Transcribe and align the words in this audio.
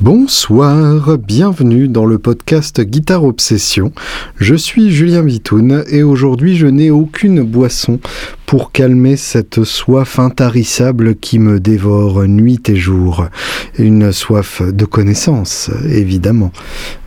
Bonsoir, 0.00 1.18
bienvenue 1.18 1.86
dans 1.86 2.06
le 2.06 2.18
podcast 2.18 2.80
Guitare 2.80 3.22
Obsession. 3.22 3.92
Je 4.36 4.54
suis 4.54 4.90
Julien 4.90 5.20
Vitoun 5.20 5.84
et 5.90 6.02
aujourd'hui 6.02 6.56
je 6.56 6.66
n'ai 6.66 6.90
aucune 6.90 7.42
boisson 7.42 8.00
pour 8.50 8.72
calmer 8.72 9.14
cette 9.16 9.62
soif 9.62 10.18
intarissable 10.18 11.14
qui 11.14 11.38
me 11.38 11.60
dévore 11.60 12.26
nuit 12.26 12.68
et 12.68 12.74
jour. 12.74 13.26
Une 13.78 14.10
soif 14.10 14.60
de 14.60 14.84
connaissance, 14.84 15.70
évidemment. 15.88 16.50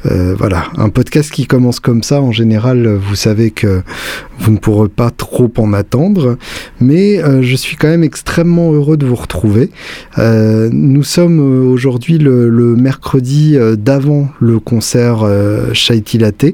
Euh, 0.05 0.35
voilà, 0.37 0.65
un 0.77 0.89
podcast 0.89 1.31
qui 1.31 1.45
commence 1.45 1.79
comme 1.79 2.01
ça, 2.01 2.21
en 2.21 2.31
général, 2.31 2.87
vous 2.87 3.15
savez 3.15 3.51
que 3.51 3.81
vous 4.39 4.51
ne 4.51 4.57
pourrez 4.57 4.89
pas 4.89 5.11
trop 5.11 5.51
en 5.57 5.73
attendre, 5.73 6.37
mais 6.81 7.23
euh, 7.23 7.41
je 7.41 7.55
suis 7.55 7.77
quand 7.77 7.87
même 7.87 8.03
extrêmement 8.03 8.71
heureux 8.73 8.97
de 8.97 9.05
vous 9.05 9.15
retrouver. 9.15 9.69
Euh, 10.17 10.69
nous 10.71 11.03
sommes 11.03 11.39
aujourd'hui 11.39 12.17
le, 12.17 12.51
mercredi 12.75 13.57
d'avant 13.77 14.29
le 14.39 14.59
concert 14.59 15.25
Shaiti 15.73 16.17
Latte, 16.17 16.53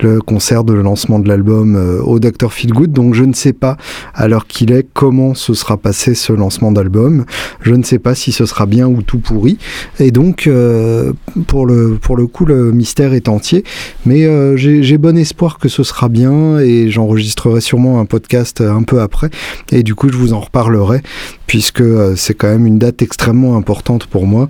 le 0.00 0.20
concert 0.20 0.64
de 0.64 0.72
lancement 0.72 1.18
de 1.18 1.28
l'album 1.28 1.76
au 2.04 2.18
Dr. 2.18 2.52
Feelgood, 2.52 2.92
donc 2.92 3.14
je 3.14 3.24
ne 3.24 3.34
sais 3.34 3.52
pas 3.52 3.76
à 4.14 4.28
alors 4.30 4.46
qu'il 4.46 4.70
est 4.70 4.86
comment 4.94 5.34
ce 5.34 5.54
sera 5.54 5.76
passé 5.76 6.14
ce 6.14 6.32
lancement 6.32 6.70
d'album? 6.70 7.24
Je 7.62 7.74
ne 7.74 7.82
sais 7.82 7.98
pas 7.98 8.14
si 8.14 8.30
ce 8.30 8.46
sera 8.46 8.64
bien 8.64 8.86
ou 8.86 9.02
tout 9.02 9.18
pourri. 9.18 9.58
Et 9.98 10.12
donc, 10.12 10.46
euh, 10.46 11.12
pour, 11.48 11.66
le, 11.66 11.98
coup, 12.28 12.44
le 12.44 12.70
mystère 12.70 13.12
est 13.12 13.28
entier. 13.28 13.64
Mais 14.06 14.26
euh, 14.26 14.56
j'ai 14.56 14.98
bon 14.98 15.18
espoir 15.18 15.58
que 15.58 15.68
ce 15.68 15.82
sera 15.82 16.08
bien 16.08 16.60
et 16.60 16.90
j'enregistrerai 16.92 17.60
sûrement 17.60 17.98
un 17.98 18.04
podcast 18.04 18.60
un 18.60 18.84
peu 18.84 19.00
après. 19.00 19.30
Et 19.72 19.82
du 19.82 19.96
coup, 19.96 20.08
je 20.12 20.16
vous 20.16 20.32
en 20.32 20.38
reparlerai 20.38 21.02
puisque 21.48 21.80
euh, 21.80 22.14
c'est 22.14 22.34
quand 22.34 22.46
même 22.46 22.66
une 22.66 22.78
date 22.78 23.02
extrêmement 23.02 23.56
importante 23.56 24.06
pour 24.06 24.28
moi. 24.28 24.48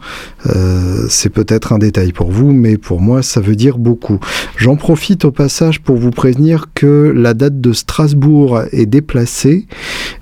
c'est 1.08 1.30
peut-être 1.30 1.72
un 1.72 1.78
détail 1.78 2.12
pour 2.12 2.30
vous, 2.30 2.52
mais 2.52 2.76
pour 2.76 3.00
moi, 3.00 3.22
ça 3.22 3.40
veut 3.40 3.56
dire 3.56 3.78
beaucoup. 3.78 4.18
J'en 4.58 4.76
profite 4.76 5.24
au 5.24 5.30
passage 5.30 5.80
pour 5.80 5.96
vous 5.96 6.10
prévenir 6.10 6.66
que 6.74 7.12
la 7.16 7.32
date 7.32 7.62
de 7.62 7.72
Strasbourg 7.72 8.60
est 8.72 8.86
déplacée 8.86 9.66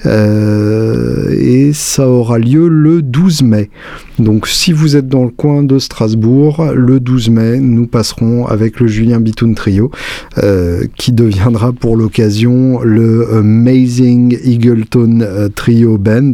euh, 0.07 1.31
et 1.39 1.73
ça 1.73 2.09
aura 2.09 2.39
lieu 2.39 2.69
le 2.69 3.03
12 3.03 3.43
mai. 3.43 3.71
Donc 4.19 4.49
si 4.49 4.73
vous 4.73 4.97
êtes 4.97 5.09
dans 5.09 5.25
le 5.25 5.31
coin 5.31 5.63
de 5.63 5.79
Strasbourg, 5.79 6.73
le 6.75 6.99
12 6.99 7.31
mai, 7.31 7.61
nous 7.61 7.87
passerons 7.87 8.47
avec 8.47 8.81
le 8.81 8.89
Julien 8.89 9.21
Bitoun 9.21 9.55
Trio, 9.55 9.93
euh, 10.39 10.85
qui 10.97 11.13
deviendra 11.13 11.73
pour 11.73 11.97
l'occasion 11.97 12.81
le 12.83 13.33
Amazing 13.33 14.37
Eagleton 14.43 15.21
euh, 15.21 15.49
Trio 15.49 15.99
Band, 15.99 16.33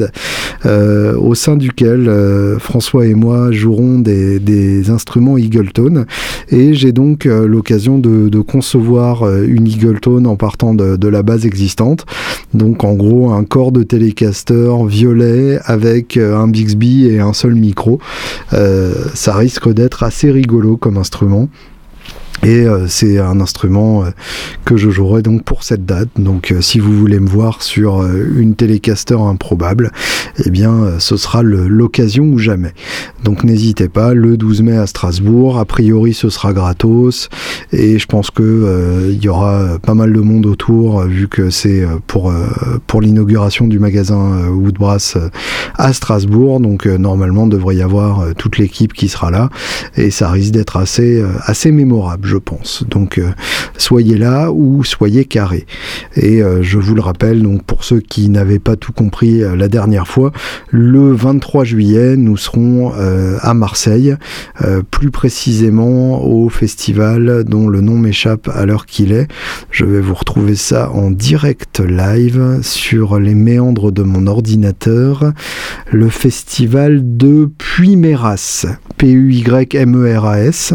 au 0.65 1.35
sein 1.35 1.57
duquel 1.57 2.11
François 2.59 3.07
et 3.07 3.15
moi 3.15 3.53
jouerons 3.53 3.99
des, 3.99 4.91
instruments 4.91 5.37
Eagleton. 5.37 6.07
Et 6.49 6.73
j'ai 6.73 6.93
donc 6.93 7.27
l'occasion 7.27 7.99
de, 7.99 8.41
concevoir 8.41 9.29
une 9.43 9.67
Eagleton 9.67 10.25
en 10.25 10.37
partant 10.37 10.75
de, 10.75 10.97
de 10.97 11.09
la 11.09 11.23
base 11.23 11.45
existante. 11.45 12.07
Donc 12.55 12.85
en 12.85 12.95
gros, 12.95 13.04
un 13.05 13.45
corps 13.45 13.73
de 13.73 13.83
télécaster 13.83 14.73
violet 14.87 15.59
avec 15.65 16.17
euh, 16.17 16.37
un 16.37 16.49
Bixby 16.49 17.07
et 17.07 17.21
un 17.21 17.33
seul 17.33 17.55
micro. 17.55 17.99
Euh, 18.53 18.93
ça 19.15 19.35
risque 19.35 19.73
d'être 19.73 20.03
assez 20.03 20.31
rigolo 20.31 20.77
comme 20.77 20.97
instrument. 20.97 21.49
Et 22.45 22.67
euh, 22.67 22.87
c'est 22.89 23.19
un 23.19 23.41
instrument 23.41 24.05
euh, 24.05 24.11
que 24.67 24.77
je 24.77 24.91
jouerai 24.91 25.23
donc 25.23 25.45
pour 25.45 25.63
cette 25.63 25.87
date. 25.87 26.11
Donc 26.19 26.53
euh, 26.53 26.61
si 26.61 26.79
vous 26.79 26.93
voulez 26.93 27.19
me 27.19 27.29
voir 27.29 27.63
sur 27.63 28.05
une 28.05 28.55
télécaster 28.55 29.19
improbable, 29.19 29.91
eh 30.45 30.51
bien 30.51 30.99
ce 30.99 31.17
sera 31.17 31.43
l'occasion 31.43 32.25
ou 32.25 32.39
jamais. 32.39 32.73
Donc 33.23 33.45
n'hésitez 33.45 33.89
pas, 33.89 34.13
le 34.13 34.37
12 34.37 34.63
mai 34.63 34.77
à 34.77 34.87
Strasbourg, 34.87 35.59
a 35.59 35.65
priori 35.65 36.13
ce 36.13 36.29
sera 36.29 36.53
gratos 36.53 37.31
et 37.73 37.99
je 37.99 38.07
pense 38.07 38.31
que 38.31 39.11
il 39.11 39.23
y 39.23 39.29
aura 39.29 39.79
pas 39.81 39.95
mal 39.95 40.13
de 40.13 40.21
monde 40.21 40.47
autour 40.47 41.03
vu 41.03 41.29
que 41.29 41.51
c'est 41.51 41.85
pour 42.07 42.33
pour 42.87 43.01
l'inauguration 43.01 43.67
du 43.67 43.79
magasin 43.79 44.49
Woodbrass 44.51 45.17
à 45.77 45.93
Strasbourg. 45.93 46.61
Donc 46.61 46.87
normalement 46.87 47.47
devrait 47.47 47.77
y 47.77 47.83
avoir 47.83 48.35
toute 48.37 48.59
l'équipe 48.59 48.93
qui 48.93 49.09
sera 49.09 49.31
là 49.31 49.49
et 49.97 50.11
ça 50.11 50.31
risque 50.31 50.53
d'être 50.53 50.77
assez 50.77 51.25
assez 51.47 51.73
mémorable 51.73 52.34
je 52.35 52.39
pense. 52.39 52.83
Donc 52.91 53.19
euh, 53.19 53.31
soyez 53.79 54.19
là 54.19 54.51
ou 54.51 54.83
soyez 54.83 55.25
carré. 55.25 55.67
Et 56.17 56.43
euh, 56.43 56.63
je 56.63 56.79
vous 56.79 56.97
le 56.97 57.01
rappelle, 57.01 57.43
donc 57.43 57.63
pour 57.63 57.85
ceux 57.85 58.01
qui 58.01 58.29
n'avaient 58.29 58.59
pas 58.59 58.75
tout 58.75 58.93
compris 58.93 59.43
euh, 59.43 59.55
la 59.55 59.69
dernière 59.69 60.09
fois, 60.09 60.33
le 60.71 61.13
23 61.13 61.63
juillet, 61.63 62.17
nous 62.17 62.37
serons 62.37 62.93
à 63.41 63.55
Marseille, 63.55 64.17
plus 64.91 65.11
précisément 65.11 66.25
au 66.25 66.49
festival 66.49 67.45
dont 67.45 67.69
le 67.69 67.81
nom 67.81 67.97
m'échappe 67.97 68.49
à 68.49 68.67
l'heure 68.67 68.87
qu'il 68.87 69.13
est. 69.13 69.29
Je 69.71 69.85
vais 69.85 70.01
vous 70.01 70.15
retrouver 70.15 70.57
ça 70.57 70.91
en 70.91 71.11
direct 71.11 71.81
live 71.81 72.59
sur 72.63 73.19
les 73.19 73.35
méandres 73.35 73.93
de 73.93 74.03
mon 74.03 74.27
ordinateur. 74.27 75.33
Le 75.91 76.09
festival 76.09 77.17
de 77.17 77.51
Puy-Méras, 77.59 78.67
P-U-Y-M-E-R-A-S, 78.97 80.75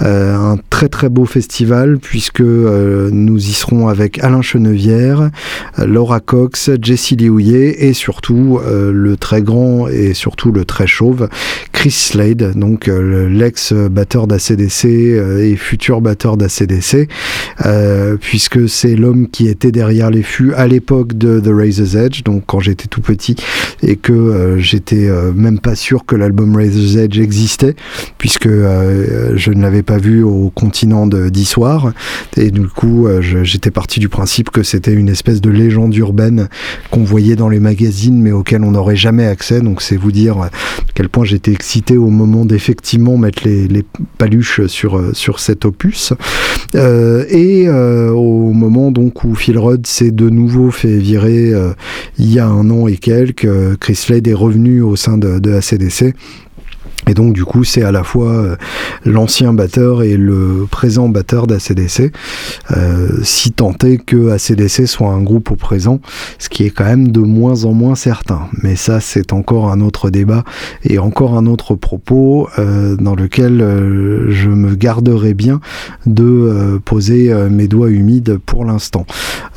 un 0.00 0.56
très 0.70 0.88
très 0.94 1.08
beau 1.08 1.24
festival 1.24 1.98
puisque 1.98 2.40
euh, 2.40 3.10
nous 3.12 3.36
y 3.36 3.52
serons 3.52 3.88
avec 3.88 4.20
Alain 4.22 4.42
Chenevière, 4.42 5.30
Laura 5.76 6.20
Cox, 6.20 6.70
Jessie 6.80 7.16
Liouillet 7.16 7.84
et 7.84 7.94
surtout 7.94 8.60
euh, 8.64 8.92
le 8.92 9.16
très 9.16 9.42
grand 9.42 9.88
et 9.88 10.14
surtout 10.14 10.52
le 10.52 10.64
très 10.64 10.86
chauve 10.86 11.28
Chris 11.72 11.90
Slade, 11.90 12.52
donc 12.54 12.86
euh, 12.86 13.28
l'ex-batteur 13.28 14.28
d'ACDC 14.28 14.84
et 14.84 15.56
futur 15.56 16.00
batteur 16.00 16.36
d'ACDC, 16.36 17.08
puisque 18.20 18.68
c'est 18.68 18.94
l'homme 18.94 19.28
qui 19.28 19.48
était 19.48 19.72
derrière 19.72 20.10
les 20.10 20.22
fûts 20.22 20.54
à 20.54 20.68
l'époque 20.68 21.14
de 21.14 21.40
The 21.40 21.50
Razor's 21.52 21.96
Edge, 21.96 22.22
donc 22.22 22.44
quand 22.46 22.60
j'étais 22.60 22.86
tout 22.86 23.00
petit 23.00 23.34
et 23.82 23.96
que 23.96 24.58
j'étais 24.60 25.10
même 25.34 25.58
pas 25.58 25.74
sûr 25.74 26.06
que 26.06 26.14
l'album 26.14 26.54
Razor's 26.54 26.94
Edge 26.96 27.18
existait, 27.18 27.74
puisque 28.16 28.48
je 28.48 29.50
ne 29.50 29.60
l'avais 29.60 29.82
pas 29.82 29.98
vu 29.98 30.22
au 30.22 30.52
continent 30.74 31.06
d'histoire. 31.06 31.92
Et 32.36 32.50
du 32.50 32.66
coup, 32.66 33.06
euh, 33.06 33.20
j'étais 33.22 33.70
parti 33.70 34.00
du 34.00 34.08
principe 34.08 34.50
que 34.50 34.64
c'était 34.64 34.92
une 34.92 35.08
espèce 35.08 35.40
de 35.40 35.48
légende 35.48 35.94
urbaine 35.94 36.48
qu'on 36.90 37.04
voyait 37.04 37.36
dans 37.36 37.48
les 37.48 37.60
magazines, 37.60 38.20
mais 38.20 38.32
auquel 38.32 38.64
on 38.64 38.72
n'aurait 38.72 38.96
jamais 38.96 39.24
accès. 39.24 39.60
Donc 39.60 39.82
c'est 39.82 39.96
vous 39.96 40.10
dire 40.10 40.38
à 40.38 40.50
quel 40.94 41.08
point 41.08 41.24
j'étais 41.24 41.52
excité 41.52 41.96
au 41.96 42.10
moment 42.10 42.44
d'effectivement 42.44 43.16
mettre 43.16 43.44
les, 43.44 43.84
paluches 44.18 44.66
sur, 44.66 44.98
euh, 44.98 45.12
sur 45.12 45.38
cet 45.38 45.64
opus. 45.64 46.12
Euh, 46.74 47.24
et 47.28 47.68
au 47.68 48.52
moment 48.52 48.90
donc 48.90 49.22
où 49.22 49.36
Phil 49.36 49.58
Rudd 49.58 49.86
s'est 49.86 50.10
de 50.10 50.28
nouveau 50.28 50.72
fait 50.72 50.98
virer 50.98 51.52
il 52.18 52.32
y 52.32 52.40
a 52.40 52.48
un 52.48 52.68
an 52.70 52.88
et 52.88 52.96
quelques, 52.96 53.76
Chris 53.78 53.94
Slade 53.94 54.26
est 54.26 54.34
revenu 54.34 54.80
au 54.80 54.96
sein 54.96 55.18
de, 55.18 55.38
de 55.38 55.52
ACDC. 55.52 56.14
Et 57.06 57.14
donc 57.14 57.34
du 57.34 57.44
coup 57.44 57.64
c'est 57.64 57.82
à 57.82 57.92
la 57.92 58.02
fois 58.02 58.30
euh, 58.30 58.56
l'ancien 59.04 59.52
batteur 59.52 60.02
et 60.02 60.16
le 60.16 60.66
présent 60.70 61.08
batteur 61.08 61.46
d'ACDC, 61.46 62.12
euh, 62.70 63.08
si 63.22 63.52
tant 63.52 63.74
est 63.84 63.98
que 63.98 64.30
ACDC 64.30 64.86
soit 64.86 65.10
un 65.10 65.20
groupe 65.20 65.50
au 65.50 65.56
présent, 65.56 66.00
ce 66.38 66.48
qui 66.48 66.64
est 66.64 66.70
quand 66.70 66.84
même 66.84 67.08
de 67.08 67.20
moins 67.20 67.64
en 67.64 67.72
moins 67.72 67.94
certain. 67.94 68.48
Mais 68.62 68.74
ça 68.74 69.00
c'est 69.00 69.32
encore 69.32 69.70
un 69.70 69.80
autre 69.80 70.08
débat 70.08 70.44
et 70.82 70.98
encore 70.98 71.36
un 71.36 71.46
autre 71.46 71.74
propos 71.74 72.48
euh, 72.58 72.96
dans 72.96 73.14
lequel 73.14 73.58
je 74.28 74.48
me 74.48 74.74
garderai 74.74 75.34
bien 75.34 75.60
de 76.06 76.80
poser 76.84 77.32
mes 77.50 77.68
doigts 77.68 77.90
humides 77.90 78.38
pour 78.44 78.64
l'instant. 78.64 79.06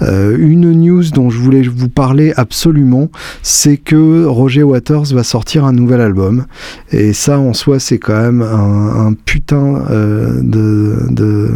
une 0.01 0.71
news 0.73 1.03
dont 1.13 1.29
je 1.29 1.39
voulais 1.39 1.61
vous 1.61 1.89
parler 1.89 2.33
absolument, 2.35 3.09
c'est 3.41 3.77
que 3.77 4.25
Roger 4.25 4.63
Waters 4.63 5.13
va 5.13 5.23
sortir 5.23 5.65
un 5.65 5.73
nouvel 5.73 6.01
album 6.01 6.45
en 7.35 7.53
soi, 7.53 7.79
c'est 7.79 7.97
quand 7.97 8.19
même 8.19 8.41
un, 8.41 9.13
putain 9.25 9.83
euh, 9.89 10.39
de, 10.41 11.51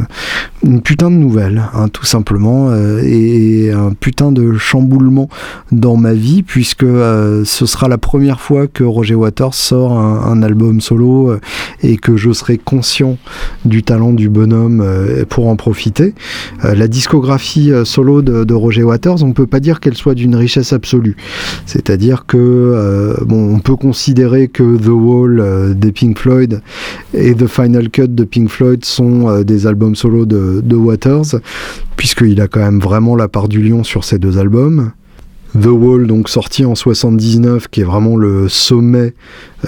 une 0.63 0.81
putain 0.81 1.09
de 1.09 1.15
nouvelle, 1.15 1.63
hein, 1.73 1.87
tout 1.87 2.05
simplement, 2.05 2.69
euh, 2.69 3.01
et 3.03 3.71
un 3.71 3.91
putain 3.91 4.31
de 4.31 4.57
chamboulement 4.57 5.29
dans 5.71 5.95
ma 5.95 6.13
vie, 6.13 6.43
puisque 6.43 6.83
euh, 6.83 7.43
ce 7.45 7.65
sera 7.65 7.87
la 7.87 7.97
première 7.97 8.41
fois 8.41 8.67
que 8.67 8.83
Roger 8.83 9.15
Waters 9.15 9.53
sort 9.53 9.97
un, 9.97 10.41
album 10.41 10.81
solo 10.81 11.35
et 11.83 11.97
que 11.97 12.17
je 12.17 12.31
serai 12.31 12.57
conscient 12.57 13.17
du 13.63 13.83
talent 13.83 14.11
du 14.11 14.27
bonhomme 14.27 14.83
pour 15.29 15.49
en 15.49 15.55
profiter. 15.55 16.15
la 16.63 16.87
discographie 16.87 17.71
solo 17.85 18.23
de, 18.23 18.53
Roger 18.53 18.81
Waters, 18.81 19.23
on 19.23 19.33
peut 19.33 19.45
pas 19.45 19.59
dire 19.59 19.79
qu'elle 19.79 19.95
soit 19.95 20.15
d'une 20.15 20.35
richesse 20.35 20.73
absolue. 20.73 21.15
C'est-à-dire 21.67 22.25
que 22.25 23.15
bon, 23.27 23.53
on 23.53 23.59
peut 23.59 23.75
considérer 23.75 24.47
que 24.47 24.77
The 24.77 24.87
Wall 24.87 25.60
des 25.69 25.91
Pink 25.91 26.17
Floyd 26.17 26.61
et 27.13 27.33
The 27.33 27.47
Final 27.47 27.89
Cut 27.89 28.07
de 28.09 28.23
Pink 28.23 28.49
Floyd 28.49 28.85
sont 28.85 29.29
euh, 29.29 29.43
des 29.43 29.67
albums 29.67 29.95
solo 29.95 30.25
de, 30.25 30.61
de 30.63 30.75
Waters, 30.75 31.39
puisqu'il 31.97 32.41
a 32.41 32.47
quand 32.47 32.61
même 32.61 32.79
vraiment 32.79 33.15
la 33.15 33.27
part 33.27 33.47
du 33.47 33.61
lion 33.61 33.83
sur 33.83 34.03
ces 34.03 34.19
deux 34.19 34.37
albums. 34.37 34.91
The 35.59 35.67
Wall, 35.67 36.07
donc 36.07 36.29
sorti 36.29 36.63
en 36.63 36.75
79, 36.75 37.67
qui 37.67 37.81
est 37.81 37.85
vraiment 37.85 38.15
le 38.15 38.47
sommet 38.47 39.13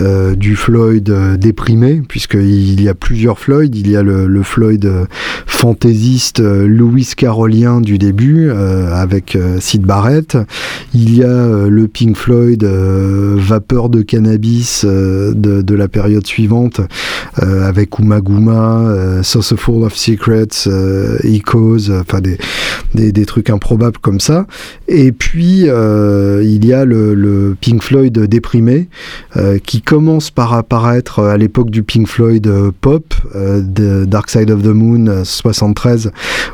euh, 0.02 0.36
du 0.36 0.56
Floyd 0.56 1.10
euh, 1.10 1.38
déprimé, 1.38 2.02
puisqu'il 2.08 2.82
y 2.82 2.90
a 2.90 2.96
plusieurs 2.96 3.38
Floyd. 3.38 3.76
Il 3.76 3.90
y 3.92 3.96
a 3.96 4.02
le, 4.02 4.42
Floyd 4.42 4.86
euh, 4.86 5.06
fantaisiste 5.46 6.40
Louis 6.40 7.08
Carolien 7.16 7.80
du 7.80 7.98
début, 7.98 8.50
avec 8.52 9.38
Sid 9.60 9.84
Barrett. 9.84 10.38
Il 10.94 11.16
y 11.16 11.24
a 11.24 11.68
le 11.68 11.88
Pink 11.88 12.18
Floyd 12.18 12.64
vapeur 12.64 13.90
de 13.90 14.02
cannabis 14.02 14.84
de, 14.86 15.76
la 15.76 15.88
période 15.88 16.26
suivante, 16.28 16.82
avec 17.38 17.98
Umaguma, 18.00 19.22
Full 19.24 19.84
of 19.84 19.96
Secrets, 19.96 20.68
Echoes, 21.24 21.92
enfin 21.92 22.20
des, 22.20 22.38
des, 22.94 23.26
trucs 23.26 23.50
improbables 23.50 24.00
comme 24.00 24.20
ça. 24.20 24.48
Et 24.88 25.12
puis, 25.12 25.62
il 25.62 26.66
y 26.66 26.74
a 26.74 26.86
le, 26.86 27.14
le 27.14 27.56
Pink 27.60 27.82
Floyd 27.82 28.18
déprimé, 28.20 28.90
qui 29.66 29.83
commence 29.86 30.32
par 30.32 30.54
apparaître 30.54 31.20
à 31.20 31.38
l'époque 31.38 31.70
du 31.70 31.84
Pink 31.84 32.08
Floyd 32.08 32.48
euh, 32.48 32.72
pop, 32.80 33.14
euh, 33.36 33.62
de 33.62 34.06
Dark 34.06 34.30
Side 34.30 34.50
of 34.50 34.62
the 34.62 34.68
Moon 34.68 35.24
73, 35.24 36.08
euh, 36.08 36.10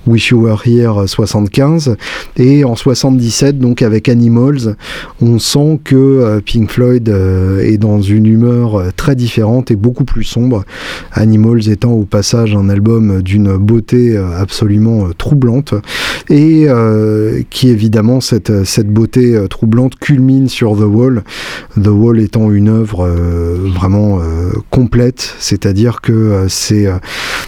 Wish 0.08 0.30
You 0.30 0.42
Were 0.44 0.62
Here 0.66 1.08
75, 1.08 1.96
et 2.38 2.64
en 2.64 2.76
77 2.76 3.60
donc 3.60 3.82
avec 3.82 4.10
Animals, 4.10 4.76
on 5.22 5.40
sent 5.40 5.80
que 5.84 6.40
Pink 6.46 6.70
Floyd 6.70 7.10
est 7.10 7.78
dans 7.78 8.02
une 8.02 8.26
humeur 8.26 8.82
très 8.96 9.16
différente 9.16 9.72
et 9.72 9.76
beaucoup 9.76 10.06
plus 10.06 10.24
sombre. 10.24 10.64
Animals 11.12 11.70
étant 11.70 11.92
au 11.92 12.04
passage 12.04 12.56
un 12.56 12.70
album 12.70 13.22
d'une 13.22 13.58
beauté 13.58 14.18
absolument 14.18 15.10
troublante 15.18 15.74
et 16.30 16.68
qui 17.50 17.70
évidemment 17.70 18.22
cette, 18.22 18.64
cette 18.66 18.90
beauté 18.90 19.40
troublante 19.50 19.96
culmine 19.98 20.48
sur 20.48 20.76
The 20.76 20.86
Wall. 20.86 21.24
The 21.82 21.88
Wall 21.88 22.20
étant 22.20 22.52
une 22.52 22.70
œuvre 22.70 23.19
euh, 23.19 23.19
vraiment 23.70 24.20
euh, 24.20 24.52
complète, 24.70 25.36
c'est-à-dire 25.40 26.02
que 26.02 26.12
euh, 26.12 26.48
c'est 26.50 26.88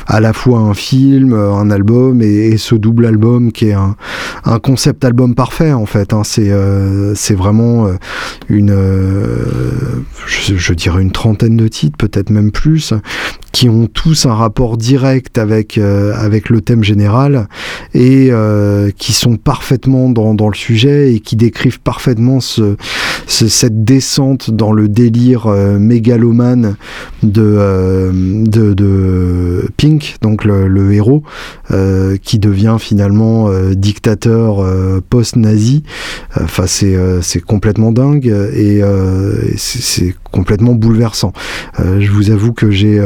à 0.07 0.19
la 0.19 0.33
fois 0.33 0.59
un 0.59 0.73
film, 0.73 1.33
un 1.33 1.69
album 1.71 2.21
et, 2.21 2.57
ce 2.57 2.75
double 2.75 3.05
album 3.05 3.51
qui 3.51 3.67
est 3.67 3.73
un, 3.73 3.95
concept 4.59 5.05
album 5.05 5.35
parfait 5.35 5.71
en 5.71 5.85
fait. 5.85 6.13
Hein. 6.13 6.23
C'est 6.23 6.51
c'est 7.15 7.35
vraiment 7.35 7.87
une, 8.49 8.75
je, 10.27 10.73
dirais 10.73 11.01
une 11.01 11.11
trentaine 11.11 11.57
de 11.57 11.67
titres, 11.67 11.97
peut-être 11.97 12.29
même 12.29 12.51
plus, 12.51 12.93
qui 13.51 13.69
ont 13.69 13.87
tous 13.87 14.25
un 14.25 14.33
rapport 14.33 14.77
direct 14.77 15.37
avec, 15.37 15.77
avec 15.77 16.49
le 16.49 16.61
thème 16.61 16.83
général 16.83 17.47
et 17.93 18.31
qui 18.97 19.13
sont 19.13 19.37
parfaitement 19.37 20.09
dans, 20.09 20.49
le 20.49 20.55
sujet 20.55 21.13
et 21.13 21.19
qui 21.19 21.35
décrivent 21.35 21.79
parfaitement 21.79 22.39
ce, 22.39 22.75
cette 23.27 23.83
descente 23.83 24.51
dans 24.51 24.71
le 24.71 24.87
délire 24.87 25.47
mégalomane 25.79 26.75
euh, 27.23 28.11
de, 28.13 28.73
de, 28.73 29.67
Pink, 29.77 30.15
donc 30.21 30.43
le, 30.43 30.93
héros, 30.93 31.23
euh, 31.71 32.17
qui 32.21 32.39
devient 32.39 32.77
finalement 32.79 33.49
euh, 33.49 33.73
dictateur 33.73 34.63
post-nazi. 35.09 35.83
Enfin, 36.39 36.65
c'est 36.67 37.41
complètement 37.45 37.91
dingue 37.91 38.27
et 38.27 38.81
c'est 39.57 40.15
complètement 40.31 40.73
bouleversant. 40.73 41.33
je 41.77 42.09
vous 42.11 42.31
avoue 42.31 42.53
que 42.53 42.71
j'ai 42.71 43.01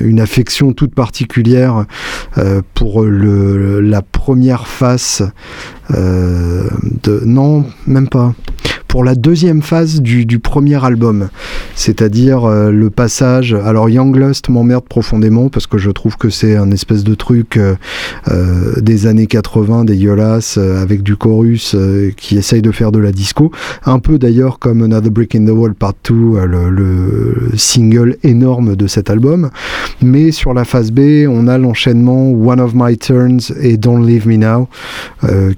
une 0.00 0.20
affection 0.20 0.72
toute 0.72 0.94
particulière 0.94 1.86
pour 2.74 3.02
le, 3.02 3.80
la 3.80 4.02
première 4.02 4.66
face 4.66 5.22
de... 5.90 7.22
Non, 7.24 7.64
même 7.86 8.08
pas 8.08 8.34
pour 8.92 9.04
la 9.04 9.14
deuxième 9.14 9.62
phase 9.62 10.02
du, 10.02 10.38
premier 10.38 10.84
album, 10.84 11.30
c'est-à-dire 11.74 12.44
euh, 12.44 12.70
le 12.70 12.90
passage. 12.90 13.54
Alors 13.54 13.88
Young 13.88 14.14
Lust 14.14 14.50
m'emmerde 14.50 14.84
profondément 14.84 15.48
parce 15.48 15.66
que 15.66 15.78
je 15.78 15.90
trouve 15.90 16.18
que 16.18 16.28
c'est 16.28 16.56
un 16.56 16.70
espèce 16.72 17.02
de 17.02 17.14
truc 17.14 17.56
euh, 17.56 17.74
euh, 18.28 18.78
des 18.82 19.06
années 19.06 19.26
80 19.26 19.86
dégueulasse 19.86 20.58
avec 20.58 21.02
du 21.02 21.16
chorus 21.16 21.74
qui 22.18 22.36
essaye 22.36 22.60
de 22.60 22.70
faire 22.70 22.92
de 22.92 22.98
la 22.98 23.12
disco, 23.12 23.50
un 23.86 23.98
peu 23.98 24.18
d'ailleurs 24.18 24.58
comme 24.58 24.82
Another 24.82 25.10
Brick 25.10 25.34
in 25.34 25.46
the 25.46 25.56
Wall 25.56 25.72
Part 25.72 25.94
2, 26.04 26.44
le, 26.44 26.68
le, 26.68 27.50
single 27.56 28.18
énorme 28.22 28.76
de 28.76 28.86
cet 28.86 29.08
album. 29.08 29.48
Mais 30.02 30.32
sur 30.32 30.52
la 30.52 30.66
phase 30.66 30.90
B, 30.90 31.26
on 31.30 31.48
a 31.48 31.56
l'enchaînement 31.56 32.30
One 32.30 32.60
of 32.60 32.72
My 32.74 32.98
Turns 32.98 33.54
et 33.58 33.78
Don't 33.78 34.04
Leave 34.06 34.28
Me 34.28 34.36
Now, 34.36 34.68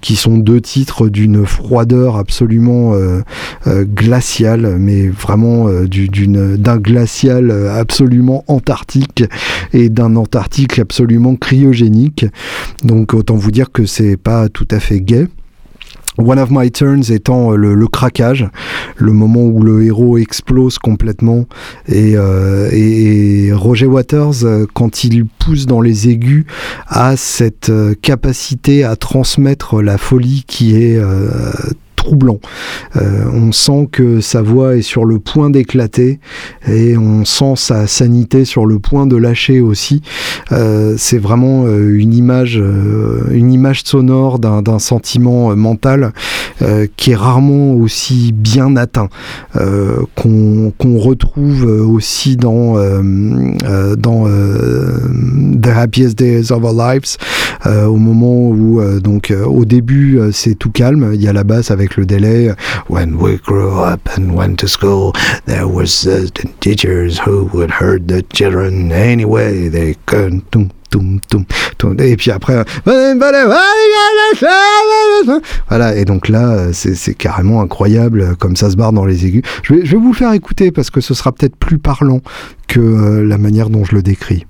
qui 0.00 0.14
sont 0.14 0.38
deux 0.38 0.60
titres 0.60 1.08
d'une 1.08 1.44
froideur 1.44 2.16
absolument 2.16 2.94
euh, 2.94 3.23
glacial, 3.66 4.76
mais 4.78 5.08
vraiment 5.08 5.68
euh, 5.68 5.86
d'un 5.86 6.76
glacial 6.76 7.50
absolument 7.50 8.44
antarctique 8.48 9.24
et 9.72 9.88
d'un 9.88 10.16
antarctique 10.16 10.78
absolument 10.78 11.36
cryogénique. 11.36 12.26
Donc 12.82 13.14
autant 13.14 13.36
vous 13.36 13.50
dire 13.50 13.72
que 13.72 13.86
c'est 13.86 14.16
pas 14.16 14.48
tout 14.48 14.68
à 14.70 14.80
fait 14.80 15.00
gay. 15.00 15.26
One 16.16 16.38
of 16.38 16.50
My 16.52 16.70
Turns 16.70 17.10
étant 17.10 17.56
le, 17.56 17.88
craquage, 17.88 18.48
le 18.96 19.12
moment 19.12 19.42
où 19.42 19.60
le 19.64 19.84
héros 19.84 20.16
explose 20.16 20.78
complètement 20.78 21.46
et 21.88 23.50
Roger 23.52 23.86
Waters, 23.86 24.66
quand 24.74 25.02
il 25.02 25.26
pousse 25.26 25.66
dans 25.66 25.80
les 25.80 26.08
aigus, 26.08 26.46
a 26.86 27.16
cette 27.16 27.72
capacité 28.00 28.84
à 28.84 28.94
transmettre 28.94 29.82
la 29.82 29.98
folie 29.98 30.44
qui 30.46 30.76
est 30.76 31.00
troublant. 32.04 32.38
Euh, 32.96 33.24
on 33.32 33.50
sent 33.50 33.88
que 33.90 34.20
sa 34.20 34.42
voix 34.42 34.76
est 34.76 34.82
sur 34.82 35.04
le 35.06 35.18
point 35.18 35.48
d'éclater 35.48 36.20
et 36.68 36.96
on 36.98 37.24
sent 37.24 37.54
sa 37.56 37.86
sanité 37.86 38.44
sur 38.44 38.66
le 38.66 38.78
point 38.78 39.06
de 39.06 39.16
lâcher 39.16 39.60
aussi. 39.60 40.02
Euh, 40.52 40.94
c'est 40.98 41.18
vraiment 41.18 41.64
euh, 41.64 41.98
une 41.98 42.12
image, 42.12 42.62
une 43.30 43.52
image 43.52 43.82
sonore 43.84 44.38
d'un 44.38 44.78
sentiment 44.78 45.56
mental 45.56 46.12
qui 46.96 47.10
est 47.10 47.16
rarement 47.16 47.72
aussi 47.72 48.32
bien 48.32 48.76
atteint, 48.76 49.08
qu'on 50.14 50.98
retrouve 50.98 51.64
aussi 51.64 52.36
dans, 52.36 52.76
dans 53.96 54.26
The 54.26 55.68
Happiest 55.68 56.18
Days 56.18 56.52
of 56.52 56.62
Our 56.64 56.74
Lives, 56.74 57.16
au 57.66 57.96
moment 57.96 58.48
où 58.48 58.80
donc 59.00 59.32
au 59.46 59.64
début 59.64 60.20
c'est 60.32 60.54
tout 60.54 60.70
calme, 60.70 61.10
il 61.14 61.22
y 61.22 61.28
a 61.28 61.32
la 61.32 61.44
basse 61.44 61.70
avec 61.70 61.93
le 61.96 62.06
délai. 62.06 62.52
When 62.88 63.16
we 63.16 63.38
grew 63.38 63.80
up 63.80 64.08
and 64.16 64.34
went 64.34 64.56
to 64.56 64.68
school, 64.68 65.12
there 65.46 65.66
was 65.66 66.02
the 66.02 66.30
teachers 66.60 67.18
who 67.18 67.48
would 67.52 67.70
hurt 67.80 68.06
the 68.08 68.22
children 68.32 68.92
anyway. 68.92 69.68
They 69.68 69.96
couldn't. 70.06 70.44
Et 71.98 72.16
puis 72.16 72.30
après, 72.30 72.64
voilà. 75.68 75.96
Et 75.96 76.04
donc 76.04 76.28
là, 76.28 76.72
c'est 76.72 77.14
carrément 77.14 77.60
incroyable 77.62 78.36
comme 78.36 78.56
ça 78.56 78.70
se 78.70 78.76
barre 78.76 78.92
dans 78.92 79.04
les 79.04 79.26
aigus. 79.26 79.42
Je 79.62 79.74
vais, 79.74 79.84
je 79.84 79.96
vais 79.96 80.02
vous 80.02 80.12
faire 80.12 80.32
écouter 80.32 80.70
parce 80.70 80.90
que 80.90 81.00
ce 81.00 81.14
sera 81.14 81.32
peut-être 81.32 81.56
plus 81.56 81.78
parlant 81.78 82.20
que 82.68 82.80
euh, 82.80 83.24
la 83.26 83.38
manière 83.38 83.70
dont 83.70 83.84
je 83.84 83.94
le 83.94 84.02
décris. 84.02 84.46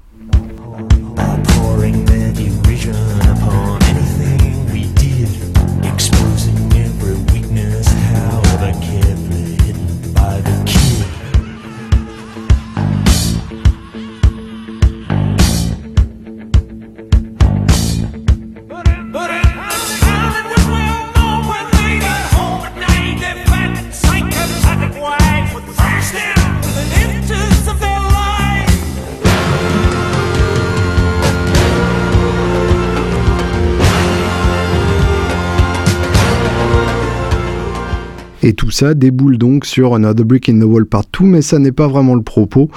Et 38.45 38.53
tout 38.53 38.71
ça 38.71 38.93
déboule 38.93 39.39
donc 39.39 39.65
sur 39.65 39.95
Another 39.95 40.27
Brick 40.27 40.51
in 40.51 40.61
the 40.61 40.65
Wall 40.65 40.85
Part 40.85 41.05
2, 41.19 41.25
mais 41.25 41.41
ça 41.41 41.59
n'est 41.59 41.73
pas 41.73 41.89
vraiment 41.89 42.15
le 42.15 42.21
propos, 42.21 42.71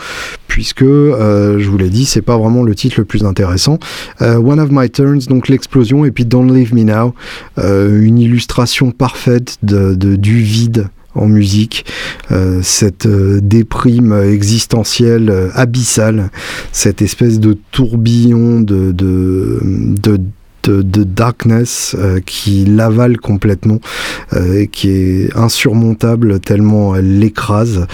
puisque, 0.48 0.82
euh, 0.82 1.60
je 1.60 1.70
vous 1.70 1.78
l'ai 1.78 1.90
dit, 1.90 2.06
c'est 2.06 2.22
pas 2.22 2.38
vraiment 2.38 2.64
le 2.64 2.74
titre 2.74 2.96
le 3.00 3.04
plus 3.04 3.26
intéressant. 3.26 3.78
Euh, 4.22 4.38
One 4.38 4.62
of 4.62 4.70
My 4.72 4.90
Turns, 4.90 5.28
donc 5.28 5.50
l'explosion, 5.50 6.06
et 6.06 6.12
puis 6.12 6.24
Don't 6.24 6.54
Leave 6.54 6.74
Me 6.74 6.84
Now, 6.84 7.14
euh, 7.58 8.02
une 8.02 8.18
illustration 8.18 8.92
parfaite 8.92 9.58
de, 9.62 9.94
du 9.94 10.40
vide 10.40 10.88
en 11.16 11.26
musique, 11.26 11.84
cette 12.62 13.08
déprime 13.08 14.14
existentielle 14.14 15.50
abyssale, 15.56 16.30
cette 16.72 17.02
espèce 17.02 17.40
de 17.40 17.58
tourbillon 17.72 18.62
de, 18.62 18.92
de, 18.92 19.60
de 19.64 20.20
de, 20.70 21.04
darkness 21.04 21.96
euh, 21.98 22.20
qui 22.26 22.66
l'avale 22.66 23.18
complètement 23.18 23.80
euh, 24.34 24.62
et 24.62 24.68
qui 24.68 24.90
est 24.90 25.36
insurmontable 25.36 26.40
tellement 26.40 26.96
elle 26.96 27.20
l'écrase. 27.20 27.88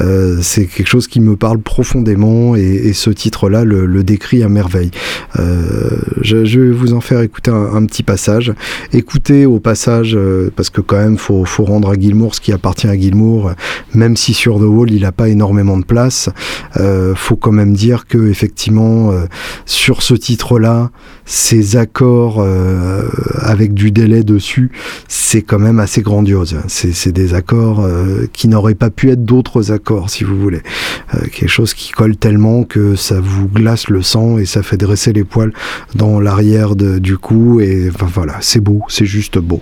Euh, 0.00 0.38
c'est 0.42 0.66
quelque 0.66 0.88
chose 0.88 1.08
qui 1.08 1.20
me 1.20 1.36
parle 1.36 1.58
profondément 1.58 2.56
et, 2.56 2.92
ce 2.92 3.10
titre-là 3.10 3.64
le, 3.64 4.02
décrit 4.02 4.42
à 4.42 4.48
merveille. 4.48 4.90
Je, 5.36 6.36
vais 6.36 6.70
vous 6.70 6.92
en 6.92 7.00
faire 7.00 7.20
écouter 7.20 7.50
un, 7.50 7.84
petit 7.86 8.02
passage. 8.02 8.52
Écoutez 8.92 9.46
au 9.46 9.60
passage, 9.60 10.18
parce 10.56 10.70
que 10.70 10.80
quand 10.80 10.96
même 10.96 11.18
faut, 11.18 11.44
faut 11.44 11.64
rendre 11.64 11.90
à 11.90 11.94
Gilmour 11.94 12.34
ce 12.34 12.40
qui 12.40 12.52
appartient 12.52 12.88
à 12.88 12.98
Gilmour, 12.98 13.52
même 13.94 14.16
si 14.16 14.34
sur 14.34 14.58
The 14.58 14.62
Wall 14.62 14.90
il 14.90 15.02
n'a 15.02 15.12
pas 15.12 15.28
énormément 15.28 15.78
de 15.78 15.84
place, 15.84 16.30
faut 17.14 17.36
quand 17.36 17.52
même 17.52 17.74
dire 17.74 18.06
que 18.06 18.28
effectivement 18.28 19.12
sur 19.66 20.02
ce 20.02 20.14
titre-là, 20.14 20.90
ces 21.24 21.76
accords 21.76 22.19
euh, 22.20 23.08
avec 23.40 23.74
du 23.74 23.90
délai 23.90 24.22
dessus, 24.22 24.70
c'est 25.08 25.42
quand 25.42 25.58
même 25.58 25.80
assez 25.80 26.02
grandiose. 26.02 26.56
C'est 26.68 27.12
des 27.12 27.34
accords 27.34 27.80
euh, 27.80 28.26
qui 28.32 28.48
n'auraient 28.48 28.74
pas 28.74 28.90
pu 28.90 29.10
être 29.10 29.24
d'autres 29.24 29.72
accords, 29.72 30.10
si 30.10 30.24
vous 30.24 30.38
voulez. 30.38 30.62
Euh, 31.14 31.20
quelque 31.32 31.48
chose 31.48 31.74
qui 31.74 31.92
colle 31.92 32.16
tellement 32.16 32.64
que 32.64 32.94
ça 32.94 33.20
vous 33.20 33.48
glace 33.48 33.88
le 33.88 34.02
sang 34.02 34.38
et 34.38 34.44
ça 34.44 34.62
fait 34.62 34.76
dresser 34.76 35.12
les 35.12 35.24
poils 35.24 35.52
dans 35.94 36.20
l'arrière 36.20 36.76
du 36.76 37.18
cou. 37.18 37.60
Et 37.60 37.90
voilà, 37.90 38.36
c'est 38.40 38.60
beau, 38.60 38.82
c'est 38.88 39.06
juste 39.06 39.38
beau. 39.38 39.60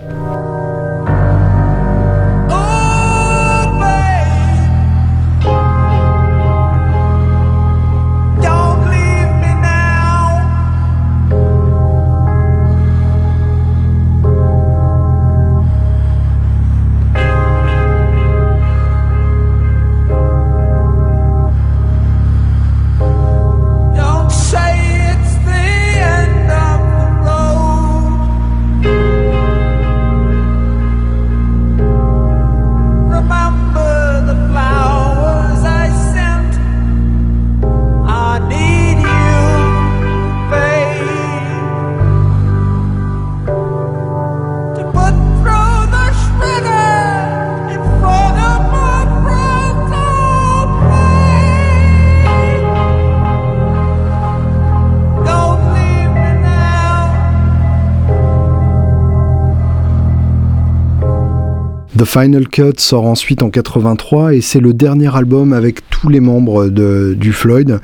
Final 62.09 62.47
Cut 62.47 62.79
sort 62.79 63.05
ensuite 63.05 63.43
en 63.43 63.51
83 63.51 64.33
et 64.33 64.41
c'est 64.41 64.59
le 64.59 64.73
dernier 64.73 65.15
album 65.15 65.53
avec 65.53 65.78
tous 65.99 66.09
les 66.09 66.19
membres 66.19 66.67
de, 66.67 67.13
du 67.17 67.33
Floyd, 67.33 67.79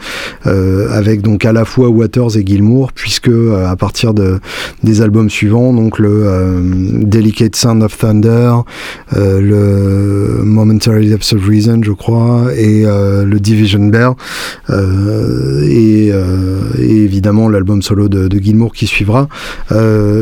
euh, 0.46 0.88
avec 0.92 1.22
donc 1.22 1.44
à 1.46 1.52
la 1.52 1.66
fois 1.66 1.90
Waters 1.90 2.38
et 2.38 2.46
Gilmour, 2.46 2.94
puisque 2.94 3.28
euh, 3.28 3.68
à 3.68 3.76
partir 3.76 4.14
de, 4.14 4.40
des 4.84 5.02
albums 5.02 5.30
suivants, 5.30 5.74
donc 5.74 6.00
le 6.00 6.24
euh, 6.26 6.60
Delicate 7.04 7.56
Sound 7.56 7.84
of 7.84 7.98
Thunder, 7.98 8.54
le 9.16 10.42
Momentary 10.44 11.10
Depths 11.10 11.34
of 11.34 11.46
Reason, 11.46 11.82
je 11.84 11.92
crois, 11.92 12.48
et 12.56 12.84
le 12.84 13.40
Division 13.40 13.86
Bear, 13.88 14.16
et, 14.70 16.12
évidemment 16.80 17.50
l'album 17.50 17.82
solo 17.82 18.10
de, 18.10 18.30
Gilmour 18.38 18.74
qui 18.74 18.88
suivra. 18.88 19.28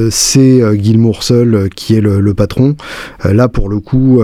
c'est 0.10 0.62
Gilmour 0.82 1.24
seul 1.24 1.70
qui 1.76 1.96
est 1.96 2.02
le, 2.02 2.20
le 2.20 2.34
patron. 2.34 2.76
là, 3.24 3.48
pour 3.48 3.70
le 3.70 3.80
coup, 3.80 4.22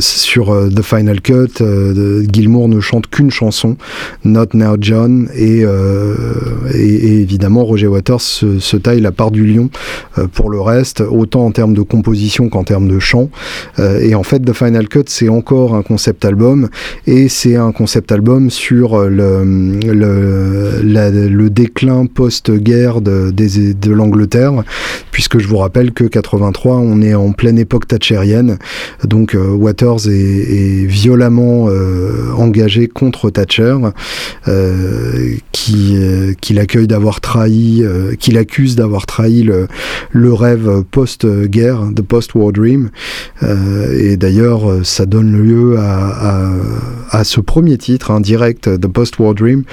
sur 0.00 0.68
The 0.74 0.82
Final 0.82 1.20
Cut, 1.20 1.62
euh, 1.92 2.22
Ne 2.52 2.80
chante 2.80 3.08
qu'une 3.08 3.30
chanson, 3.30 3.76
Not 4.24 4.48
Now 4.54 4.76
John, 4.80 5.28
et, 5.34 5.64
évidemment 6.74 7.64
Roger 7.64 7.86
Waters 7.86 8.20
se, 8.20 8.76
taille 8.76 9.00
la 9.00 9.12
part 9.12 9.30
du 9.30 9.46
lion 9.46 9.70
pour 10.32 10.50
le 10.50 10.60
reste, 10.60 11.00
autant 11.00 11.46
en 11.46 11.50
termes 11.50 11.74
de 11.74 11.82
composition 11.82 12.48
qu'en 12.48 12.64
termes 12.64 12.88
de 12.88 12.98
chant. 12.98 13.30
et 13.78 14.14
en 14.14 14.22
fait, 14.22 14.40
The 14.40 14.52
Final 14.52 14.88
Cut, 14.88 15.04
c'est 15.06 15.28
encore 15.28 15.74
un 15.74 15.82
concept 15.82 16.24
album, 16.24 16.68
et 17.06 17.28
c'est 17.28 17.56
un 17.56 17.72
concept 17.72 18.12
album 18.12 18.50
sur 18.50 18.98
le, 18.98 19.42
déclin 21.48 22.06
post-guerre 22.06 23.00
de, 23.00 23.90
l'Angleterre, 23.90 24.62
puisque 25.10 25.38
je 25.38 25.48
vous 25.48 25.58
rappelle 25.58 25.92
que 25.92 26.04
83, 26.04 26.76
on 26.76 27.02
est 27.02 27.14
en 27.14 27.32
pleine 27.32 27.58
époque 27.58 27.86
thatchérienne 27.88 28.58
donc 29.04 29.34
euh, 29.34 29.50
Waters 29.50 30.08
est, 30.08 30.86
violemment 30.86 31.66
euh, 31.68 32.32
engagé 32.42 32.88
contre 32.88 33.30
Thatcher, 33.30 33.76
euh, 34.48 35.34
qui, 35.52 35.96
qui 36.40 36.54
l'accueille 36.54 36.86
d'avoir 36.86 37.20
trahi, 37.20 37.84
qui 38.18 38.32
l'accuse 38.32 38.76
d'avoir 38.76 39.06
trahi 39.06 39.42
le, 39.42 40.32
rêve 40.32 40.82
post-guerre, 40.90 41.90
the 41.94 42.02
post-war 42.02 42.52
dream. 42.52 42.90
et 43.42 44.16
d'ailleurs, 44.16 44.84
ça 44.84 45.06
donne 45.06 45.32
lieu 45.32 45.76
à, 45.78 47.24
ce 47.24 47.40
premier 47.40 47.78
titre, 47.78 48.10
un 48.10 48.20
direct, 48.20 48.64
The 48.80 48.88
Post-War 48.88 49.34
Dream, 49.34 49.64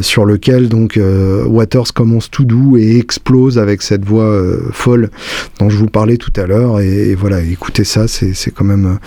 sur 0.00 0.24
lequel 0.24 0.68
donc 0.68 0.98
Waters 1.46 1.92
commence 1.94 2.30
tout 2.30 2.44
doux 2.44 2.76
et 2.76 2.98
explose 2.98 3.58
avec 3.58 3.82
cette 3.82 4.04
voix 4.04 4.40
folle 4.72 5.10
dont 5.58 5.70
je 5.70 5.76
vous 5.76 5.88
parlais 5.88 6.16
tout 6.16 6.32
à 6.36 6.46
l'heure. 6.46 6.80
et, 6.80 7.14
voilà, 7.14 7.40
écoutez 7.40 7.84
ça, 7.84 8.06
c'est 8.08 8.50
quand 8.50 8.64
même 8.64 8.98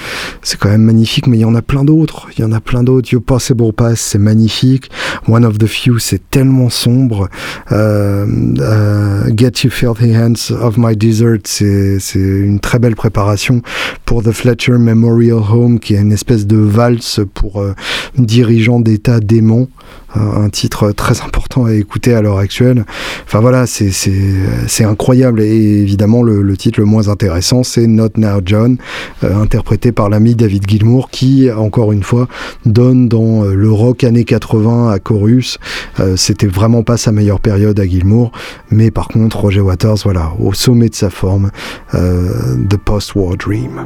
c'est 0.41 0.59
quand 0.59 0.69
même 0.69 0.83
magnifique 0.83 1.27
mais 1.27 1.37
il 1.37 1.41
y 1.41 1.45
en 1.45 1.55
a 1.55 1.61
plein 1.61 1.83
d'autres 1.83 2.27
il 2.37 2.41
y 2.41 2.43
en 2.43 2.51
a 2.51 2.59
plein 2.59 2.83
d'autres 2.83 3.04
You 3.11 3.21
Possible 3.21 3.73
Pass 3.73 3.99
c'est 3.99 4.19
magnifique. 4.19 4.89
One 5.27 5.45
of 5.45 5.57
the 5.57 5.67
Few 5.67 5.99
c'est 5.99 6.29
tellement 6.29 6.69
sombre. 6.69 7.29
Euh, 7.71 8.25
euh, 8.59 9.29
Get 9.35 9.63
You 9.63 9.69
Filthy 9.69 10.15
Hands 10.15 10.53
of 10.61 10.77
My 10.77 10.95
Desert 10.95 11.39
c'est 11.45 11.99
une 12.15 12.59
très 12.59 12.79
belle 12.79 12.95
préparation 12.95 13.61
pour 14.05 14.23
The 14.23 14.31
Fletcher 14.31 14.77
Memorial 14.77 15.41
Home 15.51 15.79
qui 15.79 15.95
est 15.95 16.01
une 16.01 16.11
espèce 16.11 16.45
de 16.45 16.57
valse 16.57 17.21
pour 17.33 17.61
euh, 17.61 17.73
dirigeants 18.17 18.79
d'état 18.79 19.19
démons 19.19 19.69
un 20.15 20.49
titre 20.49 20.91
très 20.91 21.21
important 21.21 21.65
à 21.65 21.73
écouter 21.73 22.13
à 22.13 22.21
l'heure 22.21 22.37
actuelle. 22.37 22.85
Enfin 23.25 23.39
voilà, 23.39 23.65
c'est 23.67 24.83
incroyable. 24.83 25.41
Et 25.41 25.81
évidemment, 25.81 26.23
le, 26.23 26.57
titre 26.57 26.79
le 26.79 26.85
moins 26.85 27.09
intéressant, 27.09 27.63
c'est 27.63 27.87
Not 27.87 28.09
Now 28.17 28.41
John, 28.45 28.77
euh, 29.23 29.41
interprété 29.41 29.91
par 29.91 30.09
l'ami 30.09 30.35
David 30.35 30.67
Gilmour, 30.67 31.09
qui, 31.09 31.51
encore 31.51 31.91
une 31.91 32.03
fois, 32.03 32.27
donne 32.65 33.07
dans 33.07 33.43
euh, 33.43 33.53
le 33.53 33.71
rock 33.71 34.03
années 34.03 34.23
80 34.23 34.91
à 34.91 34.99
Chorus. 34.99 35.57
Euh, 35.99 36.15
c'était 36.15 36.47
vraiment 36.47 36.83
pas 36.83 36.97
sa 36.97 37.11
meilleure 37.11 37.39
période 37.39 37.79
à 37.79 37.85
Gilmour, 37.85 38.31
mais 38.71 38.91
par 38.91 39.07
contre, 39.09 39.39
Roger 39.39 39.61
Waters, 39.61 39.97
voilà, 40.03 40.31
au 40.39 40.53
sommet 40.53 40.89
de 40.89 40.95
sa 40.95 41.09
forme, 41.09 41.51
The 41.91 42.77
Post-War 42.77 43.35
Dream. 43.37 43.85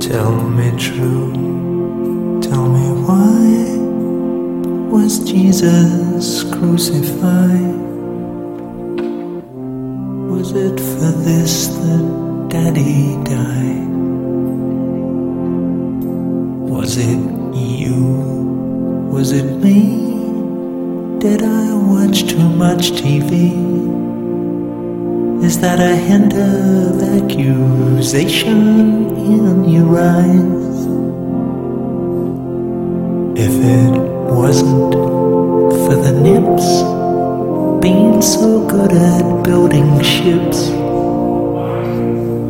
Tell 0.00 0.32
me 0.32 0.70
true. 0.78 1.47
Tell 2.48 2.66
me 2.66 2.88
why 3.04 3.76
was 4.90 5.18
Jesus 5.20 6.44
crucified? 6.44 7.76
Was 10.30 10.52
it 10.52 10.80
for 10.80 11.12
this 11.26 11.66
that 11.66 12.48
Daddy 12.48 13.16
died? 13.24 13.88
Was 16.70 16.96
it 16.96 17.20
you? 17.54 19.10
Was 19.12 19.32
it 19.32 19.44
me? 19.62 20.08
Did 21.18 21.42
I 21.42 21.74
watch 21.74 22.28
too 22.28 22.48
much 22.48 22.92
TV? 22.92 23.52
Is 25.44 25.60
that 25.60 25.80
a 25.80 25.96
hint 25.96 26.32
of 26.32 27.02
accusation 27.02 29.14
in 29.16 29.68
your 29.68 30.00
eyes? 30.00 30.67
If 33.40 33.52
it 33.52 33.96
wasn't 34.34 34.94
for 35.84 35.94
the 35.94 36.10
nips 36.10 36.82
being 37.80 38.20
so 38.20 38.66
good 38.66 38.90
at 38.90 39.44
building 39.44 40.02
ships, 40.02 40.70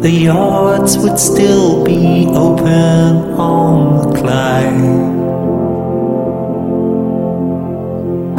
the 0.00 0.10
yards 0.10 0.96
would 0.96 1.18
still 1.18 1.84
be 1.84 2.24
open 2.28 3.36
on 3.36 3.98
the 3.98 4.18
Clyde. 4.18 4.80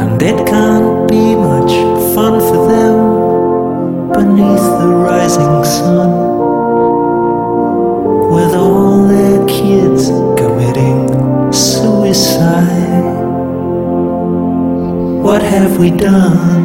And 0.00 0.20
it 0.20 0.44
can't 0.44 1.08
be 1.08 1.36
much 1.36 1.70
fun 2.16 2.40
for 2.40 2.66
them 2.66 4.10
beneath 4.12 4.66
the 4.80 4.88
rising 4.88 5.62
sun 5.62 6.29
What 15.30 15.42
have 15.42 15.78
we 15.78 15.92
done? 15.92 16.64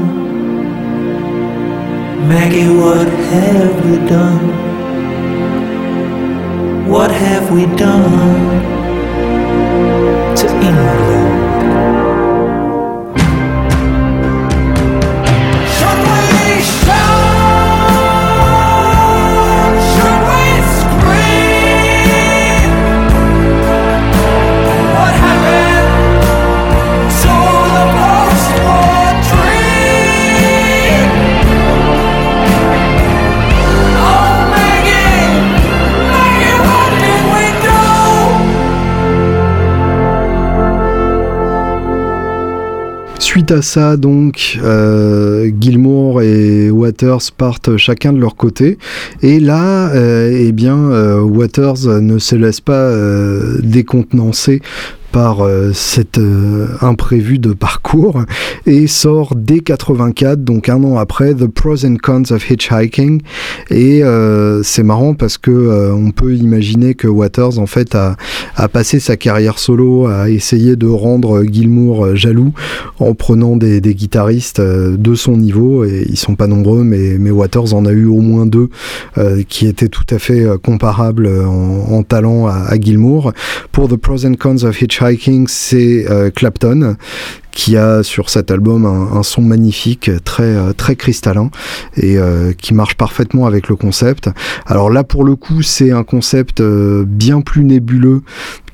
Maggie, 2.27 2.67
what 2.75 3.07
have 3.07 3.85
we 3.85 3.97
done? 4.09 4.45
What 6.89 7.11
have 7.11 7.51
we 7.51 7.67
done 7.75 8.65
to 10.35 10.47
England? 10.65 11.34
À 43.49 43.61
ça, 43.61 43.95
donc, 43.95 44.57
euh, 44.63 45.51
Gilmour 45.59 46.23
et 46.23 46.71
Waters 46.71 47.31
partent 47.37 47.77
chacun 47.77 48.11
de 48.11 48.17
leur 48.17 48.35
côté. 48.35 48.79
Et 49.21 49.39
là, 49.39 49.89
euh, 49.93 50.35
eh 50.35 50.51
bien, 50.51 50.75
euh, 50.75 51.21
Waters 51.21 52.01
ne 52.01 52.17
se 52.17 52.35
laisse 52.35 52.59
pas 52.59 52.73
euh, 52.73 53.59
décontenancer 53.61 54.61
par 55.15 55.45
euh, 55.45 55.71
cet 55.73 56.17
euh, 56.17 56.67
imprévu 56.81 57.39
de 57.39 57.53
parcours 57.53 58.21
et 58.65 58.85
sort 58.85 59.33
dès 59.33 59.59
84, 59.59 60.43
donc 60.43 60.67
un 60.67 60.83
an 60.83 60.97
après, 60.97 61.33
The 61.33 61.47
Pros 61.47 61.85
and 61.85 61.95
Cons 62.03 62.33
of 62.33 62.51
Hitchhiking. 62.51 63.21
Et 63.69 64.03
euh, 64.03 64.61
c'est 64.61 64.83
marrant 64.83 65.13
parce 65.13 65.37
que 65.37 65.93
on 65.93 66.11
peut 66.11 66.35
imaginer 66.35 66.95
que 66.95 67.07
Waters 67.07 67.59
en 67.59 67.65
fait 67.65 67.95
a, 67.95 68.17
a 68.57 68.67
passé 68.67 68.99
sa 68.99 69.15
carrière 69.15 69.57
solo 69.57 70.07
à 70.07 70.29
essayer 70.29 70.75
de 70.75 70.87
rendre 70.87 71.45
Gilmour 71.45 72.13
jaloux 72.17 72.51
en 72.99 73.13
prenant 73.13 73.55
des, 73.55 73.79
guitaristes 73.79 74.59
de 74.59 75.15
son 75.15 75.37
niveau 75.37 75.85
et 75.85 76.05
ils 76.09 76.17
sont 76.17 76.35
pas 76.35 76.47
nombreux 76.47 76.83
mais, 76.83 77.15
mais 77.17 77.31
Waters 77.31 77.73
en 77.73 77.85
a 77.85 77.91
eu 77.91 78.05
au 78.05 78.19
moins 78.19 78.45
deux 78.45 78.69
qui 79.47 79.67
étaient 79.67 79.87
tout 79.87 80.07
à 80.09 80.19
fait 80.19 80.45
comparables 80.61 81.27
en, 81.27 81.93
en 81.93 82.03
talent 82.03 82.47
à, 82.47 82.65
à 82.67 82.77
Gilmour. 82.77 83.31
Pour 83.71 83.87
The 83.87 83.95
Pros 83.95 84.25
and 84.25 84.35
Cons 84.39 84.63
of 84.63 84.81
Hitchhiking, 84.81 85.04
c'est 85.47 86.05
euh, 86.09 86.29
Clapton 86.31 86.95
qui 87.51 87.77
a 87.77 88.03
sur 88.03 88.29
cet 88.29 88.51
album 88.51 88.85
un, 88.85 89.23
son 89.23 89.41
magnifique, 89.41 90.11
très 90.25 90.43
euh, 90.43 90.73
très 90.73 90.97
cristallin 90.97 91.49
et 91.95 92.17
euh, 92.17 92.51
qui 92.51 92.73
marche 92.73 92.95
parfaitement 92.95 93.45
avec 93.45 93.69
le 93.69 93.75
concept. 93.75 94.29
Alors 94.65 94.89
là 94.89 95.03
pour 95.03 95.23
le 95.23 95.35
coup 95.35 95.61
c'est 95.61 95.91
un 95.91 96.03
concept 96.03 96.61
bien 96.61 97.41
plus 97.41 97.63
nébuleux 97.63 98.23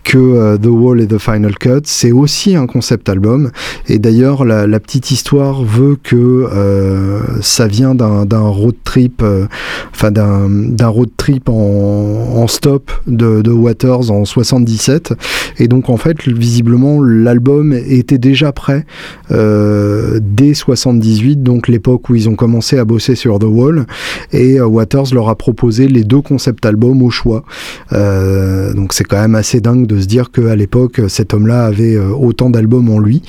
que 0.04 0.18
euh, 0.18 0.58
The 0.58 0.68
Wall 0.68 1.02
et 1.02 1.08
The 1.08 1.18
Final 1.18 1.58
Cut. 1.58 1.82
C'est 1.86 2.12
aussi 2.12 2.56
un 2.56 2.68
concept 2.68 3.10
album. 3.10 3.52
Et 3.88 4.00
d'ailleurs, 4.00 4.46
la, 4.46 4.80
petite 4.80 5.12
histoire 5.12 5.64
veut 5.64 5.98
que 6.02 6.16
euh, 6.16 7.20
ça 7.42 7.68
vient 7.68 7.94
d'un 7.94 8.40
road 8.40 8.76
trip, 8.84 9.22
euh, 9.22 9.46
enfin 9.92 10.12
d'un 10.12 10.88
road 10.88 11.10
trip 11.18 11.50
en, 11.50 12.48
stop 12.48 12.92
de, 13.08 13.52
Waters 13.52 14.12
en 14.12 14.26
77. 14.26 15.14
Et 15.60 15.68
donc, 15.68 15.90
en 15.90 15.98
fait, 15.98 16.28
visiblement, 16.28 17.02
l'album 17.02 17.74
était 17.74 18.18
déjà 18.18 18.52
prêt 18.52 18.86
dès 19.30 20.54
78, 20.54 21.44
donc 21.44 21.68
l'époque 21.68 22.10
où 22.10 22.16
ils 22.16 22.28
ont 22.28 22.36
commencé 22.36 22.78
à 22.78 22.86
bosser 22.86 23.16
sur 23.16 23.40
The 23.40 23.46
Wall. 23.46 23.86
Et 24.32 24.60
Waters 24.60 25.14
leur 25.14 25.30
a 25.30 25.36
proposé 25.36 25.88
les 25.88 26.04
deux 26.04 26.22
concept 26.22 26.66
albums 26.66 27.02
au 27.04 27.10
choix. 27.10 27.44
Donc, 27.92 28.94
c'est 28.94 29.04
quand 29.04 29.22
même 29.22 29.36
assez 29.36 29.62
dingue 29.62 29.86
de 29.92 30.00
se 30.00 30.06
dire 30.08 30.32
qu'à 30.32 30.56
l'époque, 30.56 31.02
cet 31.08 31.34
homme-là 31.34 31.66
avait 31.66 31.96
euh, 31.96 32.10
autant 32.10 32.50
d'albums 32.50 32.90
en 32.90 33.00
lui. 33.00 33.22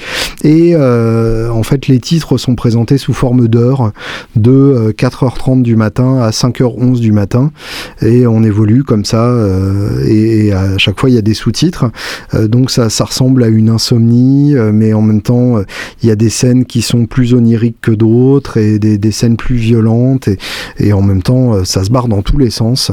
Et 0.45 0.73
euh, 0.75 1.51
en 1.51 1.63
fait, 1.63 1.89
les 1.89 1.99
titres 1.99 2.39
sont 2.39 2.55
présentés 2.55 2.99
sous 2.99 3.13
forme 3.13 3.49
d'heures, 3.49 3.93
de 4.37 4.51
euh, 4.51 4.93
4h30 4.93 5.63
du 5.63 5.77
matin 5.77 6.19
à 6.19 6.31
5h11 6.31 7.01
du 7.01 7.13
matin. 7.13 7.53
Et 8.01 8.27
on 8.27 8.43
évolue 8.43 8.85
comme 8.85 9.05
ça. 9.05 9.25
euh, 9.25 10.05
et, 10.07 10.53
à 10.53 10.79
chaque 10.79 10.99
fois, 11.01 11.11
il 11.11 11.15
y 11.15 11.19
a 11.19 11.23
des 11.23 11.35
sous-titres. 11.35 11.87
Euh, 12.35 12.49
donc 12.49 12.71
ça, 12.71 12.91
ça 12.91 13.05
ressemble 13.05 13.43
à 13.43 13.49
une 13.49 13.69
insomnie, 13.69 14.55
euh, 14.57 14.73
mais 14.73 14.93
en 14.93 15.03
même 15.03 15.23
temps, 15.23 15.59
euh, 15.59 15.65
il 16.03 16.09
y 16.09 16.13
a 16.13 16.17
des 16.17 16.31
scènes 16.31 16.65
qui 16.65 16.83
sont 16.83 17.07
plus 17.07 17.35
oniriques 17.35 17.81
que 17.81 17.91
d'autres 17.93 18.57
et 18.57 18.79
des, 18.79 19.13
scènes 19.13 19.37
plus 19.37 19.57
violentes. 19.57 20.29
Et, 20.29 20.39
et 20.79 20.93
en 20.93 21.03
même 21.03 21.23
temps, 21.23 21.55
euh, 21.55 21.65
ça 21.65 21.85
se 21.85 21.91
barre 21.91 22.09
dans 22.09 22.23
tous 22.23 22.39
les 22.39 22.51
sens. 22.51 22.91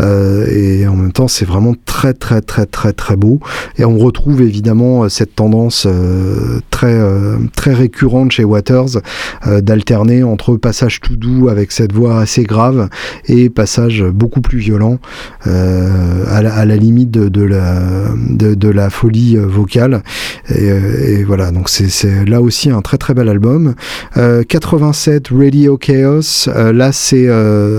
Euh, 0.00 0.46
et 0.50 0.86
en 0.86 0.96
même 0.96 1.12
temps, 1.12 1.28
c'est 1.28 1.44
vraiment 1.44 1.74
très, 1.84 2.14
très, 2.14 2.40
très, 2.40 2.66
très, 2.66 2.92
très 2.92 3.09
beau. 3.16 3.40
Et 3.78 3.84
on 3.84 3.98
retrouve 3.98 4.42
évidemment 4.42 5.04
euh, 5.04 5.08
cette 5.08 5.34
tendance 5.34 5.86
euh, 5.86 6.60
très, 6.70 6.94
euh, 6.94 7.36
très 7.54 7.72
récurrente 7.74 8.32
chez 8.32 8.44
Waters 8.44 9.00
d'alterner 9.62 10.22
entre 10.22 10.56
passage 10.56 11.00
tout 11.00 11.16
doux 11.16 11.48
avec 11.48 11.72
cette 11.72 11.92
voix 11.92 12.20
assez 12.20 12.44
grave 12.44 12.88
et 13.26 13.48
passage 13.48 14.04
beaucoup 14.04 14.40
plus 14.40 14.58
violent 14.58 14.98
à, 15.44 16.42
la, 16.42 16.76
limite 16.76 17.10
de, 17.10 18.70
la, 18.70 18.90
folie 18.90 19.36
vocale. 19.36 20.02
Et, 20.54 21.24
voilà, 21.24 21.50
donc 21.50 21.68
c'est- 21.68 22.24
là 22.26 22.40
aussi 22.40 22.70
un 22.70 22.80
très 22.82 22.98
très 22.98 23.14
bel 23.14 23.28
album. 23.28 23.74
Euh, 24.16 24.42
87 24.42 25.28
Radio 25.28 25.76
Chaos, 25.76 26.48
là 26.72 26.92
c'est 26.92 27.28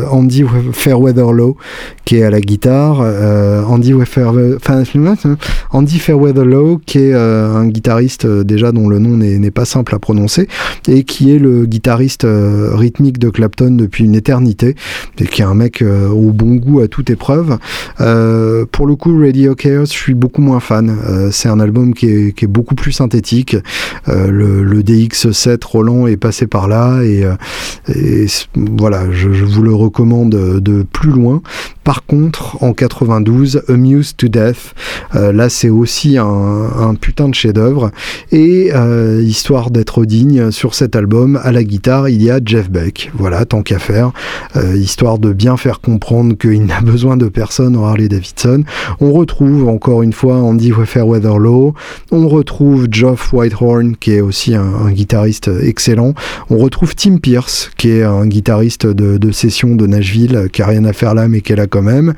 Andy 0.10 0.44
Fairweatherlow 0.74 1.58
qui 2.06 2.18
est 2.18 2.24
à 2.24 2.30
la 2.30 2.42
guitare. 2.42 3.00
Euh, 3.02 3.64
Andy, 3.64 3.94
Fairwe- 3.94 4.56
enfin, 4.56 4.84
Andy 5.72 6.00
Fairweatherlow 6.00 6.82
qui 6.86 7.00
est 7.00 7.14
euh, 7.14 7.56
un 7.56 7.68
guitariste 7.68 8.26
euh, 8.26 8.44
déjà 8.44 8.72
dont 8.72 8.90
le 8.90 9.00
nom 9.00 9.18
n'est 9.18 9.52
pas 9.52 9.66
simple 9.66 9.96
à 9.96 10.00
prononcer 10.00 10.48
et 10.88 11.04
qui 11.04 11.34
est 11.34 11.40
le 11.40 11.66
guitariste 11.66 12.26
euh, 12.26 12.72
rythmique 12.74 13.20
de 13.20 13.30
Clapton 13.30 13.72
depuis 13.72 14.04
une 14.04 14.16
éternité 14.16 14.76
et 15.20 15.26
qui 15.26 15.42
est 15.42 15.46
un 15.46 15.54
mec 15.54 15.84
au 15.84 16.32
bon 16.32 16.56
goût 16.56 16.80
à 16.82 16.88
toute 16.88 17.10
épreuve. 17.10 17.58
Pour 17.98 18.88
le 18.88 18.96
coup, 18.96 19.20
Radio 19.20 19.56
Chaos, 19.56 19.86
je 19.86 19.92
suis 19.92 20.14
beaucoup 20.14 20.42
moins 20.42 20.60
fan. 20.60 20.96
C'est 21.32 21.50
un 21.50 21.60
album 21.60 21.94
qui 21.94 22.08
est, 22.08 22.48
beaucoup 22.48 22.76
plus 22.76 22.92
synthétique. 22.92 23.56
Le, 24.08 24.64
le 24.64 24.82
DX7 24.82 25.64
Roland 25.64 26.08
est 26.08 26.18
passé 26.18 26.48
par 26.48 26.68
là 26.68 27.02
et, 27.04 27.24
voilà, 28.56 29.12
je 29.12 29.28
vous 29.28 29.62
le 29.62 29.74
recommande 29.74 30.32
de 30.32 30.84
plus 30.84 31.12
loin. 31.12 31.42
Par 31.84 32.06
contre, 32.06 32.62
en 32.62 32.74
92, 32.74 33.64
Amused 33.68 34.16
to 34.18 34.28
Death, 34.28 34.76
euh, 35.16 35.32
là 35.32 35.50
c'est 35.50 35.70
aussi 35.70 36.18
un, 36.18 36.26
un 36.26 36.94
putain 36.94 37.28
de 37.28 37.34
chef-d'œuvre. 37.34 37.92
Et 38.32 38.72
euh, 38.74 39.22
histoire 39.22 39.72
d'être 39.72 40.06
digne, 40.06 40.52
sur 40.52 40.76
cet 40.76 40.96
album, 40.96 41.40
à 41.44 41.52
la 41.52 41.64
guitare, 41.64 42.08
il 42.10 42.22
y 42.22 42.30
a 42.30 42.40
Jeff 42.44 42.70
Beck. 42.70 43.12
Voilà, 43.16 43.46
tant 43.46 43.64
qu'à 43.64 43.80
faire, 43.80 44.12
euh, 44.56 44.76
histoire 44.76 45.18
de 45.18 45.34
bien 45.34 45.58
faire 45.58 45.82
comprendre 45.82 46.38
qu'il 46.38 46.66
n'a 46.66 46.82
besoin 46.84 47.18
de 47.18 47.28
personne 47.28 47.76
en 47.76 47.86
Harley 47.86 48.08
Davidson. 48.08 48.64
On 49.00 49.12
retrouve 49.12 49.68
encore 49.68 50.04
une 50.04 50.14
fois 50.14 50.36
Andy 50.36 50.72
Fairweatherlow, 50.86 51.74
on 52.12 52.28
retrouve 52.28 52.88
Geoff 52.92 53.34
Whitehorn, 53.34 53.96
qui 53.96 54.12
est 54.14 54.22
aussi 54.22 54.54
un, 54.54 54.62
un 54.86 54.92
guitariste 54.92 55.50
excellent. 55.64 56.14
On 56.52 56.58
retrouve 56.58 56.96
Tim 56.96 57.18
Pierce, 57.18 57.72
qui 57.78 57.90
est 57.90 58.04
un 58.04 58.28
guitariste 58.28 58.86
de, 58.86 59.18
de 59.18 59.32
session 59.32 59.76
de 59.76 59.88
Nashville, 59.88 60.48
qui 60.54 60.62
a 60.62 60.68
rien 60.68 60.86
à 60.86 60.94
faire 60.94 61.16
là, 61.16 61.28
mais 61.28 61.42
qui 61.42 61.54
est 61.54 61.56
là 61.56 61.68
même. 61.82 62.14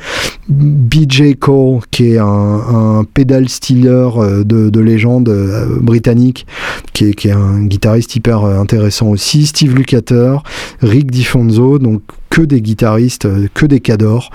BJ 0.49 1.35
Cole, 1.39 1.81
qui 1.91 2.11
est 2.11 2.17
un, 2.17 2.25
un 2.25 3.03
pedal 3.03 3.49
stealer 3.49 4.09
euh, 4.17 4.43
de, 4.43 4.69
de 4.69 4.79
légende 4.79 5.29
euh, 5.29 5.79
britannique, 5.79 6.45
qui 6.93 7.05
est, 7.05 7.31
un 7.31 7.63
guitariste 7.63 8.15
hyper 8.15 8.43
euh, 8.43 8.59
intéressant 8.59 9.07
aussi. 9.09 9.45
Steve 9.45 9.75
Lukather, 9.75 10.43
Rick 10.81 11.11
DiFonzo, 11.11 11.79
donc 11.79 12.01
que 12.29 12.41
des 12.41 12.61
guitaristes, 12.61 13.27
que 13.53 13.67
des 13.67 13.79
cadors, 13.79 14.31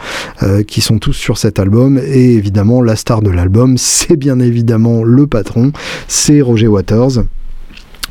qui 0.68 0.80
sont 0.80 1.00
tous 1.00 1.14
sur 1.14 1.36
cet 1.36 1.58
album. 1.58 1.98
Et 1.98 2.34
évidemment, 2.34 2.80
la 2.80 2.94
star 2.94 3.22
de 3.22 3.30
l'album, 3.30 3.76
c'est 3.76 4.14
bien 4.14 4.38
évidemment 4.38 5.02
le 5.02 5.26
patron, 5.26 5.72
c'est 6.06 6.40
Roger 6.40 6.68
Waters. 6.68 7.24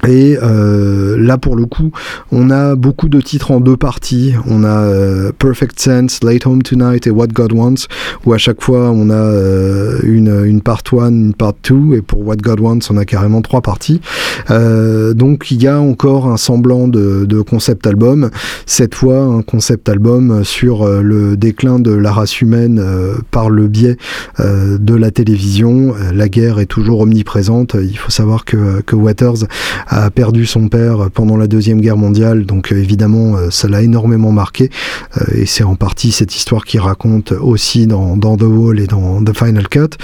Et 0.05 0.38
euh, 0.41 1.17
là, 1.17 1.38
pour 1.38 1.55
le 1.55 1.65
coup, 1.65 1.91
on 2.31 2.49
a 2.49 2.75
beaucoup 2.75 3.10
de 3.10 3.19
titres 3.21 3.51
en 3.51 3.60
deux 3.60 3.77
parties. 3.77 4.33
On 4.47 4.63
a 4.63 4.81
euh, 4.81 5.31
Perfect 5.38 5.79
Sense, 5.79 6.23
Late 6.23 6.45
Home 6.45 6.62
Tonight 6.62 7.07
et 7.07 7.10
What 7.10 7.27
God 7.27 7.53
Wants, 7.53 7.88
où 8.25 8.33
à 8.33 8.38
chaque 8.38 8.62
fois 8.62 8.91
on 8.91 9.10
a 9.10 9.13
euh, 9.13 9.99
une, 10.03 10.45
une 10.45 10.62
part 10.62 10.83
1, 10.91 11.10
une 11.10 11.33
part 11.33 11.53
2, 11.67 11.95
et 11.95 12.01
pour 12.01 12.25
What 12.25 12.38
God 12.38 12.60
Wants, 12.60 12.79
on 12.89 12.97
a 12.97 13.05
carrément 13.05 13.41
trois 13.41 13.62
parties. 13.62 14.01
Euh, 14.49 15.13
donc 15.13 15.51
il 15.51 15.62
y 15.62 15.67
a 15.67 15.79
encore 15.79 16.27
un 16.27 16.38
semblant 16.38 16.88
de, 16.88 17.25
de, 17.25 17.41
concept 17.41 17.88
album, 17.88 18.29
cette 18.65 18.95
fois 18.95 19.19
un 19.19 19.41
concept 19.41 19.89
album 19.89 20.43
sur 20.43 20.83
euh, 20.83 21.01
le 21.01 21.38
déclin 21.38 21.79
de 21.79 21.91
la 21.91 22.12
race 22.12 22.41
humaine 22.41 22.79
euh, 22.79 23.15
par 23.31 23.49
le 23.49 23.67
biais 23.67 23.97
de 24.39 24.95
la 24.95 25.12
télévision. 25.12 25.93
La 26.13 26.29
guerre 26.29 26.60
est 26.60 26.65
toujours 26.65 27.01
omniprésente. 27.01 27.75
Il 27.79 27.97
faut 27.97 28.12
savoir 28.12 28.45
que, 28.45 28.81
que 28.81 28.95
Waters 28.95 29.45
a 29.89 30.10
perdu 30.12 30.45
son 30.45 30.67
père 30.67 31.10
pendant 31.13 31.38
la 31.38 31.47
Deuxième 31.47 31.82
Guerre 31.82 31.97
mondiale, 31.97 32.45
donc 32.45 32.71
euh, 32.71 32.78
évidemment 32.78 33.38
euh, 33.38 33.50
ça 33.50 33.67
l'a 33.67 33.82
énormément 33.82 34.32
marqué, 34.32 34.69
euh, 35.17 35.23
et 35.36 35.45
c'est 35.45 35.63
en 35.63 35.76
partie 35.76 36.12
cette 36.12 36.36
histoire 36.36 36.65
qui 36.65 36.80
raconte 36.80 37.32
aussi 37.32 37.88
dans, 37.88 38.17
The 38.17 38.43
Wall 38.43 38.80
et 38.80 38.88
dans 38.88 39.23
The 39.23 39.36
Final 39.36 39.67
Cut, 39.69 39.97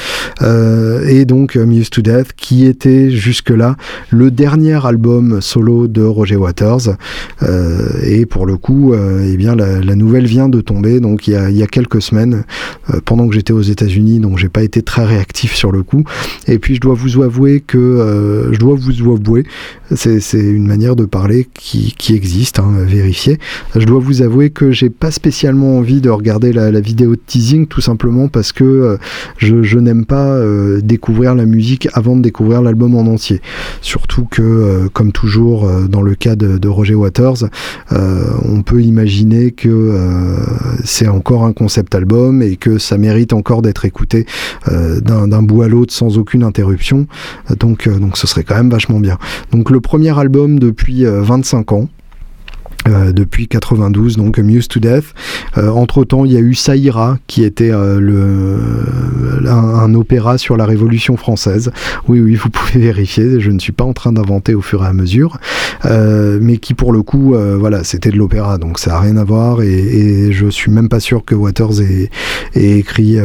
et 1.07 1.25
donc 1.25 1.55
Muse 1.55 1.89
to 1.89 2.01
Death, 2.01 2.33
qui 2.35 2.65
était 2.65 3.11
jusque-là 3.11 3.75
le 4.09 4.31
dernier 4.31 4.85
album 4.85 5.41
solo 5.41 5.87
de 5.87 6.01
Roger 6.01 6.37
Waters, 6.37 6.95
et 8.03 8.25
pour 8.25 8.45
le 8.45 8.57
coup, 8.57 8.93
eh 8.93 9.37
bien 9.37 9.55
la, 9.55 9.79
la, 9.81 9.95
nouvelle 9.95 10.25
vient 10.25 10.49
de 10.49 10.61
tomber, 10.61 10.99
donc 10.99 11.27
il 11.27 11.31
y 11.31 11.35
a, 11.35 11.49
il 11.49 11.57
y 11.57 11.63
a 11.63 11.67
quelques 11.67 12.01
semaines, 12.01 12.43
pendant 13.05 13.27
que 13.27 13.35
j'étais 13.35 13.53
aux 13.53 13.61
États-Unis, 13.61 14.19
donc 14.19 14.37
j'ai 14.37 14.49
pas 14.49 14.63
été 14.63 14.81
très 14.81 15.05
réactif 15.05 15.55
sur 15.55 15.71
le 15.71 15.83
coup, 15.83 16.03
et 16.47 16.59
puis 16.59 16.75
je 16.75 16.81
dois 16.81 16.95
vous 16.95 17.21
avouer 17.21 17.61
que 17.61 18.49
je 18.51 18.57
dois 18.57 18.75
vous 18.75 19.13
avouer 19.13 19.45
c'est 19.95 20.39
une 20.39 20.67
manière 20.67 20.95
de 20.95 21.05
parler 21.05 21.47
qui, 21.53 21.93
existe, 22.13 22.59
hein, 22.59 22.71
vérifier. 22.79 23.39
Je 23.75 23.85
dois 23.85 23.99
vous 23.99 24.21
avouer 24.21 24.49
que 24.49 24.71
j'ai 24.71 24.89
pas 24.89 25.11
spécialement 25.11 25.77
envie 25.77 26.01
de 26.01 26.09
regarder 26.09 26.53
la, 26.53 26.79
vidéo 26.79 27.15
de 27.15 27.21
teasing, 27.25 27.67
tout 27.67 27.81
simplement 27.81 28.27
parce 28.27 28.51
que 28.51 28.63
euh, 28.63 28.97
je, 29.37 29.77
n'aime 29.77 30.05
pas 30.05 30.27
euh, 30.27 30.81
découvrir 30.81 31.35
la 31.35 31.45
musique 31.45 31.87
avant 31.93 32.15
de 32.15 32.21
découvrir 32.21 32.61
l'album 32.61 32.95
en 32.95 33.01
entier. 33.01 33.41
Surtout 33.81 34.25
que, 34.29 34.41
euh, 34.41 34.89
comme 34.91 35.11
toujours 35.11 35.69
dans 35.89 36.01
le 36.01 36.15
cas 36.15 36.35
de, 36.35 36.67
Roger 36.67 36.95
Waters, 36.95 37.49
on 37.91 38.63
peut 38.63 38.81
imaginer 38.81 39.51
que 39.51 39.93
c'est 40.83 41.07
encore 41.07 41.45
un 41.45 41.53
concept 41.53 41.93
album 41.93 42.41
et 42.41 42.55
que 42.55 42.77
ça 42.79 42.97
mérite 42.97 43.33
encore 43.33 43.61
d'être 43.61 43.85
écouté 43.85 44.25
d'un 44.67 45.43
bout 45.43 45.61
à 45.61 45.67
l'autre 45.67 45.93
sans 45.93 46.17
aucune 46.17 46.43
interruption. 46.43 47.05
Donc, 47.59 47.87
ce 48.15 48.27
serait 48.27 48.43
quand 48.43 48.55
même 48.55 48.69
vachement 48.69 48.99
bien. 48.99 49.17
Le 49.69 49.79
premier 49.81 50.17
album 50.17 50.59
depuis 50.59 51.05
25 51.05 51.71
euh, 51.71 51.75
ans. 51.75 51.89
Euh, 52.89 53.13
depuis 53.13 53.47
92, 53.47 54.17
donc 54.17 54.39
Muse 54.39 54.67
to 54.67 54.81
Death. 54.81 55.13
Euh, 55.57 55.69
entre 55.69 56.03
temps, 56.03 56.25
il 56.25 56.33
y 56.33 56.35
a 56.35 56.41
eu 56.41 56.53
Saïra, 56.53 57.17
qui 57.27 57.45
était 57.45 57.71
euh, 57.71 57.97
le, 58.01 59.47
un, 59.47 59.53
un, 59.55 59.93
opéra 59.93 60.37
sur 60.37 60.57
la 60.57 60.65
Révolution 60.65 61.15
française. 61.15 61.71
Oui, 62.09 62.19
oui, 62.19 62.35
vous 62.35 62.49
pouvez 62.51 62.81
vérifier. 62.81 63.39
Je 63.39 63.51
ne 63.51 63.59
suis 63.59 63.71
pas 63.71 63.85
en 63.85 63.93
train 63.93 64.11
d'inventer 64.11 64.53
au 64.53 64.61
fur 64.61 64.83
et 64.83 64.87
à 64.87 64.91
mesure, 64.91 65.37
euh, 65.85 66.39
mais 66.41 66.57
qui 66.57 66.73
pour 66.73 66.91
le 66.91 67.03
coup, 67.03 67.35
euh, 67.35 67.55
voilà, 67.57 67.85
c'était 67.85 68.09
de 68.09 68.17
l'opéra, 68.17 68.57
donc 68.57 68.79
ça 68.79 68.97
a 68.97 68.99
rien 68.99 69.15
à 69.15 69.23
voir. 69.23 69.61
Et, 69.61 69.71
et, 69.71 70.33
je 70.33 70.47
suis 70.47 70.71
même 70.71 70.89
pas 70.89 70.99
sûr 70.99 71.23
que 71.23 71.35
Waters 71.35 71.81
ait, 71.81 72.09
ait 72.55 72.79
écrit 72.79 73.17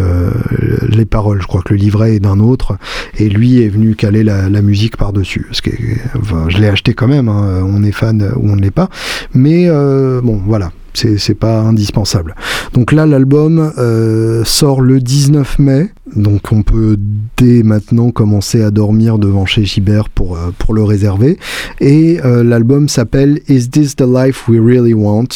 les 0.89 1.05
paroles. 1.05 1.43
Je 1.43 1.47
crois 1.49 1.63
que 1.63 1.75
le 1.75 1.81
livret 1.81 2.15
est 2.15 2.21
d'un 2.21 2.39
autre, 2.39 2.77
et 3.19 3.29
lui 3.29 3.61
est 3.63 3.69
venu 3.69 3.97
caler 3.97 4.23
la, 4.23 4.49
la 4.49 4.63
musique 4.63 4.97
par 4.97 5.13
dessus. 5.13 5.47
Parce 5.49 5.63
que, 5.63 5.71
enfin, 6.17 6.45
je 6.49 6.59
l'ai 6.59 6.69
acheté 6.69 6.95
quand 6.95 7.09
même. 7.09 7.29
Hein, 7.29 7.65
on 7.67 7.83
est 7.83 7.93
fan 7.93 8.23
ou 8.37 8.51
on 8.51 8.57
ne 8.57 8.63
l'est 8.63 8.71
pas, 8.71 8.89
mais 9.35 9.48
mais 9.49 9.67
euh, 9.67 10.21
bon, 10.23 10.41
voilà 10.47 10.73
c'est 10.95 11.39
pas 11.39 11.61
indispensable. 11.61 12.35
Donc 12.73 12.91
là, 12.91 13.07
l'album 13.07 13.73
euh, 13.79 14.43
sort 14.45 14.81
le 14.81 14.99
19 14.99 15.61
mai, 15.61 15.91
donc 16.17 16.51
on 16.51 16.63
peut 16.63 16.97
dès 17.37 17.63
maintenant 17.63 18.11
commencer 18.11 18.65
à 18.65 18.73
dormir 18.73 19.17
devant 19.17 19.47
chez 19.47 19.65
Gibert 19.65 20.09
pour, 20.09 20.37
euh, 20.37 20.51
pour 20.59 20.75
le 20.75 20.83
réserver. 20.83 21.39
Et 21.79 22.19
l'album 22.25 22.89
s'appelle 22.89 23.39
Is 23.49 23.69
This 23.69 23.95
the 23.95 24.07
Life 24.13 24.49
We 24.49 24.59
Really 24.61 24.93
Want? 24.93 25.29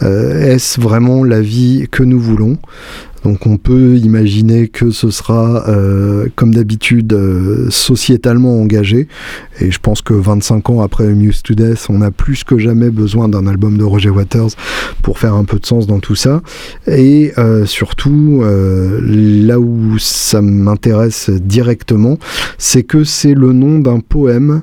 Est-ce 0.00 0.80
vraiment 0.80 1.22
la 1.22 1.42
vie 1.42 1.86
que 1.90 2.02
nous 2.02 2.20
voulons? 2.20 2.56
Donc 3.24 3.46
on 3.46 3.56
peut 3.56 3.96
imaginer 3.96 4.68
que 4.68 4.90
ce 4.90 5.10
sera, 5.10 5.66
euh, 5.68 6.28
comme 6.36 6.54
d'habitude, 6.54 7.12
euh, 7.14 7.70
sociétalement 7.70 8.60
engagé. 8.60 9.08
Et 9.60 9.70
je 9.70 9.78
pense 9.78 10.02
que 10.02 10.12
25 10.12 10.70
ans 10.70 10.82
après 10.82 11.06
Muse 11.08 11.42
to 11.42 11.54
Death, 11.54 11.86
on 11.88 12.02
a 12.02 12.10
plus 12.10 12.44
que 12.44 12.58
jamais 12.58 12.90
besoin 12.90 13.28
d'un 13.28 13.46
album 13.46 13.78
de 13.78 13.84
Roger 13.84 14.10
Waters 14.10 14.50
pour 15.02 15.18
faire 15.18 15.34
un 15.34 15.44
peu 15.44 15.58
de 15.58 15.66
sens 15.66 15.86
dans 15.86 16.00
tout 16.00 16.16
ça. 16.16 16.42
Et 16.86 17.32
euh, 17.38 17.64
surtout, 17.64 18.42
là 18.44 19.58
où 19.58 19.98
ça 19.98 20.42
m'intéresse 20.42 21.30
directement, 21.30 22.18
c'est 22.58 22.82
que 22.82 23.04
c'est 23.04 23.34
le 23.34 23.52
nom 23.52 23.78
d'un 23.78 24.00
poème 24.00 24.62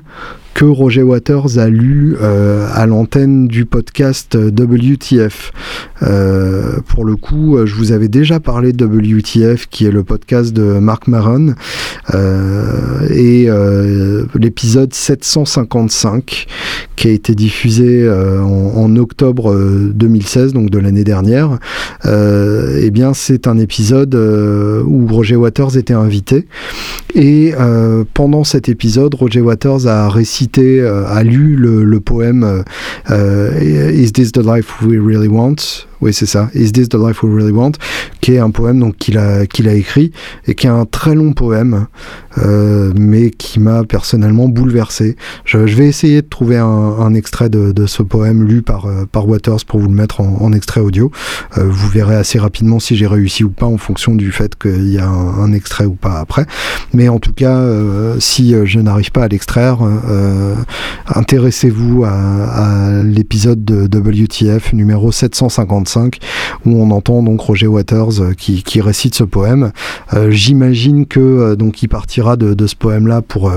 que 0.54 0.64
Roger 0.64 1.02
Waters 1.02 1.58
a 1.58 1.68
lu 1.68 2.16
euh, 2.20 2.66
à 2.72 2.86
l'antenne 2.86 3.48
du 3.48 3.64
podcast 3.64 4.36
WTF. 4.36 5.52
Euh, 6.02 6.78
pour 6.86 7.04
le 7.04 7.16
coup, 7.16 7.58
je 7.64 7.74
vous 7.74 7.92
avais 7.92 8.08
déjà 8.08 8.40
parlé 8.40 8.72
de 8.72 8.84
WTF, 8.84 9.66
qui 9.68 9.86
est 9.86 9.90
le 9.90 10.04
podcast 10.04 10.52
de 10.52 10.78
Mark 10.78 11.08
Maron, 11.08 11.54
euh, 12.14 13.08
et 13.10 13.46
euh, 13.48 14.26
l'épisode 14.34 14.92
755, 14.92 16.46
qui 16.96 17.08
a 17.08 17.10
été 17.10 17.34
diffusé 17.34 18.02
euh, 18.02 18.42
en, 18.42 18.82
en, 18.82 18.96
octobre 18.96 19.54
2016, 19.94 20.52
donc 20.52 20.70
de 20.70 20.78
l'année 20.78 21.04
dernière. 21.04 21.58
eh 22.04 22.90
bien, 22.90 23.14
c'est 23.14 23.46
un 23.46 23.58
épisode 23.58 24.14
où 24.14 25.06
Roger 25.06 25.36
Waters 25.36 25.76
était 25.76 25.94
invité, 25.94 26.46
et 27.14 27.54
pendant 28.14 28.44
cet 28.44 28.68
épisode, 28.68 29.14
Roger 29.14 29.40
Waters 29.40 29.86
a 29.86 30.08
récité 30.08 30.41
euh, 30.58 31.04
a 31.06 31.22
lu 31.22 31.56
le, 31.56 32.00
poème 32.00 32.64
euh, 33.10 33.92
Is 33.92 34.12
this 34.12 34.32
the 34.32 34.42
life 34.42 34.82
we 34.82 34.98
really 34.98 35.28
want? 35.28 35.86
Oui, 36.02 36.12
c'est 36.12 36.26
ça. 36.26 36.50
Is 36.52 36.72
this 36.72 36.88
the 36.88 36.96
life 36.96 37.22
we 37.22 37.32
really 37.32 37.52
want? 37.52 37.72
Qui 38.20 38.34
est 38.34 38.38
un 38.38 38.50
poème 38.50 38.80
donc 38.80 38.96
qu'il 38.96 39.18
a 39.18 39.46
qu'il 39.46 39.68
a 39.68 39.74
écrit 39.74 40.10
et 40.48 40.56
qui 40.56 40.66
est 40.66 40.70
un 40.70 40.84
très 40.84 41.14
long 41.14 41.32
poème, 41.32 41.86
euh, 42.38 42.92
mais 42.98 43.30
qui 43.30 43.60
m'a 43.60 43.84
personnellement 43.84 44.48
bouleversé. 44.48 45.16
Je, 45.44 45.58
vais 45.58 45.86
essayer 45.86 46.20
de 46.22 46.26
trouver 46.26 46.58
un, 46.58 47.14
extrait 47.14 47.48
de, 47.48 47.86
ce 47.86 48.02
poème 48.02 48.42
lu 48.42 48.62
par 48.62 48.86
euh, 48.86 49.06
par 49.10 49.28
Waters 49.28 49.64
pour 49.64 49.78
vous 49.78 49.86
le 49.86 49.94
mettre 49.94 50.20
en, 50.20 50.52
extrait 50.52 50.80
audio. 50.80 51.12
Euh, 51.56 51.68
vous 51.68 51.88
verrez 51.88 52.16
assez 52.16 52.40
rapidement 52.40 52.80
si 52.80 52.96
j'ai 52.96 53.06
réussi 53.06 53.44
ou 53.44 53.50
pas 53.50 53.66
en 53.66 53.78
fonction 53.78 54.16
du 54.16 54.32
fait 54.32 54.56
qu'il 54.58 54.92
y 54.92 54.98
a 54.98 55.06
un, 55.08 55.52
extrait 55.52 55.84
ou 55.84 55.94
pas 55.94 56.18
après. 56.18 56.46
Mais 56.94 57.08
en 57.08 57.20
tout 57.20 57.32
cas, 57.32 57.62
si 58.18 58.54
je 58.64 58.80
n'arrive 58.80 59.12
pas 59.12 59.24
à 59.24 59.28
l'extraire, 59.28 59.78
intéressez-vous 61.06 62.04
à, 62.04 62.10
à 62.10 63.02
l'épisode 63.02 63.64
de 63.64 63.84
WTF 63.84 64.72
numéro 64.72 65.12
755 65.12 65.91
où 66.64 66.82
on 66.82 66.90
entend 66.90 67.22
donc 67.22 67.40
Roger 67.40 67.66
Waters 67.66 68.20
euh, 68.20 68.32
qui, 68.34 68.80
récite 68.80 69.14
ce 69.14 69.24
poème. 69.24 69.72
Euh, 70.14 70.30
J'imagine 70.30 71.06
que 71.06 71.20
euh, 71.20 71.56
donc 71.56 71.82
il 71.82 71.88
partira 71.88 72.36
de, 72.36 72.54
de 72.54 72.66
ce 72.66 72.76
poème-là 72.76 73.22
pour 73.22 73.52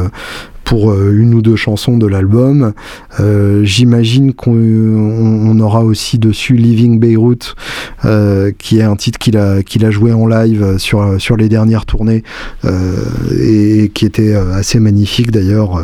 pour 0.66 0.92
euh, 0.92 1.14
une 1.16 1.34
ou 1.34 1.42
deux 1.42 1.56
chansons 1.56 1.98
de 1.98 2.08
l'album. 2.08 2.74
Euh, 3.20 3.64
J'imagine 3.64 4.34
qu'on 4.34 5.58
aura 5.60 5.86
aussi 5.86 6.18
dessus 6.20 6.56
Living 6.56 7.00
Beirut, 7.00 7.56
euh, 8.04 8.52
qui 8.58 8.80
est 8.80 8.84
un 8.84 8.96
titre 8.96 9.20
qu'il 9.20 9.38
a, 9.38 9.60
a 9.62 9.92
joué 9.92 10.12
en 10.12 10.28
live 10.28 10.78
sur, 10.78 11.22
sur 11.22 11.38
les 11.38 11.48
dernières 11.48 11.86
tournées 11.86 12.24
euh, 12.66 12.96
et 13.40 13.90
qui 13.94 14.06
était 14.06 14.34
assez 14.34 14.80
magnifique 14.80 15.32
d'ailleurs, 15.32 15.82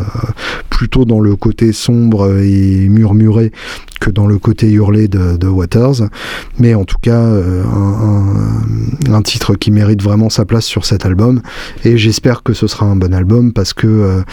plutôt 0.69 1.05
dans 1.05 1.19
le 1.19 1.35
côté 1.35 1.71
sombre 1.71 2.41
et 2.41 2.89
murmuré 2.89 3.51
que 3.99 4.09
dans 4.09 4.25
le 4.25 4.39
côté 4.39 4.71
hurlé 4.71 5.07
de, 5.07 5.37
de 5.37 5.47
Waters. 5.47 6.09
Mais 6.57 6.73
en 6.73 6.85
tout 6.85 6.97
cas, 6.99 7.19
un, 7.19 8.33
un, 9.09 9.13
un, 9.13 9.21
titre 9.21 9.53
qui 9.53 9.69
mérite 9.69 10.01
vraiment 10.01 10.31
sa 10.31 10.43
place 10.43 10.65
sur 10.65 10.85
cet 10.85 11.05
album. 11.05 11.41
Et 11.85 11.99
j'espère 11.99 12.41
que 12.41 12.53
ce 12.53 12.65
sera 12.65 12.87
un 12.87 12.95
bon 12.95 13.13
album 13.13 13.53
parce 13.53 13.73
que 13.73 14.23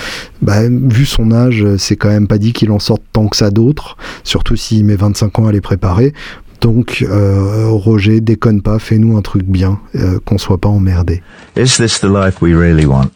bah, 0.42 0.68
vu 0.68 1.04
son 1.04 1.32
âge, 1.32 1.64
c'est 1.78 1.96
quand 1.96 2.08
même 2.08 2.28
pas 2.28 2.38
dit 2.38 2.52
qu'il 2.52 2.70
en 2.70 2.78
sorte 2.78 3.02
tant 3.12 3.28
que 3.28 3.36
ça 3.36 3.50
d'autres, 3.50 3.96
surtout 4.24 4.56
s'il 4.56 4.84
met 4.84 4.96
25 4.96 5.38
ans 5.38 5.46
à 5.46 5.52
les 5.52 5.60
préparer. 5.60 6.12
Donc, 6.60 7.04
euh, 7.08 7.68
Roger, 7.70 8.20
déconne 8.20 8.62
pas, 8.62 8.78
fais-nous 8.78 9.16
un 9.16 9.22
truc 9.22 9.44
bien, 9.44 9.80
euh, 9.94 10.18
qu'on 10.24 10.38
soit 10.38 10.58
pas 10.58 10.68
emmerdé. 10.68 11.22
Is 11.56 11.76
this 11.76 12.00
the 12.00 12.04
life 12.04 12.40
we 12.42 12.52
really 12.52 12.86
want? 12.86 13.10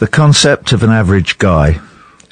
The 0.00 0.06
concept 0.06 0.72
of 0.72 0.82
an 0.82 0.90
average 0.90 1.38
guy 1.38 1.78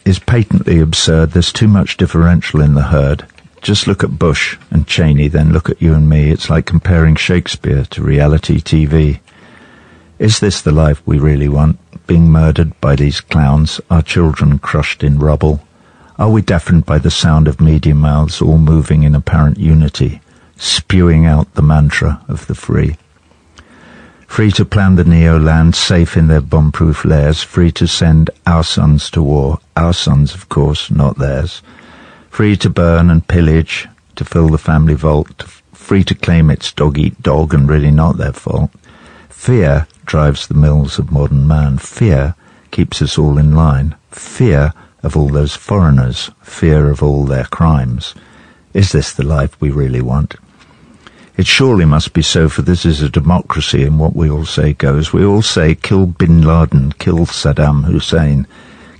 is 0.06 0.18
patently 0.18 0.80
absurd. 0.80 1.32
There's 1.32 1.52
too 1.52 1.68
much 1.68 1.96
differential 1.96 2.62
in 2.62 2.74
the 2.74 2.92
herd. 2.92 3.24
Just 3.61 3.87
look 3.87 4.04
at 4.04 4.18
Bush 4.18 4.56
and 4.70 4.87
Cheney, 4.87 5.28
then 5.28 5.52
look 5.52 5.68
at 5.68 5.82
you 5.82 5.92
and 5.92 6.09
me. 6.09 6.30
It's 6.30 6.48
like 6.48 6.66
comparing 6.66 7.16
Shakespeare 7.16 7.85
to 7.90 8.02
reality 8.02 8.61
TV. 8.61 9.18
Is 10.18 10.38
this 10.38 10.62
the 10.62 10.72
life 10.72 11.02
we 11.04 11.18
really 11.18 11.48
want? 11.48 11.76
Being 12.07 12.31
murdered 12.31 12.79
by 12.81 12.97
these 12.97 13.21
clowns, 13.21 13.81
our 13.90 14.03
children 14.03 14.59
crushed 14.59 15.03
in 15.03 15.19
rubble, 15.19 15.61
Are 16.19 16.31
we 16.31 16.40
deafened 16.40 16.87
by 16.87 16.99
the 16.99 17.11
sound 17.11 17.47
of 17.47 17.61
media 17.61 17.95
mouths 17.95 18.40
all 18.40 18.59
moving 18.59 19.03
in 19.03 19.14
apparent 19.14 19.59
unity, 19.59 20.23
spewing 20.57 21.27
out 21.27 21.53
the 21.55 21.62
mantra 21.62 22.23
of 22.27 22.47
the 22.47 22.55
free? 22.55 22.97
Free 24.27 24.51
to 24.53 24.64
plan 24.64 24.97
the 24.97 25.05
Neo-land 25.05 25.75
safe 25.75 26.16
in 26.16 26.29
their 26.29 26.40
bomb-proof 26.40 27.05
lairs, 27.05 27.42
free 27.42 27.71
to 27.73 27.87
send 27.87 28.31
our 28.47 28.64
sons 28.64 29.11
to 29.11 29.23
war, 29.23 29.61
our 29.77 29.92
sons 29.92 30.35
of 30.35 30.49
course, 30.49 30.90
not 30.90 31.19
theirs. 31.19 31.62
Free 32.31 32.57
to 32.57 32.71
burn 32.71 33.11
and 33.11 33.27
pillage, 33.29 33.88
to 34.16 34.25
fill 34.25 34.49
the 34.49 34.59
family 34.59 34.95
vault, 34.95 35.42
free 35.73 36.03
to 36.05 36.14
claim 36.14 36.51
it's 36.51 36.73
dog-eat-dog 36.73 37.55
and 37.55 37.69
really 37.69 37.90
not 37.90 38.16
their 38.16 38.33
fault. 38.33 38.71
Fear 39.29 39.87
drives 40.07 40.47
the 40.47 40.55
mills 40.55 40.99
of 40.99 41.12
modern 41.12 41.47
man. 41.47 41.79
Fear 41.79 42.35
keeps 42.71 43.03
us 43.03 43.19
all 43.19 43.37
in 43.37 43.55
line. 43.55 43.97
Fear 44.11 44.73
of 45.03 45.16
all 45.16 45.29
those 45.29 45.55
foreigners. 45.55 46.31
Fear 46.42 46.90
of 46.90 47.03
all 47.03 47.25
their 47.25 47.45
crimes. 47.45 48.14
Is 48.73 48.92
this 48.92 49.12
the 49.12 49.25
life 49.25 49.61
we 49.61 49.71
really 49.71 50.01
want? 50.01 50.37
It 51.37 51.47
surely 51.47 51.85
must 51.85 52.14
be 52.14 52.23
so, 52.23 52.49
for 52.49 52.62
this 52.62 52.87
is 52.87 53.03
a 53.03 53.11
democracy, 53.11 53.83
and 53.83 53.99
what 53.99 54.16
we 54.16 54.31
all 54.31 54.47
say 54.47 54.73
goes. 54.73 55.12
We 55.12 55.25
all 55.25 55.42
say, 55.42 55.75
kill 55.75 56.07
Bin 56.07 56.40
Laden, 56.40 56.92
kill 56.92 57.27
Saddam 57.27 57.85
Hussein, 57.85 58.47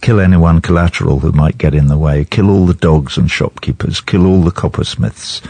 kill 0.03 0.21
anyone 0.21 0.61
collateral 0.61 1.21
who 1.21 1.33
might 1.33 1.57
get 1.57 1.75
in 1.75 1.89
the 1.89 1.97
way, 1.97 2.27
kill 2.27 2.51
all 2.51 2.67
the 2.67 2.75
dogs 2.75 3.17
and 3.17 3.31
shopkeepers, 3.31 4.03
kill 4.03 4.27
all 4.27 4.43
the 4.43 4.51
coppersmiths, 4.51 5.41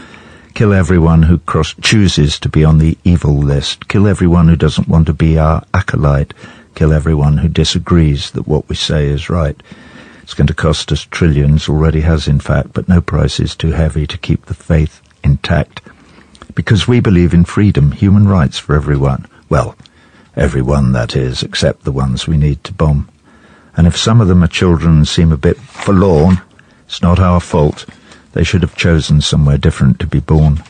kill 0.57 0.73
everyone 0.73 1.21
who 1.21 1.37
cross, 1.37 1.75
chooses 1.81 2.39
to 2.39 2.49
be 2.49 2.65
on 2.65 2.79
the 2.79 2.97
evil 3.03 3.37
list, 3.37 3.87
kill 3.87 4.07
everyone 4.07 4.47
who 4.47 4.55
doesn't 4.55 4.87
want 4.87 5.05
to 5.05 5.13
be 5.13 5.37
our 5.37 5.63
acolyte, 5.71 6.33
kill 6.73 6.91
everyone 6.91 7.37
who 7.37 7.47
disagrees 7.47 8.31
that 8.31 8.47
what 8.47 8.67
we 8.67 8.75
say 8.75 9.05
is 9.05 9.29
right. 9.29 9.61
It's 10.23 10.33
going 10.33 10.47
to 10.47 10.55
cost 10.55 10.91
us 10.91 11.01
trillions, 11.01 11.69
already 11.69 12.01
has 12.01 12.27
in 12.27 12.39
fact, 12.39 12.73
but 12.73 12.89
no 12.89 13.01
price 13.01 13.39
is 13.39 13.55
too 13.55 13.69
heavy 13.69 14.07
to 14.07 14.17
keep 14.17 14.47
the 14.47 14.55
faith 14.55 14.99
intact 15.23 15.79
because 16.55 16.87
we 16.87 17.01
believe 17.01 17.35
in 17.35 17.45
freedom, 17.45 17.91
human 17.91 18.27
rights 18.27 18.57
for 18.57 18.75
everyone. 18.75 19.27
Well, 19.49 19.75
everyone, 20.35 20.91
that 20.93 21.15
is, 21.15 21.43
except 21.43 21.83
the 21.83 21.91
ones 21.91 22.27
we 22.27 22.35
need 22.35 22.63
to 22.63 22.73
bomb. 22.73 23.07
And 23.75 23.85
if 23.85 23.95
some 23.95 24.19
of 24.19 24.27
them 24.27 24.43
are 24.43 24.47
children 24.47 24.97
and 24.97 25.07
seem 25.07 25.31
a 25.31 25.37
bit 25.37 25.57
forlorn, 25.57 26.41
it's 26.87 27.03
not 27.03 27.19
our 27.19 27.39
fault. 27.39 27.85
They 28.37 28.43
should 28.43 28.61
have 28.61 28.75
chosen 28.75 29.21
somewhere 29.21 29.57
different 29.57 29.99
to 29.99 30.05
be 30.05 30.19
born. 30.19 30.61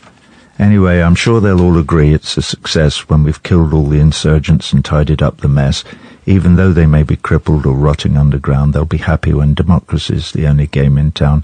Anyway, 0.58 1.01
I'm 1.01 1.15
sure 1.15 1.41
they'll 1.41 1.60
all 1.60 1.77
agree 1.77 2.13
it's 2.13 2.38
a 2.38 2.41
success 2.41 3.10
when 3.10 3.23
we've 3.23 3.43
killed 3.43 3.73
all 3.73 3.89
the 3.89 3.99
insurgents 3.99 4.71
and 4.71 4.86
tidied 4.86 5.21
up 5.21 5.41
the 5.41 5.49
mess. 5.49 5.84
Even 6.25 6.56
though 6.56 6.71
they 6.71 6.86
may 6.86 7.03
be 7.03 7.17
crippled 7.17 7.65
or 7.65 7.75
rotting 7.75 8.15
underground, 8.15 8.73
they'll 8.73 8.86
be 8.86 8.99
happy 8.99 9.34
when 9.34 9.53
democracy's 9.53 10.32
the 10.32 10.47
only 10.47 10.67
game 10.67 10.97
in 10.97 11.12
town. 11.12 11.43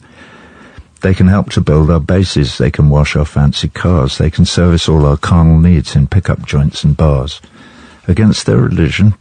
They 1.01 1.13
can 1.13 1.27
help 1.27 1.49
to 1.51 1.59
build 1.59 1.91
our 1.91 1.99
bases, 1.99 2.57
they 2.57 2.71
can 2.71 2.89
wash 2.89 3.17
our 3.17 3.25
fancy 3.25 3.67
cars, 3.67 4.17
they 4.17 4.31
can 4.31 4.45
service 4.45 4.88
all 4.88 5.05
our 5.05 5.17
carnal 5.17 5.59
needs 5.59 5.93
in 5.93 6.07
pickup 6.07 6.45
joints 6.45 6.86
and 6.86 6.95
bars. 6.95 7.41
Against 8.07 8.45
their 8.45 8.59
religion, 8.59 9.15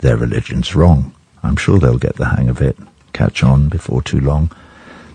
their 0.00 0.16
religion's 0.16 0.74
wrong. 0.74 1.14
I'm 1.44 1.54
sure 1.54 1.78
they'll 1.78 1.96
get 1.96 2.16
the 2.16 2.30
hang 2.30 2.48
of 2.48 2.60
it, 2.60 2.76
catch 3.12 3.44
on 3.44 3.68
before 3.68 4.02
too 4.02 4.20
long. 4.20 4.50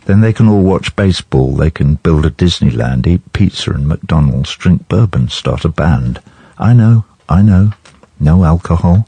Then 0.05 0.21
they 0.21 0.33
can 0.33 0.49
all 0.49 0.61
watch 0.61 0.95
baseball, 0.95 1.55
they 1.55 1.71
can 1.71 1.95
build 1.95 2.25
a 2.25 2.29
Disneyland, 2.29 3.07
eat 3.07 3.33
pizza 3.33 3.71
and 3.71 3.87
McDonald's, 3.87 4.55
drink 4.55 4.87
bourbon, 4.89 5.29
start 5.29 5.63
a 5.63 5.69
band. 5.69 6.21
I 6.57 6.73
know, 6.73 7.05
I 7.29 7.41
know. 7.41 7.73
No 8.19 8.43
alcohol. 8.43 9.07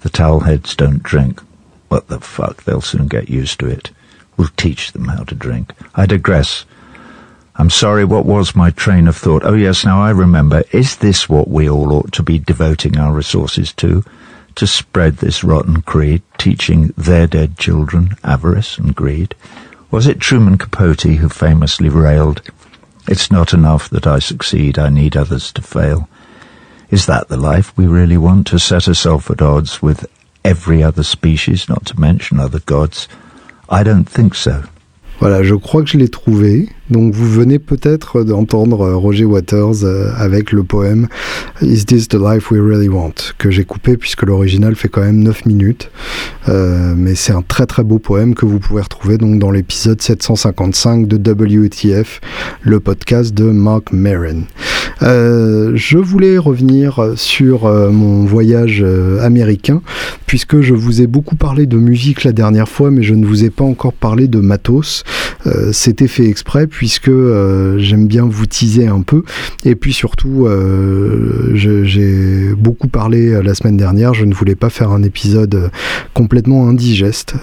The 0.00 0.10
towelheads 0.10 0.76
don't 0.76 1.02
drink. 1.02 1.40
What 1.88 2.08
the 2.08 2.20
fuck, 2.20 2.64
they'll 2.64 2.80
soon 2.80 3.08
get 3.08 3.28
used 3.28 3.58
to 3.60 3.66
it. 3.66 3.90
We'll 4.36 4.48
teach 4.56 4.92
them 4.92 5.06
how 5.06 5.24
to 5.24 5.34
drink. 5.34 5.72
I 5.94 6.06
digress. 6.06 6.64
I'm 7.56 7.70
sorry, 7.70 8.04
what 8.04 8.26
was 8.26 8.56
my 8.56 8.70
train 8.70 9.06
of 9.06 9.16
thought? 9.16 9.44
Oh, 9.44 9.54
yes, 9.54 9.84
now 9.84 10.02
I 10.02 10.10
remember. 10.10 10.64
Is 10.72 10.96
this 10.96 11.28
what 11.28 11.48
we 11.48 11.70
all 11.70 11.92
ought 11.92 12.12
to 12.12 12.22
be 12.22 12.38
devoting 12.38 12.98
our 12.98 13.12
resources 13.12 13.72
to? 13.74 14.04
To 14.56 14.66
spread 14.66 15.18
this 15.18 15.44
rotten 15.44 15.82
creed, 15.82 16.22
teaching 16.36 16.92
their 16.96 17.26
dead 17.26 17.56
children 17.56 18.16
avarice 18.24 18.76
and 18.76 18.94
greed? 18.94 19.34
Was 19.90 20.06
it 20.06 20.20
Truman 20.20 20.58
Capote 20.58 21.02
who 21.02 21.28
famously 21.28 21.88
railed, 21.88 22.42
It's 23.06 23.30
not 23.30 23.52
enough 23.52 23.88
that 23.90 24.06
I 24.06 24.18
succeed, 24.18 24.78
I 24.78 24.88
need 24.88 25.16
others 25.16 25.52
to 25.52 25.62
fail? 25.62 26.08
Is 26.90 27.06
that 27.06 27.28
the 27.28 27.36
life 27.36 27.76
we 27.76 27.86
really 27.86 28.16
want, 28.16 28.46
to 28.48 28.58
set 28.58 28.88
ourselves 28.88 29.30
at 29.30 29.42
odds 29.42 29.82
with 29.82 30.06
every 30.44 30.82
other 30.82 31.02
species, 31.02 31.68
not 31.68 31.86
to 31.86 32.00
mention 32.00 32.40
other 32.40 32.60
gods? 32.60 33.08
I 33.68 33.82
don't 33.82 34.08
think 34.08 34.34
so. 34.34 34.64
Voilà, 35.20 35.42
je 35.42 35.54
crois 35.54 35.82
que 35.82 35.88
je 35.88 35.96
l'ai 35.96 36.08
trouvé. 36.08 36.68
Donc 36.90 37.14
vous 37.14 37.30
venez 37.30 37.58
peut-être 37.58 38.24
d'entendre 38.24 38.82
euh, 38.82 38.96
Roger 38.96 39.24
Waters 39.24 39.84
euh, 39.84 40.10
avec 40.18 40.52
le 40.52 40.64
poème 40.64 41.08
Is 41.62 41.86
This 41.86 42.08
the 42.08 42.16
Life 42.16 42.50
We 42.50 42.60
Really 42.60 42.90
Want 42.90 43.14
que 43.38 43.50
j'ai 43.50 43.64
coupé 43.64 43.96
puisque 43.96 44.22
l'original 44.22 44.76
fait 44.76 44.88
quand 44.88 45.00
même 45.00 45.22
9 45.22 45.46
minutes. 45.46 45.90
Euh, 46.50 46.94
mais 46.94 47.14
c'est 47.14 47.32
un 47.32 47.40
très 47.40 47.64
très 47.64 47.84
beau 47.84 47.98
poème 47.98 48.34
que 48.34 48.44
vous 48.44 48.58
pouvez 48.58 48.82
retrouver 48.82 49.16
donc 49.16 49.38
dans 49.38 49.50
l'épisode 49.50 50.02
755 50.02 51.08
de 51.08 51.16
WTF, 51.16 52.20
le 52.60 52.80
podcast 52.80 53.32
de 53.32 53.44
Mark 53.44 53.92
Maron. 53.92 54.44
je 55.00 55.96
voulais 55.96 56.36
revenir 56.36 57.12
sur 57.16 57.64
mon 57.64 58.24
voyage 58.24 58.84
américain 59.22 59.80
puisque 60.26 60.60
je 60.60 60.74
vous 60.74 61.00
ai 61.00 61.06
beaucoup 61.06 61.36
parlé 61.36 61.66
de 61.66 61.76
musique 61.76 62.24
la 62.24 62.32
dernière 62.32 62.68
fois 62.68 62.90
mais 62.90 63.02
je 63.02 63.14
ne 63.14 63.24
vous 63.24 63.44
ai 63.44 63.50
pas 63.50 63.64
encore 63.64 63.94
parlé 63.94 64.28
de 64.28 64.40
matos. 64.40 65.03
C'était 65.72 66.08
fait 66.08 66.26
exprès 66.26 66.66
puisque 66.66 67.08
euh, 67.08 67.78
j'aime 67.78 68.06
bien 68.06 68.26
vous 68.26 68.46
teaser 68.46 68.86
un 68.86 69.02
peu. 69.02 69.22
Et 69.64 69.74
puis 69.74 69.92
surtout, 69.92 70.46
euh, 70.46 71.50
j'ai 71.54 72.54
beaucoup 72.56 72.88
parlé 72.88 73.30
euh, 73.30 73.42
la 73.42 73.54
semaine 73.54 73.76
dernière, 73.76 74.14
je 74.14 74.24
ne 74.24 74.34
voulais 74.34 74.54
pas 74.54 74.70
faire 74.70 74.90
un 74.90 75.02
épisode 75.02 75.70
complètement 76.12 76.68
indigeste. 76.68 77.34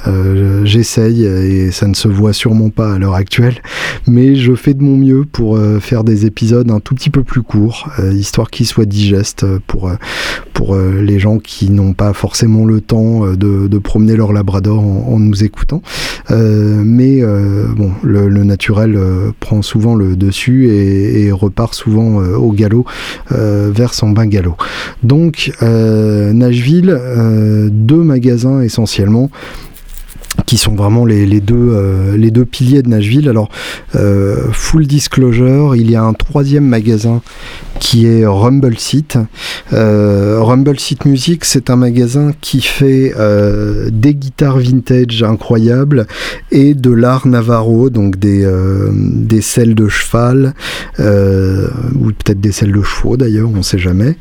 J'essaye 0.63 1.26
et 1.26 1.71
ça 1.71 1.88
ne 1.88 1.93
se 1.93 2.08
voit 2.08 2.34
sûrement 2.34 2.69
pas 2.69 2.93
à 2.93 2.97
l'heure 2.97 3.15
actuelle, 3.15 3.62
mais 4.08 4.36
je 4.36 4.54
fais 4.56 4.74
de 4.74 4.84
mon 4.84 4.97
mieux 4.97 5.26
pour 5.26 5.60
faire 5.80 6.04
des 6.04 6.26
épisodes 6.26 6.69
un 6.71 6.80
tout 6.80 6.95
petit 6.95 7.10
peu 7.10 7.24
plus 7.24 7.41
courts, 7.41 7.89
histoire 8.13 8.50
qu'ils 8.50 8.65
soient 8.65 8.86
digestes 8.86 9.45
pour, 9.67 9.91
pour 10.54 10.76
les 10.76 11.19
gens 11.19 11.38
qui 11.39 11.69
n'ont 11.69 11.93
pas 11.93 12.13
forcément 12.13 12.65
le 12.65 12.82
temps 12.82 13.26
de, 13.34 13.78
promener 13.80 14.15
leur 14.15 14.32
labrador 14.32 14.80
en, 14.82 15.19
nous 15.19 15.43
écoutant. 15.43 15.82
mais 16.30 17.21
bon, 17.76 17.92
le, 18.04 18.30
naturel 18.44 18.98
prend 19.40 19.62
souvent 19.62 19.96
le 19.96 20.16
dessus 20.16 20.70
et, 20.70 21.32
repart 21.32 21.74
souvent 21.74 22.22
euh, 22.22 22.36
au 22.36 22.52
galop 22.52 22.86
euh, 23.32 23.72
vers 23.74 23.94
son 23.94 24.10
bungalow. 24.10 24.56
Donc 25.04 25.52
euh, 25.62 26.34
Nashville, 26.34 27.00
deux 27.72 28.04
magasins 28.04 28.62
essentiellement 28.62 29.30
qui 30.46 30.58
sont 30.58 30.76
vraiment 30.76 31.06
les, 31.06 31.41
deux, 31.41 31.56
euh, 31.56 32.17
les 32.17 32.32
deux 32.32 32.46
piliers 32.46 32.82
de 32.82 32.89
Nashville. 32.89 33.30
Alors, 33.30 33.50
euh, 33.96 34.52
full 34.52 34.88
disclosure, 34.88 35.76
il 35.76 35.89
y 35.91 35.96
a 35.96 36.04
un 36.04 36.13
troisième 36.13 36.65
magasin 36.65 37.22
qui 37.80 38.06
est 38.06 38.26
Rumble 38.26 38.78
Seat. 38.78 39.17
Euh, 39.74 40.39
Rumble 40.41 40.80
Seat 40.80 41.06
Music, 41.06 41.46
c'est 41.46 41.70
un 41.70 41.76
magasin 41.76 42.32
qui 42.41 42.62
fait 42.62 43.13
des 43.91 44.13
guitares 44.13 44.58
vintage 44.58 45.24
incroyables 45.24 46.08
et 46.52 46.74
de 46.74 46.91
l'art 46.91 47.28
navarro, 47.28 47.89
donc 47.89 48.17
des, 48.17 48.50
des 48.91 49.41
selles 49.41 49.76
de 49.76 49.88
cheval, 49.88 50.54
ou 51.00 52.12
peut-être 52.12 52.39
des 52.39 52.52
selles 52.52 52.72
de 52.72 52.82
chevaux 52.82 53.17
d'ailleurs, 53.17 53.50
on 53.50 53.58
ne 53.58 53.62
sait 53.63 53.80
jamais. 53.80 54.15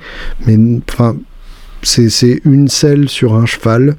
Mais 0.46 0.58
enfin, 0.90 1.16
c'est 1.82 2.40
une 2.44 2.68
selle 2.68 3.08
sur 3.08 3.34
un 3.34 3.46
cheval, 3.46 3.96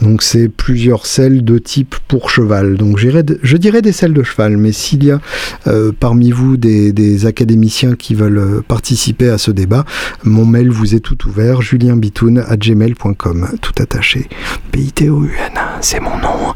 donc 0.00 0.22
c'est 0.22 0.48
plusieurs 0.48 1.06
selles 1.06 1.44
de 1.44 1.58
type 1.58 1.94
pour 2.08 2.30
cheval. 2.30 2.76
Donc 2.76 2.98
je 2.98 3.56
dirais 3.56 3.82
des 3.82 3.92
selles 3.92 4.14
de 4.14 4.22
cheval, 4.22 4.56
mais 4.56 4.72
s'il 4.72 5.04
y 5.04 5.10
a 5.10 5.20
euh, 5.66 5.92
parmi 5.98 6.30
vous 6.30 6.56
des, 6.56 7.26
académiciens 7.26 7.96
qui 7.96 8.14
veulent 8.14 8.38
euh, 8.38 8.62
participer 8.66 9.28
à 9.28 9.38
ce 9.38 9.50
débat, 9.50 9.84
mon 10.24 10.46
mail 10.46 10.70
vous 10.70 10.94
est 10.94 11.00
tout 11.00 11.18
ouvert, 11.26 11.60
julienbitoun 11.60 12.38
à 12.38 12.56
gmail.com, 12.56 13.48
tout 13.60 13.82
attaché. 13.82 14.28
B-I-T-O-U-N, 14.72 15.60
c'est 15.80 16.00
mon 16.00 16.16
nom. 16.18 16.54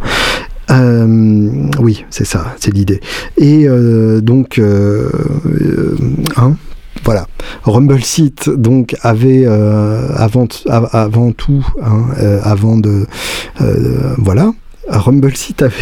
Euh, 0.70 1.70
oui, 1.78 2.04
c'est 2.10 2.24
ça, 2.24 2.54
c'est 2.58 2.72
l'idée. 2.72 3.00
Et 3.36 3.66
donc, 4.22 4.58
hein, 6.36 6.56
voilà. 7.04 7.26
Rumble 7.64 8.02
Seat 8.02 8.48
donc 8.50 8.96
avait 9.02 9.44
euh, 9.46 10.08
avant, 10.16 10.48
avant 10.68 11.32
tout, 11.32 11.66
hein, 11.82 12.06
euh, 12.18 12.40
avant 12.42 12.76
de 12.78 13.06
euh, 13.60 14.14
voilà, 14.18 14.52
Rumble 14.88 15.36
Seat 15.36 15.62
avait 15.62 15.74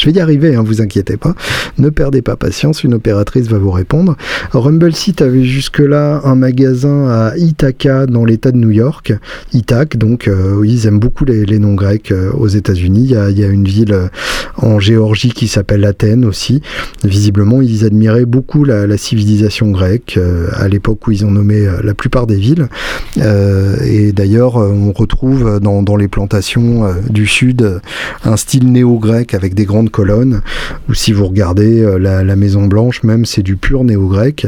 Je 0.00 0.06
vais 0.06 0.12
y 0.12 0.20
arriver, 0.20 0.54
hein, 0.54 0.62
vous 0.64 0.80
inquiétez 0.80 1.18
pas. 1.18 1.34
Ne 1.76 1.90
perdez 1.90 2.22
pas 2.22 2.34
patience, 2.34 2.84
une 2.84 2.94
opératrice 2.94 3.48
va 3.48 3.58
vous 3.58 3.70
répondre. 3.70 4.16
Rumble 4.52 4.94
Seat 4.94 5.20
avait 5.20 5.44
jusque-là 5.44 6.22
un 6.24 6.36
magasin 6.36 7.06
à 7.10 7.36
Ithaca 7.36 8.06
dans 8.06 8.24
l'État 8.24 8.50
de 8.50 8.56
New 8.56 8.70
York. 8.70 9.12
Ithac, 9.52 9.98
donc 9.98 10.26
euh, 10.26 10.62
ils 10.64 10.86
aiment 10.86 11.00
beaucoup 11.00 11.26
les, 11.26 11.58
noms 11.58 11.74
grecs 11.74 12.12
euh, 12.12 12.32
aux 12.32 12.48
États-Unis. 12.48 13.10
Il, 13.10 13.38
y 13.38 13.44
a, 13.44 13.48
une 13.48 13.66
ville 13.66 13.92
euh, 13.92 14.08
en 14.56 14.78
Géorgie 14.78 15.32
qui 15.32 15.48
s'appelle 15.48 15.84
Athènes 15.84 16.24
aussi. 16.24 16.62
Visiblement, 17.04 17.60
ils 17.60 17.84
admiraient 17.84 18.24
beaucoup 18.24 18.64
la, 18.64 18.96
civilisation 18.96 19.70
grecque 19.70 20.18
à 20.54 20.68
l'époque 20.68 21.06
où 21.06 21.10
ils 21.10 21.26
ont 21.26 21.30
nommé 21.30 21.66
la 21.82 21.94
plupart 21.94 22.26
des 22.26 22.36
villes. 22.36 22.68
et 23.16 24.12
d'ailleurs, 24.12 24.56
on 24.56 24.92
retrouve 24.92 25.60
dans, 25.60 25.96
les 25.96 26.08
plantations 26.08 26.94
du 27.08 27.26
sud 27.26 27.80
un 28.24 28.36
style 28.36 28.70
néo-grec 28.70 29.32
avec 29.34 29.54
des 29.54 29.64
grandes 29.64 29.89
colonnes. 29.90 30.40
Ou 30.88 30.94
si 30.94 31.12
vous 31.12 31.26
regardez 31.26 31.86
la, 31.98 32.24
la 32.24 32.36
Maison 32.36 32.66
Blanche, 32.66 33.02
même 33.02 33.26
c'est 33.26 33.42
du 33.42 33.56
pur 33.56 33.84
néo-grec. 33.84 34.46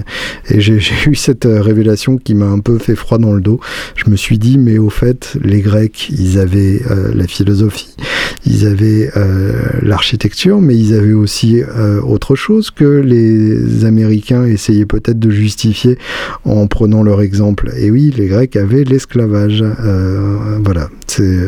Et 0.49 0.61
j'ai 0.61 0.81
eu 1.07 1.15
cette 1.15 1.45
révélation 1.45 2.17
qui 2.17 2.35
m'a 2.35 2.47
un 2.47 2.61
peu 2.61 2.79
fait 2.79 2.97
froid 2.97 3.19
dans 3.19 3.33
le 3.33 3.41
dos. 3.41 3.61
Je 3.97 4.11
me 4.11 4.17
suis 4.17 4.39
dit, 4.39 4.59
mais 4.59 4.79
au 4.79 4.91
fait, 4.91 5.37
les 5.43 5.61
Grecs, 5.61 6.09
ils 6.11 6.39
avaient 6.39 6.83
euh, 6.91 7.13
la 7.15 7.27
philosophie, 7.27 7.95
ils 8.47 8.67
avaient 8.67 9.11
euh, 9.17 9.53
l'architecture, 9.83 10.61
mais 10.61 10.77
ils 10.77 10.95
avaient 10.95 11.13
aussi 11.13 11.63
euh, 11.63 12.01
autre 12.01 12.35
chose 12.35 12.71
que 12.71 12.85
les 12.85 13.85
Américains 13.85 14.45
essayaient 14.45 14.87
peut-être 14.87 15.19
de 15.19 15.31
justifier 15.31 15.99
en 16.45 16.67
prenant 16.67 17.03
leur 17.03 17.21
exemple. 17.23 17.73
Et 17.77 17.91
oui, 17.91 18.13
les 18.17 18.27
Grecs 18.27 18.57
avaient 18.57 18.85
l'esclavage. 18.85 19.65
voilà, 20.65 20.89
c'est 21.07 21.39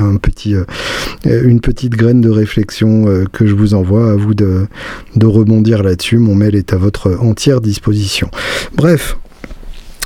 un 0.00 0.16
petit, 0.16 0.54
une 1.24 1.60
petite 1.60 1.92
graine 1.92 2.20
de 2.20 2.30
réflexion 2.30 3.06
que 3.32 3.46
je 3.46 3.54
vous 3.54 3.74
envoie. 3.74 4.12
À 4.12 4.16
vous 4.16 4.34
de, 4.34 4.66
de 5.16 5.26
rebondir 5.26 5.82
là-dessus. 5.82 6.18
Mon 6.18 6.34
mail 6.34 6.54
est 6.54 6.72
à 6.72 6.76
votre 6.76 7.16
entière 7.20 7.60
disposition. 7.60 8.30
Bref, 8.76 9.16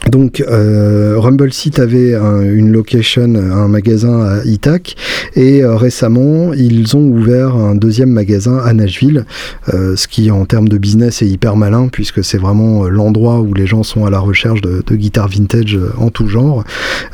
donc, 0.08 0.40
euh, 0.40 1.14
Rumble 1.18 1.52
Seat 1.52 1.78
avait 1.78 2.14
une 2.14 2.72
location, 2.72 3.34
un 3.34 3.68
magasin 3.68 4.20
à 4.20 4.44
Ithac, 4.44 4.96
et 5.34 5.62
euh, 5.62 5.76
récemment, 5.76 6.52
ils 6.52 6.96
ont 6.96 7.06
ouvert 7.08 7.54
un 7.54 7.74
deuxième 7.74 8.10
magasin 8.10 8.58
à 8.58 8.72
Nashville, 8.72 9.24
euh, 9.72 9.96
ce 9.96 10.08
qui, 10.08 10.30
en 10.30 10.44
termes 10.46 10.68
de 10.68 10.78
business, 10.78 11.22
est 11.22 11.28
hyper 11.28 11.56
malin, 11.56 11.88
puisque 11.88 12.24
c'est 12.24 12.38
vraiment 12.38 12.84
euh, 12.84 12.88
l'endroit 12.88 13.40
où 13.40 13.54
les 13.54 13.66
gens 13.66 13.82
sont 13.82 14.04
à 14.04 14.10
la 14.10 14.18
recherche 14.18 14.60
de, 14.60 14.82
guitares 14.98 15.28
vintage 15.28 15.78
en 15.98 16.10
tout 16.10 16.26
genre. 16.26 16.64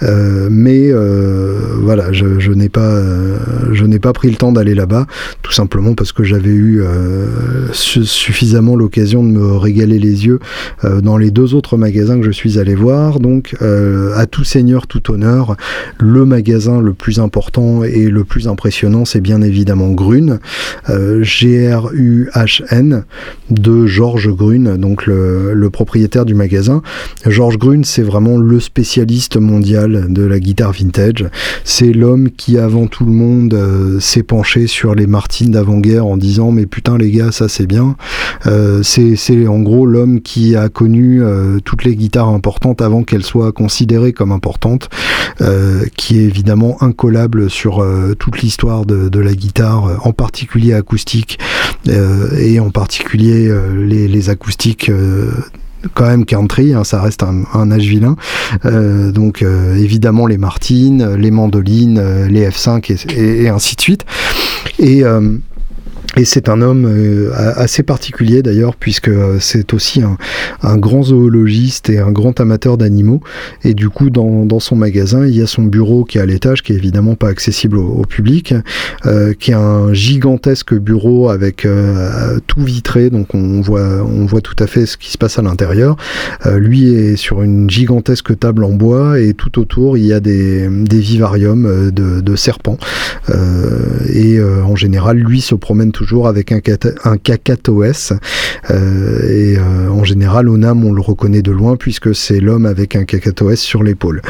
mais 0.00 0.90
voilà, 1.82 2.12
je 2.12 2.52
n'ai 2.52 2.68
pas 2.68 4.12
pris 4.14 4.30
le 4.30 4.36
temps 4.36 4.52
d'aller 4.52 4.74
là-bas, 4.74 5.06
tout 5.42 5.52
simplement 5.52 5.94
parce 5.94 6.12
que 6.12 6.24
j'avais 6.24 6.50
eu 6.50 6.82
suffisamment 7.72 8.74
l'occasion 8.74 9.22
de 9.22 9.28
me 9.28 9.56
régaler 9.56 9.98
les 9.98 10.24
yeux 10.24 10.38
dans 11.02 11.18
les 11.18 11.30
deux 11.30 11.54
autres 11.54 11.76
magasins 11.76 12.18
que 12.18 12.24
je 12.24 12.30
suis 12.30 12.58
allé 12.58 12.74
voir. 12.74 12.83
Donc, 12.84 13.56
euh, 13.62 14.12
à 14.14 14.26
tout 14.26 14.44
seigneur, 14.44 14.86
tout 14.86 15.10
honneur, 15.10 15.56
le 15.98 16.26
magasin 16.26 16.82
le 16.82 16.92
plus 16.92 17.18
important 17.18 17.82
et 17.82 18.10
le 18.10 18.24
plus 18.24 18.46
impressionnant, 18.46 19.06
c'est 19.06 19.22
bien 19.22 19.40
évidemment 19.40 19.90
Grune, 19.92 20.38
euh, 20.90 21.22
G-R-U-H-N, 21.22 23.04
de 23.50 23.86
Georges 23.86 24.30
Grune, 24.30 24.76
donc 24.76 25.06
le, 25.06 25.68
propriétaire 25.72 26.26
du 26.26 26.34
magasin. 26.34 26.82
Georges 27.26 27.58
Grune, 27.58 27.84
c'est 27.84 28.02
vraiment 28.02 28.36
le 28.36 28.60
spécialiste 28.60 29.38
mondial 29.38 30.12
de 30.12 30.22
la 30.22 30.38
guitare 30.38 30.72
vintage. 30.72 31.24
C'est 31.64 31.92
l'homme 31.92 32.30
qui, 32.30 32.58
avant 32.58 32.86
tout 32.86 33.06
le 33.06 33.12
monde, 33.12 33.54
euh, 33.54 33.98
s'est 33.98 34.22
penché 34.22 34.66
sur 34.66 34.94
les 34.94 35.06
Martines 35.06 35.50
d'avant-guerre 35.50 36.06
en 36.06 36.18
disant 36.18 36.52
mais 36.52 36.66
putain 36.66 36.98
les 36.98 37.10
gars, 37.10 37.32
ça 37.32 37.48
c'est 37.48 37.66
bien. 37.66 37.96
c'est 38.82 39.46
en 39.46 39.60
gros 39.60 39.86
l'homme 39.86 40.20
qui 40.20 40.54
a 40.54 40.68
connu 40.68 41.22
toutes 41.64 41.84
les 41.84 41.96
guitares 41.96 42.28
importantes 42.28 42.73
avant 42.80 43.02
qu'elle 43.02 43.24
soit 43.24 43.52
considérée 43.52 44.12
comme 44.12 44.32
importante, 44.32 44.88
euh, 45.40 45.84
qui 45.96 46.18
est 46.18 46.24
évidemment 46.24 46.82
incollable 46.82 47.50
sur 47.50 47.82
euh, 47.82 48.14
toute 48.18 48.42
l'histoire 48.42 48.86
de, 48.86 49.18
la 49.18 49.34
guitare, 49.34 50.00
en 50.06 50.12
particulier 50.12 50.74
acoustique, 50.74 51.38
euh, 51.88 52.36
et 52.38 52.60
en 52.60 52.70
particulier 52.70 53.52
les, 53.74 54.30
acoustiques 54.30 54.90
quand 55.92 56.06
même 56.06 56.24
country, 56.24 56.72
hein, 56.72 56.84
ça 56.84 57.00
reste 57.00 57.22
un, 57.22 57.70
âge 57.70 57.86
vilain. 57.86 58.16
donc 58.64 59.42
évidemment 59.42 60.26
les 60.26 60.38
Martines, 60.38 61.14
les 61.14 61.30
mandolines, 61.30 62.26
les 62.26 62.48
F5 62.48 62.92
et, 62.92 63.44
et, 63.44 63.48
ainsi 63.48 63.76
de 63.76 63.80
suite. 63.80 64.04
Et 64.78 65.04
et 66.16 66.24
c'est 66.24 66.48
un 66.48 66.62
homme 66.62 66.86
euh, 66.86 67.30
assez 67.34 67.82
particulier 67.82 68.42
d'ailleurs, 68.42 68.76
puisque 68.76 69.08
euh, 69.08 69.38
c'est 69.40 69.74
aussi 69.74 70.02
un, 70.02 70.76
grand 70.76 71.02
zoologiste 71.02 71.90
et 71.90 71.98
un 71.98 72.12
grand 72.12 72.38
amateur 72.40 72.76
d'animaux. 72.76 73.20
Et 73.64 73.74
du 73.74 73.88
coup, 73.88 74.10
dans, 74.10 74.60
son 74.60 74.76
magasin, 74.76 75.26
il 75.26 75.36
y 75.36 75.42
a 75.42 75.46
son 75.46 75.62
bureau 75.62 76.04
qui 76.04 76.18
est 76.18 76.20
à 76.20 76.26
l'étage, 76.26 76.62
qui 76.62 76.72
est 76.72 76.76
évidemment 76.76 77.16
pas 77.16 77.28
accessible 77.28 77.78
au, 77.78 78.02
public, 78.02 78.54
euh, 79.06 79.34
qui 79.34 79.50
est 79.50 79.54
un 79.54 79.92
gigantesque 79.92 80.74
bureau 80.74 81.28
avec 81.30 81.66
tout 82.46 82.62
vitré, 82.62 83.10
donc 83.10 83.34
on 83.34 83.60
voit, 83.60 84.04
on 84.04 84.26
voit 84.26 84.40
tout 84.40 84.56
à 84.58 84.66
fait 84.66 84.86
ce 84.86 84.96
qui 84.96 85.10
se 85.10 85.18
passe 85.18 85.38
à 85.38 85.42
l'intérieur. 85.42 85.96
lui 86.56 86.94
est 86.94 87.16
sur 87.16 87.42
une 87.42 87.68
gigantesque 87.68 88.38
table 88.38 88.64
en 88.64 88.72
bois 88.72 89.18
et 89.18 89.34
tout 89.34 89.58
autour, 89.58 89.96
il 89.96 90.04
y 90.04 90.12
a 90.12 90.20
des, 90.20 90.68
vivariums 90.68 91.90
de, 91.90 92.20
de 92.20 92.36
serpents. 92.36 92.78
et 94.12 94.40
en 94.40 94.76
général, 94.76 95.18
lui 95.18 95.40
se 95.40 95.54
promène 95.54 95.92
toujours 95.92 96.03
toujours 96.04 96.28
avec 96.28 96.52
un, 96.52 96.60
un. 97.04 97.16
Euh, 98.70 99.28
et 99.28 99.56
euh, 99.58 99.88
en 99.90 100.04
général, 100.04 100.48
Onam, 100.48 100.84
on 100.84 100.92
le 100.92 101.00
reconnaît 101.00 101.42
de 101.42 101.50
loin 101.50 101.76
puisque 101.76 102.14
c'est 102.14 102.40
l'homme 102.40 102.66
avec 102.66 102.94
un 102.96 103.04
cacatoès 103.04 103.58
sur 103.58 103.82
l'épaule. 103.82 104.20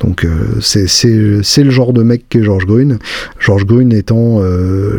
Donc 0.00 0.24
euh, 0.24 0.60
c'est 0.60 1.64
le 1.64 1.70
genre 1.70 1.92
de 1.92 2.02
mec 2.02 2.24
qu'est 2.28 2.42
Georges 2.42 2.66
Grune. 2.66 2.98
Georges 3.38 3.66
Grune 3.66 3.92
étant 3.92 4.42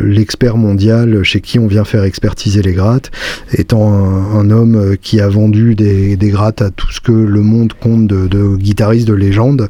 l'expert 0.03 0.57
mondial 0.57 1.23
chez 1.23 1.41
qui 1.41 1.59
on 1.59 1.67
vient 1.67 1.85
faire 1.85 2.03
expertiser 2.03 2.61
les 2.61 2.73
grattes, 2.73 3.11
étant 3.53 3.93
un, 3.93 4.49
homme 4.51 4.95
qui 5.01 5.21
a 5.21 5.27
vendu 5.27 5.75
des, 5.75 6.17
des, 6.17 6.29
grattes 6.29 6.61
à 6.61 6.69
tout 6.69 6.91
ce 6.91 6.99
que 6.99 7.11
le 7.11 7.41
monde 7.41 7.73
compte 7.73 8.07
de, 8.07 8.55
guitaristes 8.57 9.07
de 9.07 9.13
légende. 9.13 9.67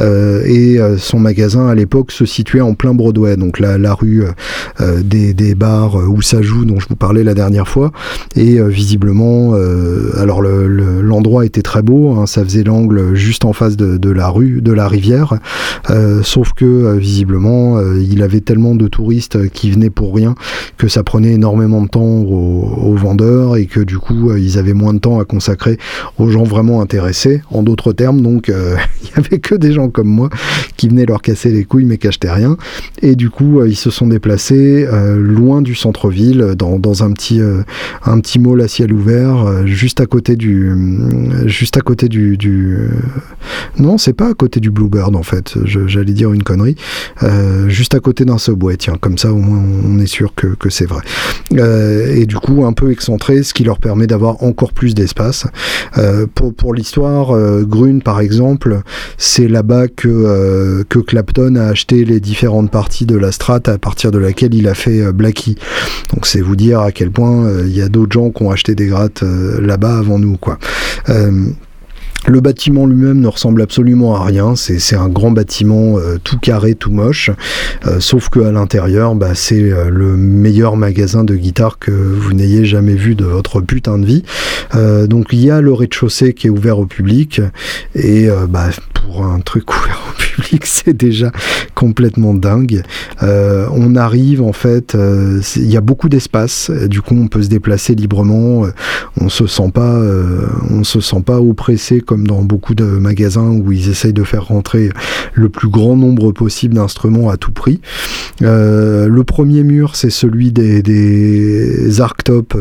et 0.00 0.78
son 0.98 1.18
magasin 1.18 1.68
à 1.68 1.74
l'époque 1.74 2.12
se 2.12 2.24
situait 2.24 2.60
en 2.60 2.74
plein 2.74 2.94
Broadway, 2.94 3.36
donc 3.36 3.58
la, 3.60 3.94
rue 3.94 4.24
des 4.80 5.54
bars 5.54 5.96
où 6.06 6.22
ça 6.22 6.42
joue, 6.42 6.64
dont 6.64 6.80
je 6.80 6.88
vous 6.88 6.96
parlais 6.96 7.24
la 7.24 7.34
dernière 7.34 7.68
fois. 7.68 7.92
Et 8.34 8.58
euh, 8.58 8.68
visiblement, 8.68 9.52
euh, 9.54 10.10
alors 10.20 10.42
l'endroit 10.42 11.44
était 11.44 11.62
très 11.62 11.82
beau, 11.82 12.12
hein, 12.12 12.26
ça 12.26 12.44
faisait 12.44 12.64
l'angle 12.64 13.14
juste 13.14 13.44
en 13.44 13.52
face 13.52 13.76
de, 13.76 14.10
la 14.10 14.28
rue, 14.28 14.60
de 14.60 14.72
la 14.72 14.88
rivière. 14.88 15.38
Euh, 15.90 16.22
sauf 16.22 16.52
que 16.52 16.96
visiblement, 16.96 17.80
il 17.94 18.22
avait 18.22 18.40
tellement 18.40 18.74
de 18.74 18.88
touristes 18.88 19.48
qui 19.50 19.70
venaient 19.70 19.90
pour 19.90 20.14
rien 20.14 20.34
que 20.76 20.88
ça 20.88 21.02
prenait 21.02 21.32
énormément 21.32 21.82
de 21.82 21.88
temps 21.88 22.02
aux, 22.02 22.94
vendeurs 22.96 23.56
et 23.56 23.66
que 23.66 23.80
du 23.80 23.98
coup, 23.98 24.34
ils 24.34 24.58
avaient 24.58 24.72
moins 24.72 24.94
de 24.94 24.98
temps 24.98 25.20
à 25.20 25.24
consacrer 25.24 25.78
aux 26.18 26.30
gens 26.30 26.44
vraiment 26.44 26.80
intéressés. 26.80 27.42
En 27.50 27.62
d'autres 27.62 27.92
termes, 27.92 28.22
donc, 28.22 28.48
il 29.02 29.08
y 29.08 29.12
avait 29.16 29.38
que 29.38 29.54
des 29.54 29.72
gens 29.72 29.88
comme 29.88 30.08
moi 30.08 30.30
qui 30.76 30.88
venaient 30.88 31.04
leur 31.04 31.20
casser 31.20 31.50
les 31.50 31.64
couilles 31.64 31.84
mais 31.84 31.98
qui 31.98 32.08
achetaient 32.08 32.32
rien. 32.32 32.56
Et 33.02 33.16
du 33.16 33.28
coup, 33.30 33.64
ils 33.64 33.76
se 33.76 33.90
sont 33.90 34.06
déplacés 34.06 34.86
loin 35.16 35.62
du 35.62 35.74
centre 35.74 35.95
ville 36.04 36.54
dans, 36.56 37.02
un 37.02 37.12
petit 37.12 37.40
euh, 37.40 37.62
un 38.04 38.20
petit 38.20 38.38
mall 38.38 38.60
à 38.60 38.68
ciel 38.68 38.92
ouvert, 38.92 39.46
euh, 39.46 39.66
juste 39.66 40.00
à 40.00 40.06
côté 40.06 40.36
du 40.36 40.70
euh, 40.70 41.48
juste 41.48 41.76
à 41.76 41.80
côté 41.80 42.08
du, 42.08 42.38
non, 43.78 43.98
c'est 43.98 44.12
pas 44.12 44.28
à 44.28 44.34
côté 44.34 44.60
du 44.60 44.70
Bluebird 44.70 45.16
en 45.16 45.22
fait. 45.22 45.54
J'allais 45.64 46.12
dire 46.12 46.32
une 46.32 46.42
connerie. 46.42 46.76
juste 47.68 47.94
à 47.94 48.00
côté 48.00 48.24
d'un 48.24 48.38
subway, 48.38 48.76
tiens, 48.76 48.96
comme 49.00 49.18
ça 49.18 49.32
au 49.32 49.38
moins 49.38 49.62
on 49.84 49.98
est 49.98 50.06
sûr 50.06 50.34
que, 50.34 50.70
c'est 50.70 50.86
vrai. 50.86 51.02
et 51.50 52.26
du 52.26 52.36
coup 52.36 52.64
un 52.64 52.72
peu 52.72 52.90
excentré, 52.90 53.42
ce 53.42 53.54
qui 53.54 53.64
leur 53.64 53.78
permet 53.78 54.06
d'avoir 54.06 54.42
encore 54.42 54.72
plus 54.72 54.94
d'espace. 54.94 55.46
pour 56.34 56.54
pour 56.54 56.74
l'histoire, 56.74 57.34
Grune 57.62 58.02
par 58.02 58.20
exemple, 58.20 58.80
c'est 59.18 59.48
là-bas 59.48 59.88
que 59.88 60.84
que 60.88 60.98
Clapton 60.98 61.56
a 61.56 61.64
acheté 61.64 62.04
les 62.04 62.20
différentes 62.20 62.70
parties 62.70 63.06
de 63.06 63.16
la 63.16 63.32
Strat 63.32 63.60
à 63.66 63.78
partir 63.78 64.10
de 64.10 64.18
laquelle 64.18 64.54
il 64.54 64.68
a 64.68 64.74
fait 64.74 65.12
Blackie. 65.12 65.56
Donc 66.12 66.26
c'est 66.26 66.40
vous 66.40 66.56
dire 66.56 66.80
à 66.80 66.92
quel 66.92 67.10
point 67.10 67.46
euh, 67.46 67.64
il 67.66 67.76
y 67.76 67.82
a 67.82 67.88
d'autres 67.88 68.12
gens 68.12 68.30
qui 68.30 68.42
ont 68.42 68.50
acheté 68.50 68.74
des 68.74 68.86
grattes 68.86 69.22
euh, 69.22 69.60
là-bas 69.60 69.98
avant 69.98 70.18
nous, 70.18 70.36
quoi. 70.36 70.58
Euh, 72.28 72.32
le 72.32 72.40
bâtiment 72.40 72.86
lui-même 72.86 73.20
ne 73.20 73.28
ressemble 73.28 73.62
absolument 73.62 74.14
à 74.16 74.24
rien, 74.24 74.54
c'est 74.56 74.96
un 74.96 75.08
grand 75.08 75.30
bâtiment 75.30 75.96
tout 76.22 76.38
carré, 76.38 76.74
tout 76.74 76.90
moche, 76.90 77.30
sauf 77.98 78.28
que 78.28 78.40
à 78.40 78.52
l'intérieur, 78.52 79.14
bah, 79.14 79.34
c'est 79.34 79.60
le 79.60 80.16
meilleur 80.16 80.76
magasin 80.76 81.24
de 81.24 81.34
guitare 81.34 81.78
que 81.78 81.90
vous 81.90 82.32
n'ayez 82.32 82.64
jamais 82.64 82.94
vu 82.94 83.14
de 83.14 83.24
votre 83.24 83.60
putain 83.60 83.98
de 83.98 84.06
vie. 84.06 84.22
donc 85.08 85.28
il 85.32 85.44
y 85.44 85.50
a 85.50 85.60
le 85.60 85.72
rez-de-chaussée 85.72 86.34
qui 86.34 86.48
est 86.48 86.50
ouvert 86.50 86.78
au 86.78 86.86
public, 86.86 87.40
et 87.94 88.28
bah, 88.48 88.68
pour 89.06 89.24
un 89.24 89.40
truc 89.40 89.70
ouvert 89.76 90.02
au 90.10 90.20
public, 90.20 90.66
c'est 90.66 90.96
déjà 90.96 91.32
complètement 91.74 92.34
dingue. 92.34 92.82
Euh, 93.22 93.66
on 93.72 93.96
arrive 93.96 94.42
en 94.42 94.52
fait, 94.52 94.94
euh, 94.94 95.40
il 95.56 95.70
y 95.70 95.76
a 95.76 95.80
beaucoup 95.80 96.08
d'espace, 96.08 96.70
du 96.70 97.02
coup 97.02 97.14
on 97.14 97.28
peut 97.28 97.42
se 97.42 97.48
déplacer 97.48 97.94
librement, 97.94 98.64
euh, 98.64 98.70
on 99.20 99.28
se 99.28 99.46
sent 99.46 99.70
pas, 99.72 100.00
on 100.70 100.84
se 100.84 101.00
sent 101.00 101.22
pas 101.24 101.40
oppressé 101.40 102.00
comme 102.00 102.15
dans 102.24 102.42
beaucoup 102.42 102.74
de 102.74 102.84
magasins 102.84 103.50
où 103.50 103.72
ils 103.72 103.88
essayent 103.90 104.12
de 104.12 104.24
faire 104.24 104.46
rentrer 104.46 104.90
le 105.34 105.48
plus 105.48 105.68
grand 105.68 105.96
nombre 105.96 106.32
possible 106.32 106.74
d'instruments 106.74 107.30
à 107.30 107.36
tout 107.36 107.52
prix. 107.52 107.80
le 108.40 109.22
premier 109.22 109.62
mur, 109.62 109.96
c'est 109.96 110.10
celui 110.10 110.52
des, 110.52 112.00
Arctop 112.00 112.56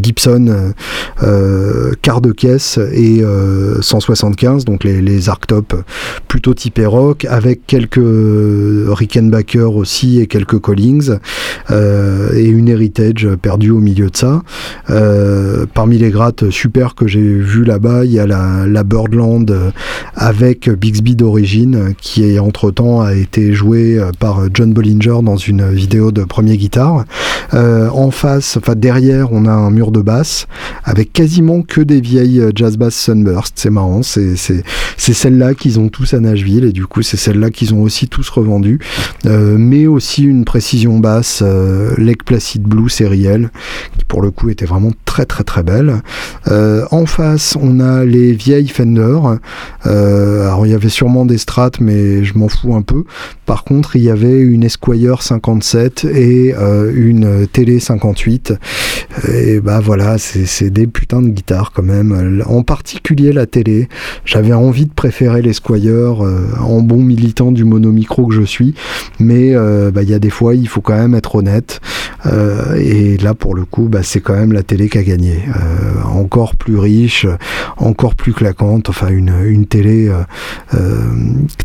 Gibson 0.00 0.72
quart 2.02 2.20
de 2.20 2.32
caisse 2.32 2.78
et 2.92 3.22
175, 3.80 4.64
donc 4.64 4.84
les, 4.84 5.28
Arctop 5.28 5.74
plutôt 6.28 6.54
typés 6.54 6.86
rock, 6.86 7.26
avec 7.28 7.66
quelques 7.66 7.98
Rickenbacker 7.98 9.76
aussi 9.76 10.20
et 10.20 10.26
quelques 10.26 10.58
Collings, 10.58 11.12
euh, 11.70 12.32
et 12.34 12.46
une 12.46 12.68
Heritage 12.68 13.28
perdue 13.40 13.70
au 13.70 13.80
milieu 13.80 14.10
de 14.10 14.16
ça. 14.16 14.42
Euh, 14.90 15.66
parmi 15.72 15.98
les 15.98 16.10
grattes 16.10 16.50
super 16.50 16.94
que 16.94 17.06
j'ai 17.06 17.20
vu 17.20 17.64
là-bas, 17.64 18.04
il 18.04 18.12
y 18.12 18.18
a 18.18 18.26
la, 18.74 18.84
Birdland 18.84 19.72
avec 20.14 20.68
Bixby 20.68 21.16
d'origine, 21.16 21.94
qui 21.98 22.38
entre-temps 22.38 23.00
a 23.00 23.14
été 23.14 23.52
joué 23.52 23.98
par 24.18 24.42
John 24.52 24.72
Bollinger 24.72 25.22
dans 25.22 25.36
une 25.36 25.70
vidéo 25.70 26.12
de 26.12 26.24
premier 26.24 26.56
guitare. 26.56 27.04
Euh, 27.52 27.88
en 27.90 28.10
face, 28.10 28.56
enfin 28.56 28.74
derrière, 28.74 29.32
on 29.32 29.46
a 29.46 29.52
un 29.52 29.70
mur 29.70 29.90
de 29.90 30.00
basse 30.00 30.46
avec 30.82 31.12
quasiment 31.12 31.62
que 31.62 31.80
des 31.80 32.00
vieilles 32.00 32.42
jazz 32.54 32.76
bass 32.76 32.94
Sunburst. 32.94 33.54
C'est 33.56 33.70
marrant, 33.70 34.02
c'est 34.02 34.36
celle-là 34.96 35.54
qu'ils 35.54 35.78
ont 35.78 35.88
tous 35.88 36.14
à 36.14 36.20
Nashville 36.20 36.64
et 36.64 36.72
du 36.72 36.86
coup 36.86 37.02
c'est 37.02 37.16
celle-là 37.16 37.50
qu'ils 37.50 37.74
ont 37.74 37.82
aussi 37.82 38.08
tous 38.08 38.28
revendu. 38.28 38.80
Euh, 39.26 39.56
mais 39.58 39.86
aussi 39.86 40.24
une 40.24 40.44
précision 40.44 40.98
basse 40.98 41.42
euh, 41.44 41.94
Lake 41.98 42.24
Placid 42.24 42.62
Blue 42.62 42.88
sérielle 42.88 43.50
qui 43.96 44.04
pour 44.04 44.22
le 44.22 44.30
coup 44.30 44.50
était 44.50 44.66
vraiment 44.66 44.92
très 45.14 45.26
très 45.26 45.44
très 45.44 45.62
belle. 45.62 46.02
Euh, 46.48 46.84
en 46.90 47.06
face 47.06 47.56
on 47.60 47.78
a 47.78 48.04
les 48.04 48.32
vieilles 48.32 48.66
Fender. 48.66 49.18
alors 49.84 50.66
il 50.66 50.72
y 50.72 50.74
avait 50.74 50.88
sûrement 50.88 51.24
des 51.24 51.38
Strats 51.38 51.78
mais 51.80 52.24
je 52.24 52.36
m'en 52.36 52.48
fous 52.48 52.74
un 52.74 52.82
peu. 52.82 53.04
Par 53.46 53.62
contre 53.62 53.94
il 53.94 54.02
y 54.02 54.10
avait 54.10 54.40
une 54.40 54.64
Esquire 54.64 55.22
57 55.22 56.04
et 56.04 56.54
une 56.94 57.46
Télé 57.46 57.78
58. 57.78 58.54
Et 59.28 59.60
bah 59.60 59.78
voilà 59.78 60.18
c'est 60.18 60.70
des 60.70 60.88
putains 60.88 61.22
de 61.22 61.28
guitares 61.28 61.70
quand 61.72 61.84
même. 61.84 62.42
En 62.46 62.62
particulier 62.64 63.32
la 63.32 63.46
télé. 63.46 63.88
J'avais 64.24 64.52
envie 64.52 64.86
de 64.86 64.92
préférer 64.92 65.42
l'Esquire 65.42 66.22
en 66.60 66.80
bon 66.80 67.02
militant 67.02 67.52
du 67.52 67.64
monomicro 67.64 68.26
que 68.26 68.34
je 68.34 68.42
suis, 68.42 68.74
mais 69.20 69.54
euh, 69.54 69.90
bah, 69.90 70.02
il 70.02 70.10
y 70.10 70.14
a 70.14 70.18
des 70.18 70.30
fois, 70.30 70.54
il 70.54 70.68
faut 70.68 70.80
quand 70.80 70.96
même 70.96 71.14
être 71.14 71.36
honnête. 71.36 71.80
Euh, 72.26 72.74
et 72.76 73.16
là, 73.18 73.34
pour 73.34 73.54
le 73.54 73.64
coup, 73.64 73.88
bah, 73.88 74.02
c'est 74.02 74.20
quand 74.20 74.34
même 74.34 74.52
la 74.52 74.62
télé 74.62 74.88
qui 74.88 74.98
a 74.98 75.02
gagné. 75.04 75.42
Euh, 75.48 76.02
encore 76.02 76.56
plus 76.56 76.78
riche, 76.78 77.26
encore 77.76 78.14
plus 78.14 78.32
claquante, 78.32 78.88
enfin 78.88 79.08
une, 79.08 79.34
une 79.44 79.66
télé 79.66 80.10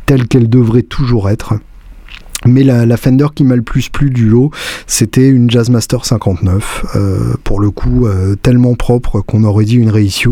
telle 0.06 0.28
qu'elle 0.28 0.50
devrait 0.50 0.82
toujours 0.84 1.30
être. 1.30 1.56
Mais 2.46 2.64
la, 2.64 2.98
Fender 2.98 3.28
qui 3.36 3.44
m'a 3.44 3.56
le 3.56 3.62
plus 3.62 3.90
plu 3.90 4.10
du 4.10 4.28
lot, 4.28 4.52
c'était 4.88 5.28
une 5.28 5.50
Jazzmaster 5.50 6.06
59, 6.06 6.86
euh, 6.96 7.34
pour 7.44 7.60
le 7.60 7.70
coup 7.70 8.08
euh, 8.08 8.36
tellement 8.36 8.76
propre 8.76 9.22
qu'on 9.22 9.44
aurait 9.44 9.66
dit 9.66 9.76
une 9.76 9.90
reissue, 9.90 10.30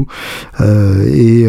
euh, 0.62 1.06
et 1.06 1.48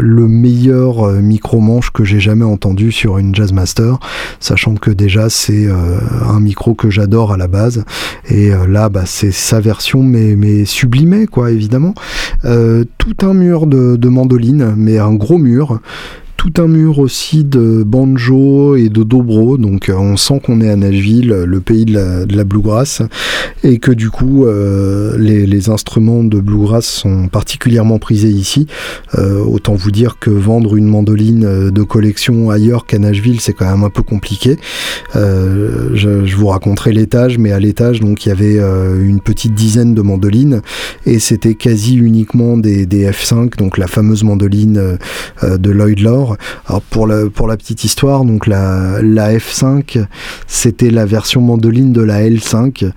le 0.00 0.28
meilleur 0.28 1.10
micro-manche 1.12 1.90
que 1.90 2.04
j'ai 2.04 2.20
jamais 2.20 2.44
entendu 2.44 2.92
sur 2.92 3.18
une 3.18 3.34
Jazzmaster, 3.34 3.98
sachant 4.40 4.74
que 4.74 4.90
déjà 4.90 5.30
c'est 5.30 5.68
un 5.68 6.40
micro 6.40 6.74
que 6.74 6.90
j'adore 6.90 7.32
à 7.32 7.36
la 7.36 7.48
base, 7.48 7.84
et 8.28 8.50
là 8.68 8.88
bah, 8.88 9.04
c'est 9.06 9.32
sa 9.32 9.60
version 9.60 10.02
mais, 10.02 10.64
sublimée 10.64 11.26
quoi 11.26 11.50
évidemment. 11.50 11.94
tout 12.42 13.16
un 13.22 13.34
mur 13.34 13.66
de 13.66 14.08
mandoline, 14.08 14.74
mais 14.76 14.98
un 14.98 15.14
gros 15.14 15.38
mur, 15.38 15.80
tout 16.44 16.60
un 16.60 16.66
mur 16.66 16.98
aussi 16.98 17.42
de 17.42 17.82
banjo 17.84 18.76
et 18.76 18.90
de 18.90 19.02
dobro, 19.02 19.56
donc 19.56 19.88
euh, 19.88 19.94
on 19.94 20.18
sent 20.18 20.42
qu'on 20.44 20.60
est 20.60 20.68
à 20.68 20.76
Nashville, 20.76 21.30
le 21.46 21.60
pays 21.60 21.86
de 21.86 22.36
la, 22.36 22.44
bluegrass, 22.44 23.00
et 23.62 23.78
que 23.78 23.90
du 23.90 24.10
coup 24.10 24.44
euh, 24.44 25.16
les, 25.16 25.70
instruments 25.70 26.22
de 26.22 26.40
bluegrass 26.40 26.84
sont 26.84 27.28
particulièrement 27.28 27.98
prisés 27.98 28.28
ici. 28.28 28.66
Euh, 29.14 29.42
autant 29.42 29.72
vous 29.72 29.90
dire 29.90 30.18
que 30.18 30.28
vendre 30.28 30.76
une 30.76 30.86
mandoline 30.86 31.70
de 31.70 31.82
collection 31.82 32.50
ailleurs 32.50 32.84
qu'à 32.84 32.98
Nashville, 32.98 33.40
c'est 33.40 33.54
quand 33.54 33.70
même 33.70 33.84
un 33.84 33.88
peu 33.88 34.02
compliqué. 34.02 34.58
je, 35.14 36.36
vous 36.36 36.48
raconterai 36.48 36.92
l'étage, 36.92 37.38
mais 37.38 37.52
à 37.52 37.60
l'étage, 37.60 38.00
donc 38.00 38.26
il 38.26 38.28
y 38.28 38.32
avait 38.32 38.58
une 38.58 39.20
petite 39.20 39.54
dizaine 39.54 39.94
de 39.94 40.02
mandolines, 40.02 40.60
et 41.06 41.18
c'était 41.20 41.54
quasi 41.54 41.96
uniquement 41.96 42.58
des, 42.58 42.84
des, 42.84 43.08
F5, 43.10 43.56
donc 43.56 43.78
la 43.78 43.86
fameuse 43.86 44.24
mandoline 44.24 44.98
de 45.42 45.70
Lloyd 45.70 46.00
Lore 46.00 46.33
alors 46.66 46.82
pour 46.82 47.06
la, 47.06 47.56
petite 47.56 47.84
histoire, 47.84 48.24
donc 48.24 48.46
la, 48.46 49.00
la 49.02 49.34
F5, 49.34 50.04
c'était 50.46 50.90
la 50.90 51.06
version 51.06 51.40
mandoline 51.40 51.92
de 51.92 52.02
la 52.02 52.22
L5, 52.22 52.90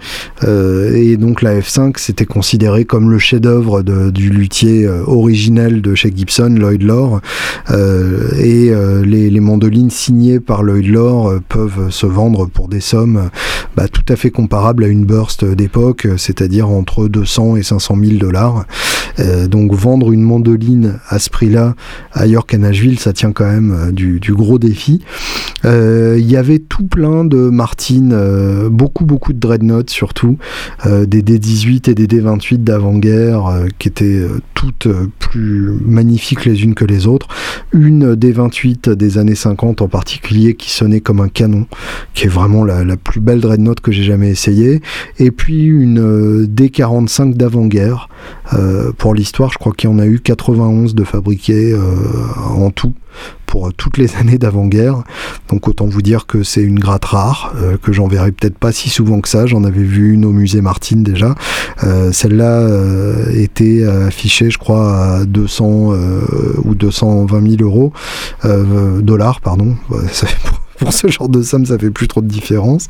euh, 0.43 0.95
et 0.95 1.17
donc 1.17 1.41
la 1.41 1.59
F5, 1.59 1.95
c'était 1.97 2.25
considéré 2.25 2.85
comme 2.85 3.09
le 3.09 3.19
chef-d'œuvre 3.19 3.83
du 3.83 4.29
luthier 4.29 4.85
euh, 4.85 5.03
originel 5.05 5.81
de 5.81 5.95
chez 5.95 6.13
Gibson, 6.15 6.55
Lloyd 6.57 6.83
Lore, 6.83 7.21
euh, 7.71 8.29
et 8.37 8.71
les, 9.05 9.29
les, 9.29 9.39
mandolines 9.39 9.89
signées 9.89 10.39
par 10.39 10.63
Lloyd 10.63 10.87
Lore 10.87 11.35
peuvent 11.47 11.89
se 11.89 12.05
vendre 12.05 12.47
pour 12.47 12.67
des 12.67 12.81
sommes 12.81 13.29
bah, 13.75 13.87
tout 13.87 14.03
à 14.09 14.15
fait 14.15 14.31
comparables 14.31 14.83
à 14.83 14.87
une 14.87 15.05
burst 15.05 15.45
d'époque, 15.45 16.07
c'est-à-dire 16.17 16.69
entre 16.69 17.07
200 17.07 17.57
et 17.57 17.63
500 17.63 17.95
000 18.01 18.17
dollars. 18.17 18.65
donc 19.49 19.73
vendre 19.73 20.11
une 20.11 20.21
mandoline 20.21 20.99
à 21.09 21.19
ce 21.19 21.29
prix-là 21.29 21.75
ailleurs 22.13 22.45
qu'à 22.45 22.57
Nashville, 22.57 22.99
ça 22.99 23.13
tient 23.13 23.26
quand 23.31 23.45
même 23.45 23.71
euh, 23.71 23.91
du, 23.91 24.33
gros 24.33 24.59
défi. 24.59 25.01
Euh, 25.65 26.17
il 26.19 26.29
y 26.29 26.37
avait 26.37 26.59
tout 26.59 26.85
plein 26.85 27.25
de 27.25 27.49
Martin, 27.49 28.11
euh, 28.11 28.69
beaucoup 28.69 29.05
beaucoup 29.05 29.33
de 29.33 29.39
Dreadnought 29.39 29.89
surtout, 29.89 30.37
des 30.85 31.21
D18 31.21 31.89
et 31.89 31.95
des 31.95 32.07
D28 32.07 32.63
d'avant-guerre 32.63 33.65
qui 33.79 33.87
étaient 33.87 34.25
toutes 34.53 34.87
plus 35.19 35.71
magnifiques 35.85 36.45
les 36.45 36.63
unes 36.63 36.75
que 36.75 36.85
les 36.85 37.07
autres. 37.07 37.27
Une 37.73 38.13
D28 38.15 38.91
des 38.91 39.17
années 39.17 39.35
50 39.35 39.81
en 39.81 39.87
particulier 39.87 40.55
qui 40.55 40.69
sonnait 40.69 41.01
comme 41.01 41.19
un 41.19 41.29
canon, 41.29 41.65
qui 42.13 42.25
est 42.25 42.29
vraiment 42.29 42.63
la, 42.63 42.83
plus 42.97 43.19
belle 43.19 43.41
Dreadnought 43.41 43.79
que 43.81 43.91
j'ai 43.91 44.03
jamais 44.03 44.29
essayé. 44.29 44.81
Et 45.19 45.31
puis 45.31 45.63
une 45.65 46.45
D45 46.45 47.33
d'avant-guerre. 47.35 48.09
Pour 48.97 49.13
l'histoire, 49.13 49.51
je 49.51 49.57
crois 49.57 49.73
qu'il 49.73 49.89
y 49.89 49.93
en 49.93 49.99
a 49.99 50.05
eu 50.05 50.19
91 50.19 50.95
de 50.95 51.03
fabriqués 51.03 51.75
en 52.37 52.71
tout 52.71 52.93
pour 53.45 53.73
toutes 53.73 53.97
les 53.97 54.15
années 54.19 54.37
d'avant-guerre. 54.37 55.03
Donc 55.49 55.67
autant 55.67 55.85
vous 55.85 56.01
dire 56.03 56.27
que 56.27 56.43
c'est 56.43 56.61
une 56.61 56.79
gratte 56.79 57.05
rare, 57.05 57.53
euh, 57.55 57.77
que 57.77 57.91
j'en 57.91 58.07
verrai 58.07 58.31
peut-être 58.31 58.57
pas 58.57 58.71
si 58.71 58.89
souvent 58.89 59.21
que 59.21 59.29
ça. 59.29 59.47
J'en 59.47 59.63
avais 59.63 59.83
vu 59.83 60.13
une 60.13 60.25
au 60.25 60.31
musée 60.31 60.61
Martine 60.61 61.03
déjà. 61.03 61.33
Euh, 61.83 62.11
celle-là 62.11 62.59
euh, 62.59 63.31
était 63.33 63.83
affichée, 63.83 64.51
je 64.51 64.57
crois, 64.57 65.19
à 65.19 65.25
200 65.25 65.93
ou 66.63 66.75
220 66.75 67.57
000 67.57 67.63
euros, 67.63 67.93
dollars, 69.01 69.41
pardon. 69.41 69.75
Pour 70.77 70.93
ce 70.93 71.07
genre 71.07 71.29
de 71.29 71.41
somme, 71.41 71.65
ça 71.65 71.77
fait 71.77 71.89
plus 71.89 72.07
trop 72.07 72.21
de 72.21 72.27
différence. 72.27 72.87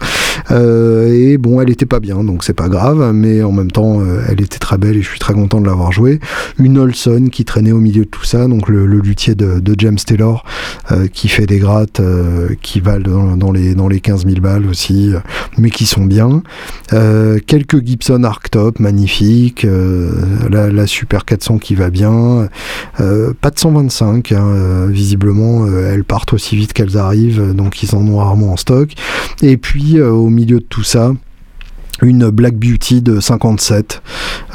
Euh, 0.52 1.14
et 1.14 1.38
bon, 1.38 1.62
elle 1.62 1.70
était 1.70 1.86
pas 1.86 2.00
bien, 2.00 2.24
donc 2.24 2.44
c'est 2.44 2.54
pas 2.54 2.70
grave, 2.70 3.12
mais 3.14 3.44
en 3.44 3.52
même 3.52 3.72
temps, 3.72 4.02
euh, 4.02 4.22
elle 4.28 4.42
était 4.42 4.60
très 4.60 4.78
belle 4.78 4.98
et 4.98 5.02
je 5.02 5.10
suis 5.10 5.20
très 5.20 5.34
content 5.34 5.62
de 5.62 5.66
l'avoir 5.66 5.92
jouée. 5.92 6.20
Une 6.60 6.78
Olson 6.78 7.28
qui 7.32 7.46
traînait 7.46 7.72
au 7.72 7.80
milieu 7.80 8.06
de 8.06 8.10
tout 8.10 8.26
ça, 8.26 8.48
donc 8.48 8.70
le, 8.70 8.86
luthier 8.86 9.36
de, 9.36 9.62
James 9.78 9.98
Taylor, 9.98 10.44
euh, 10.92 11.08
qui 11.08 11.28
fait 11.28 11.46
des 11.46 11.60
grattes 11.60 12.02
qui 12.62 12.80
valent 12.80 13.36
dans, 13.38 13.52
les, 13.52 13.76
dans 13.76 13.88
les 13.88 14.00
15 14.00 14.26
000 14.26 14.42
balles 14.42 14.66
aussi, 14.68 15.12
mais 15.58 15.70
qui 15.70 15.86
sont 15.86 16.06
bien. 16.06 16.42
quelques 16.90 17.86
Gibson 17.86 18.24
Arctop 18.24 18.80
magnifiques, 18.80 19.66
la, 20.50 20.70
la, 20.70 20.88
Super 20.88 21.26
400 21.26 21.60
qui 21.60 21.76
va 21.76 21.90
bien, 21.90 22.50
pas 22.98 23.50
de 23.50 23.60
125, 23.60 24.32
hein, 24.32 24.88
visiblement, 24.88 25.68
elles 25.68 26.04
partent 26.04 26.34
aussi 26.34 26.56
vite 26.56 26.74
qu'elles 26.74 26.98
arrivent, 26.98 27.54
donc 27.54 27.77
ils 27.84 27.96
en 27.96 28.08
ont 28.08 28.18
rarement 28.18 28.54
en 28.54 28.58
stock. 28.58 28.92
Et 29.42 29.58
puis 29.58 29.98
euh, 29.98 30.12
au 30.12 30.30
milieu 30.30 30.60
de 30.60 30.66
tout 30.66 30.84
ça, 30.84 31.14
une 32.02 32.30
Black 32.30 32.56
Beauty 32.56 33.02
de 33.02 33.20
57 33.20 34.02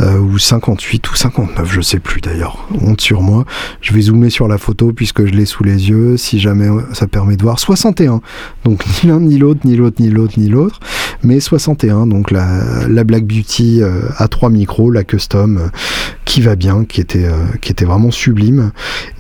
euh, 0.00 0.18
ou 0.18 0.38
58 0.38 1.10
ou 1.10 1.14
59, 1.14 1.72
je 1.72 1.80
sais 1.80 1.98
plus 1.98 2.20
d'ailleurs. 2.20 2.68
Honte 2.80 3.00
sur 3.00 3.22
moi. 3.22 3.44
Je 3.80 3.92
vais 3.92 4.02
zoomer 4.02 4.30
sur 4.30 4.46
la 4.48 4.58
photo 4.58 4.92
puisque 4.92 5.26
je 5.26 5.32
l'ai 5.32 5.44
sous 5.44 5.64
les 5.64 5.88
yeux, 5.88 6.16
si 6.16 6.38
jamais 6.38 6.68
ça 6.92 7.06
permet 7.06 7.36
de 7.36 7.42
voir. 7.42 7.58
61. 7.58 8.20
Donc 8.64 8.84
ni 9.02 9.10
l'un 9.10 9.20
ni 9.20 9.38
l'autre, 9.38 9.60
ni 9.64 9.76
l'autre, 9.76 10.00
ni 10.00 10.08
l'autre, 10.08 10.34
ni 10.38 10.48
l'autre. 10.48 10.80
Mais 11.24 11.40
61, 11.40 12.06
donc 12.06 12.30
la, 12.30 12.88
la 12.88 13.04
Black 13.04 13.24
Beauty 13.24 13.82
euh, 13.82 14.02
à 14.16 14.28
3 14.28 14.50
micros, 14.50 14.90
la 14.90 15.04
custom, 15.04 15.70
qui 16.32 16.40
va 16.40 16.56
bien, 16.56 16.86
qui 16.86 17.02
était, 17.02 17.26
qui 17.60 17.72
était 17.72 17.84
vraiment 17.84 18.10
sublime. 18.10 18.72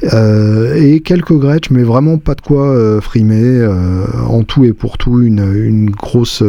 et 0.02 1.02
quelques 1.04 1.34
Gretsch, 1.34 1.70
mais 1.70 1.82
vraiment 1.82 2.16
pas 2.16 2.34
de 2.34 2.40
quoi 2.40 2.74
frimer. 3.02 3.68
en 4.26 4.42
tout 4.44 4.64
et 4.64 4.72
pour 4.72 4.96
tout, 4.96 5.20
une, 5.20 5.44
une 5.54 5.90
grosse, 5.90 6.42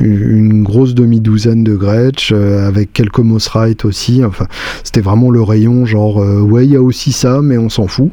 une 0.00 0.62
grosse 0.62 0.94
demi-douzaine 0.94 1.64
de 1.64 1.76
Gretsch, 1.76 2.32
avec 2.32 2.94
quelques 2.94 3.18
Mossrite 3.18 3.84
aussi. 3.84 4.24
Enfin, 4.24 4.46
c'était 4.84 5.02
vraiment 5.02 5.30
le 5.30 5.42
rayon 5.42 5.84
genre, 5.84 6.16
ouais, 6.16 6.64
il 6.64 6.72
y 6.72 6.76
a 6.76 6.82
aussi 6.82 7.12
ça, 7.12 7.42
mais 7.42 7.58
on 7.58 7.68
s'en 7.68 7.86
fout. 7.86 8.10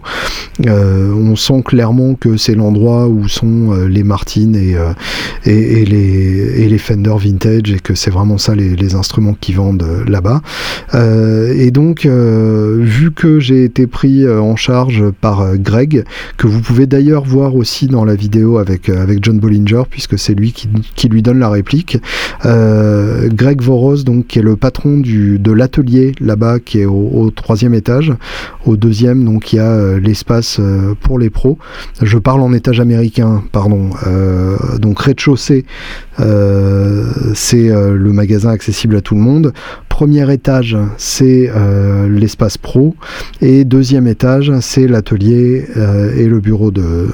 on 0.67 1.36
sent 1.38 1.63
clairement 1.65 2.15
que 2.15 2.36
c'est 2.36 2.55
l'endroit 2.55 3.07
où 3.07 3.30
sont 3.30 3.72
les 3.88 4.03
Martines 4.03 4.57
et, 4.57 4.76
et, 5.45 5.86
les, 5.86 6.63
et 6.63 6.67
les 6.67 6.78
Fender 6.78 7.15
Vintage 7.17 7.72
et 7.72 7.80
que 7.80 7.95
c'est 7.95 8.11
vraiment 8.11 8.38
ça 8.38 8.55
les, 8.55 8.95
instruments 8.95 9.36
qui 9.39 9.53
vendent 9.53 9.84
euh, 9.84 10.03
là-bas. 10.05 10.41
Euh, 10.95 11.53
et 11.64 11.70
donc, 11.70 12.07
euh, 12.07 12.80
vu 12.82 13.12
que 13.12 13.39
j'ai 13.39 13.64
été 13.64 13.86
pris 13.86 14.28
en 14.28 14.55
charge 14.55 15.12
par 15.22 15.55
Greg, 15.57 16.05
que 16.38 16.47
vous 16.47 16.59
pouvez 16.59 16.88
d'ailleurs 16.88 17.24
voir 17.24 17.53
aussi 17.53 17.86
dans 17.86 18.03
la 18.03 18.16
vidéo 18.16 18.57
avec, 18.57 18.89
avec 18.89 19.24
John 19.24 19.38
Bollinger, 19.38 19.84
puisque 19.88 20.18
c'est 20.18 20.34
lui 20.34 20.53
qui, 20.53 20.68
qui, 20.95 21.07
lui 21.07 21.22
donne 21.22 21.38
la 21.38 21.49
réplique, 21.49 21.99
Greg 22.43 23.62
Voros, 23.62 23.97
donc, 23.97 24.26
qui 24.26 24.39
est 24.39 24.41
le 24.41 24.55
patron 24.55 24.97
du, 24.97 25.38
de 25.38 25.51
l'atelier 25.51 26.14
là-bas, 26.20 26.57
qui 26.57 26.80
est 26.80 26.86
au, 26.86 27.30
troisième 27.30 27.76
étage. 27.76 28.12
Au 28.66 28.76
deuxième, 28.76 29.24
donc, 29.24 29.53
il 29.53 29.57
y 29.57 29.59
a 29.59 29.99
l'espace 29.99 30.59
pour 31.01 31.20
les 31.20 31.30
pros. 31.30 31.59
Je 32.01 32.18
parle 32.18 32.41
en 32.41 32.53
étage 32.53 32.80
américain, 32.80 33.43
pardon. 33.51 33.91
donc, 34.80 34.99
rez-de-chaussée, 34.99 35.66
c'est 36.18 37.70
le 37.70 38.12
magasin 38.14 38.49
accessible 38.49 38.95
à 38.95 39.01
tout 39.01 39.14
le 39.14 39.22
monde. 39.22 39.53
Premier 39.89 40.34
étage, 40.34 40.76
c'est 40.97 41.51
euh, 41.51 41.51
l'espace 42.10 42.58
pro. 42.58 42.95
Et 43.41 43.64
deuxième 43.64 44.08
étage, 44.08 44.52
c'est 44.62 44.88
l'atelier 44.88 45.66
euh, 45.78 46.16
et 46.16 46.28
le 46.28 46.39
bureau 46.39 46.72
de... 46.72 47.08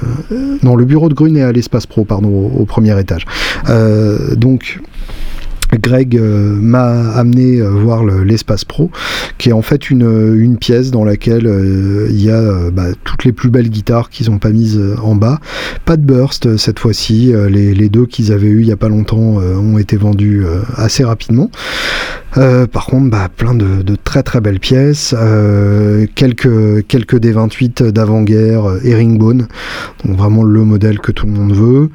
non, 0.62 0.76
le 0.76 0.84
bureau 0.84 1.08
de 1.08 1.14
Grune 1.14 1.36
est 1.36 1.42
à 1.42 1.52
l'espace 1.52 1.86
pro, 1.86 2.04
pardon, 2.04 2.28
au, 2.28 2.64
premier 2.64 2.98
étage. 2.98 3.24
Euh, 3.68 4.34
donc... 4.34 4.80
Greg 5.76 6.16
euh, 6.16 6.56
m'a 6.58 7.10
amené 7.12 7.60
euh, 7.60 7.68
voir 7.68 8.04
l'espace 8.04 8.64
pro, 8.64 8.90
qui 9.36 9.50
est 9.50 9.52
en 9.52 9.62
fait 9.62 9.90
une, 9.90 10.34
une 10.36 10.56
pièce 10.56 10.90
dans 10.90 11.04
laquelle 11.04 11.46
euh, 11.46 12.08
il 12.10 12.22
y 12.22 12.30
a 12.30 12.70
bah, 12.70 12.86
toutes 13.04 13.24
les 13.24 13.32
plus 13.32 13.50
belles 13.50 13.68
guitares 13.68 14.08
qu'ils 14.08 14.30
n'ont 14.30 14.38
pas 14.38 14.50
mises 14.50 14.80
en 15.02 15.14
bas. 15.14 15.40
Pas 15.84 15.96
de 15.96 16.02
burst 16.02 16.56
cette 16.56 16.78
fois-ci, 16.78 17.32
les, 17.50 17.74
les, 17.74 17.88
deux 17.88 18.06
qu'ils 18.06 18.32
avaient 18.32 18.48
eu 18.48 18.62
il 18.62 18.68
y 18.68 18.72
a 18.72 18.76
pas 18.76 18.88
longtemps 18.88 19.18
ont 19.18 19.78
été 19.78 19.96
vendus 19.96 20.44
assez 20.76 21.04
rapidement. 21.04 21.50
Par 22.34 22.86
contre, 22.86 23.10
bah, 23.10 23.28
plein 23.34 23.54
de, 23.54 23.82
très 24.04 24.22
très 24.22 24.40
belles 24.40 24.60
pièces, 24.60 25.14
quelques, 26.14 26.86
quelques 26.86 27.16
D28 27.16 27.90
d'avant-guerre 27.90 28.78
Herringbone, 28.84 29.48
donc 30.04 30.16
vraiment 30.16 30.42
le 30.42 30.64
modèle 30.64 31.00
que 31.00 31.12
tout 31.12 31.26
le 31.26 31.32
monde 31.32 31.52
veut, 31.52 31.90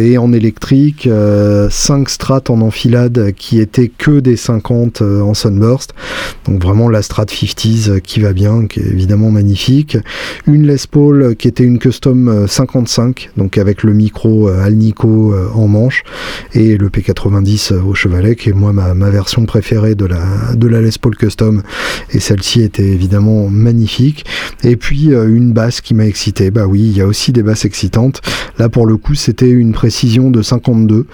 et 0.00 0.18
en 0.18 0.32
électrique, 0.32 1.08
5 1.70 2.08
strates 2.08 2.50
en 2.50 2.60
enfilade 2.60 3.32
qui 3.36 3.60
était 3.60 3.88
que 3.88 4.20
des 4.20 4.36
50 4.36 5.02
euh, 5.02 5.20
en 5.20 5.34
Sunburst. 5.34 5.94
Donc 6.46 6.62
vraiment 6.62 6.88
la 6.88 7.02
Strat 7.02 7.24
50s 7.24 7.90
euh, 7.90 7.98
qui 7.98 8.20
va 8.20 8.32
bien, 8.32 8.66
qui 8.66 8.80
est 8.80 8.86
évidemment 8.86 9.30
magnifique. 9.30 9.96
Une 10.46 10.66
Les 10.66 10.76
Paul 10.90 11.36
qui 11.36 11.48
était 11.48 11.64
une 11.64 11.78
custom 11.78 12.46
55, 12.46 13.30
euh, 13.36 13.40
donc 13.40 13.58
avec 13.58 13.82
le 13.82 13.92
micro 13.92 14.48
Alnico 14.48 15.34
en 15.54 15.66
manche 15.68 16.04
et 16.52 16.76
le 16.76 16.88
P90 16.88 17.74
au 17.80 17.94
chevalet, 17.94 18.36
qui 18.36 18.50
est 18.50 18.52
moi 18.52 18.72
ma, 18.72 19.10
version 19.10 19.23
préférée 19.46 19.94
de 19.94 20.06
la, 20.06 20.54
de 20.54 20.68
la 20.68 20.80
Les 20.80 20.90
Paul 21.00 21.16
custom. 21.16 21.62
Et 22.10 22.20
celle-ci 22.20 22.62
était 22.62 22.86
évidemment 22.86 23.48
magnifique. 23.48 24.24
Et 24.62 24.76
puis 24.76 25.06
une 25.06 25.52
basse 25.52 25.80
qui 25.80 25.94
m'a 25.94 26.06
excité. 26.06 26.50
Bah 26.50 26.66
oui, 26.66 26.80
il 26.80 26.96
y 26.96 27.00
a 27.00 27.06
aussi 27.06 27.32
des 27.32 27.42
basses 27.42 27.64
excitantes. 27.64 28.20
Là 28.58 28.68
pour 28.68 28.86
le 28.86 28.96
coup, 28.96 29.14
c'était 29.14 29.50
une 29.50 29.72
précision 29.72 30.30
de 30.30 30.42
52 30.42 31.06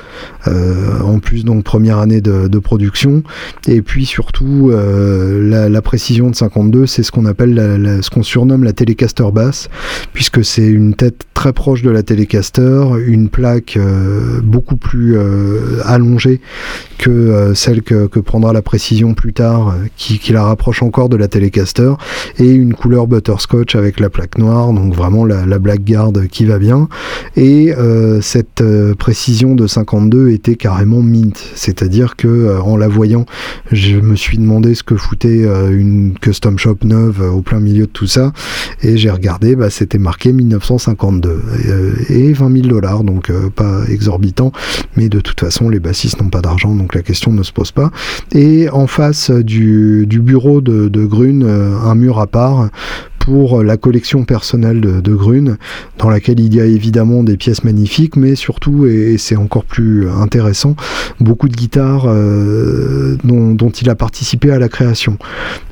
en 0.46 1.18
plus 1.18 1.44
donc 1.44 1.64
première 1.64 1.98
année 1.98 2.20
de, 2.20 2.58
production. 2.58 3.22
Et 3.66 3.80
puis 3.80 4.04
surtout, 4.04 4.70
euh, 4.70 5.68
la, 5.68 5.82
précision 5.82 6.30
de 6.30 6.34
52, 6.34 6.86
c'est 6.86 7.02
ce 7.02 7.10
qu'on 7.10 7.24
appelle 7.24 8.00
ce 8.02 8.10
qu'on 8.10 8.22
surnomme 8.22 8.64
la 8.64 8.72
Telecaster 8.72 9.24
basse, 9.32 9.68
puisque 10.12 10.44
c'est 10.44 10.66
une 10.66 10.94
tête 10.94 11.24
très 11.32 11.52
proche 11.52 11.82
de 11.82 11.90
la 11.90 12.02
Telecaster, 12.02 12.84
une 13.06 13.28
plaque 13.28 13.76
euh, 13.76 14.40
beaucoup 14.42 14.76
plus 14.76 15.16
euh, 15.16 15.80
allongée 15.84 16.40
que 16.98 17.52
celle 17.54 17.82
que, 17.82 17.99
prendra 18.06 18.52
la 18.52 18.62
précision 18.62 19.14
plus 19.14 19.32
tard, 19.32 19.74
qui, 19.96 20.18
qui, 20.18 20.32
la 20.32 20.44
rapproche 20.44 20.82
encore 20.82 21.08
de 21.08 21.16
la 21.16 21.28
Telecaster, 21.28 21.92
et 22.38 22.50
une 22.50 22.74
couleur 22.74 23.06
butterscotch 23.06 23.74
avec 23.74 24.00
la 24.00 24.10
plaque 24.10 24.38
noire, 24.38 24.72
donc 24.72 24.94
vraiment 24.94 25.24
la, 25.24 25.46
la 25.46 25.58
Blackguard 25.58 26.12
qui 26.30 26.44
va 26.44 26.58
bien. 26.58 26.88
Et 27.36 27.72
cette 28.20 28.62
précision 28.98 29.54
de 29.54 29.66
52 29.66 30.30
était 30.30 30.56
carrément 30.56 31.02
mise 31.02 31.20
c'est-à-dire 31.54 32.16
que 32.16 32.28
euh, 32.28 32.60
en 32.60 32.76
la 32.76 32.88
voyant, 32.88 33.26
je 33.70 33.96
me 33.96 34.16
suis 34.16 34.38
demandé 34.38 34.74
ce 34.74 34.82
que 34.82 34.96
foutait 34.96 35.44
euh, 35.44 35.70
une 35.70 36.14
custom 36.20 36.58
shop 36.58 36.78
neuve 36.84 37.22
euh, 37.22 37.30
au 37.30 37.42
plein 37.42 37.60
milieu 37.60 37.86
de 37.86 37.90
tout 37.90 38.06
ça, 38.06 38.32
et 38.82 38.96
j'ai 38.96 39.10
regardé, 39.10 39.56
bah, 39.56 39.70
c'était 39.70 39.98
marqué 39.98 40.32
1952 40.32 41.42
et, 42.08 42.32
20 42.32 42.52
000 42.52 42.68
dollars, 42.68 43.04
donc 43.04 43.32
pas 43.56 43.82
exorbitant, 43.88 44.52
mais 44.96 45.08
de 45.08 45.20
toute 45.20 45.40
façon 45.40 45.68
les 45.68 45.80
bassistes 45.80 46.20
n'ont 46.20 46.30
pas 46.30 46.40
d'argent, 46.40 46.74
donc 46.74 46.94
la 46.94 47.02
question 47.02 47.32
ne 47.32 47.42
se 47.42 47.52
pose 47.52 47.72
pas. 47.72 47.89
Et 48.32 48.68
en 48.70 48.86
face 48.86 49.30
du, 49.30 50.06
bureau 50.08 50.60
de, 50.60 50.88
de 50.88 51.04
Grune, 51.04 51.44
un 51.44 51.94
mur 51.94 52.18
à 52.18 52.26
part 52.26 52.68
pour 53.20 53.62
la 53.62 53.76
collection 53.76 54.24
personnelle 54.24 54.80
de, 54.80 55.00
de, 55.00 55.14
Grune, 55.14 55.56
dans 55.98 56.10
laquelle 56.10 56.40
il 56.40 56.54
y 56.54 56.60
a 56.60 56.64
évidemment 56.64 57.22
des 57.22 57.36
pièces 57.36 57.62
magnifiques, 57.62 58.16
mais 58.16 58.34
surtout, 58.34 58.86
et, 58.86 59.16
c'est 59.18 59.36
encore 59.36 59.64
plus 59.64 60.08
intéressant, 60.10 60.74
beaucoup 61.20 61.48
de 61.48 61.54
guitares 61.54 62.06
euh, 62.06 63.16
dont, 63.22 63.70
il 63.70 63.88
a 63.88 63.94
participé 63.94 64.50
à 64.50 64.58
la 64.58 64.68
création, 64.68 65.16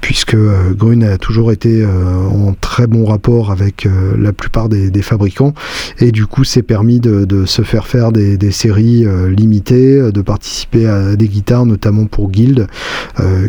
puisque 0.01 0.35
euh, 0.35 0.73
Grune 0.75 1.03
a 1.03 1.19
toujours 1.19 1.51
été 1.51 1.83
euh, 1.83 1.89
en 2.27 2.55
très 2.55 2.87
bon 2.87 3.05
rapport 3.05 3.51
avec 3.51 3.89
la 4.19 4.33
plupart 4.33 4.69
des, 4.69 5.03
fabricants, 5.03 5.55
et 5.99 6.13
du 6.13 6.27
coup 6.27 6.45
s'est 6.45 6.63
permis 6.63 7.01
de, 7.01 7.45
se 7.47 7.63
faire 7.63 7.87
faire 7.87 8.13
des, 8.13 8.51
séries 8.51 9.07
limitées, 9.29 10.13
de 10.13 10.21
participer 10.21 10.87
à 10.87 11.17
des 11.17 11.29
guitares, 11.29 11.67
notamment 11.67 12.07
pour 12.07 12.31
Guild, 12.31 12.67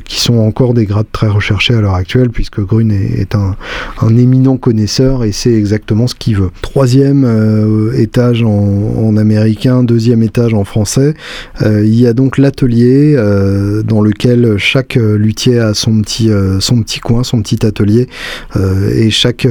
qui 0.06 0.22
sont 0.22 0.38
encore 0.38 0.74
des 0.74 0.86
grades 0.86 1.12
très 1.12 1.28
recherchés 1.28 1.74
à 1.74 1.82
l'heure 1.82 1.95
actuelle, 1.95 2.30
puisque 2.30 2.62
Grune 2.62 2.91
est 2.91 3.36
un, 3.36 3.56
un 4.02 4.16
éminent 4.18 4.58
connaisseur 4.58 5.24
et 5.24 5.32
c'est 5.32 5.54
exactement 5.54 6.08
ce 6.08 6.16
qu'il 6.16 6.38
veut. 6.38 6.50
Troisième 6.62 7.26
euh, 7.26 7.93
étage 7.97 8.43
en, 8.43 9.18
américain, 9.18 9.84
deuxième 9.84 10.24
étage 10.24 10.54
en 10.54 10.64
français. 10.64 11.14
Euh, 11.62 11.84
il 11.84 12.00
y 12.00 12.08
a 12.08 12.14
donc 12.14 12.38
l'atelier 12.38 13.16
euh, 13.18 13.82
dans 13.84 14.02
lequel 14.02 14.58
chaque 14.58 14.95
luthier 14.95 15.60
a 15.60 15.74
son 15.74 16.02
petit, 16.02 16.30
coin, 17.00 17.24
son 17.24 17.41
petit 17.41 17.66
atelier 17.66 18.08
et 18.93 19.10
chaque, 19.10 19.45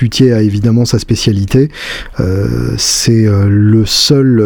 luthier 0.00 0.32
a 0.32 0.42
évidemment 0.42 0.84
sa 0.84 0.98
spécialité. 0.98 1.68
c'est 2.76 3.26
le 3.26 3.84
seul 3.84 4.36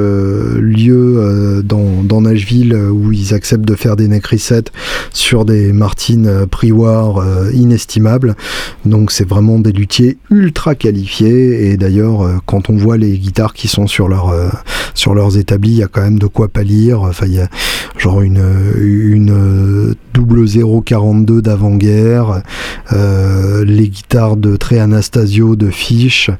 lieu 0.60 1.62
dans, 1.64 2.20
Nashville 2.20 2.74
où 2.74 3.12
ils 3.12 3.34
acceptent 3.34 3.66
de 3.66 3.74
faire 3.74 3.94
des 3.94 4.08
neck 4.08 4.26
resets 4.26 4.70
sur 5.12 5.44
des 5.44 5.72
Martin 5.72 6.46
Priwar 6.50 7.22
inestimables. 7.52 8.34
Donc 8.84 9.12
c'est 9.12 9.25
vraiment 9.26 9.58
des 9.58 9.72
luthiers 9.72 10.18
ultra 10.30 10.74
qualifiés. 10.74 11.70
Et 11.70 11.76
d'ailleurs 11.76 12.22
euh, 12.22 12.36
quand 12.46 12.70
on 12.70 12.76
voit 12.76 12.96
les 12.96 13.18
guitares 13.18 13.54
qui 13.54 13.68
sont 13.68 13.86
sur 13.86 14.08
leur 14.08 14.28
euh, 14.30 14.48
sur 14.94 15.14
leurs 15.14 15.36
établis 15.36 15.70
il 15.70 15.78
y 15.78 15.82
a 15.82 15.88
quand 15.88 16.02
même 16.02 16.18
de 16.18 16.26
quoi 16.26 16.48
pâlir. 16.48 17.02
Enfin 17.02 17.26
il 17.26 17.34
y 17.34 17.40
a 17.40 17.48
genre 17.98 18.22
une 18.22 18.42
une 18.78 19.94
double 20.14 20.44
042 20.84 21.42
d'avant-guerre 21.42 22.42
euh, 22.92 23.64
les 23.64 23.88
guitares 23.88 24.36
de 24.36 24.56
Tré 24.56 24.78
Anastasio 24.78 25.56
de 25.56 25.70
Fish 25.70 26.30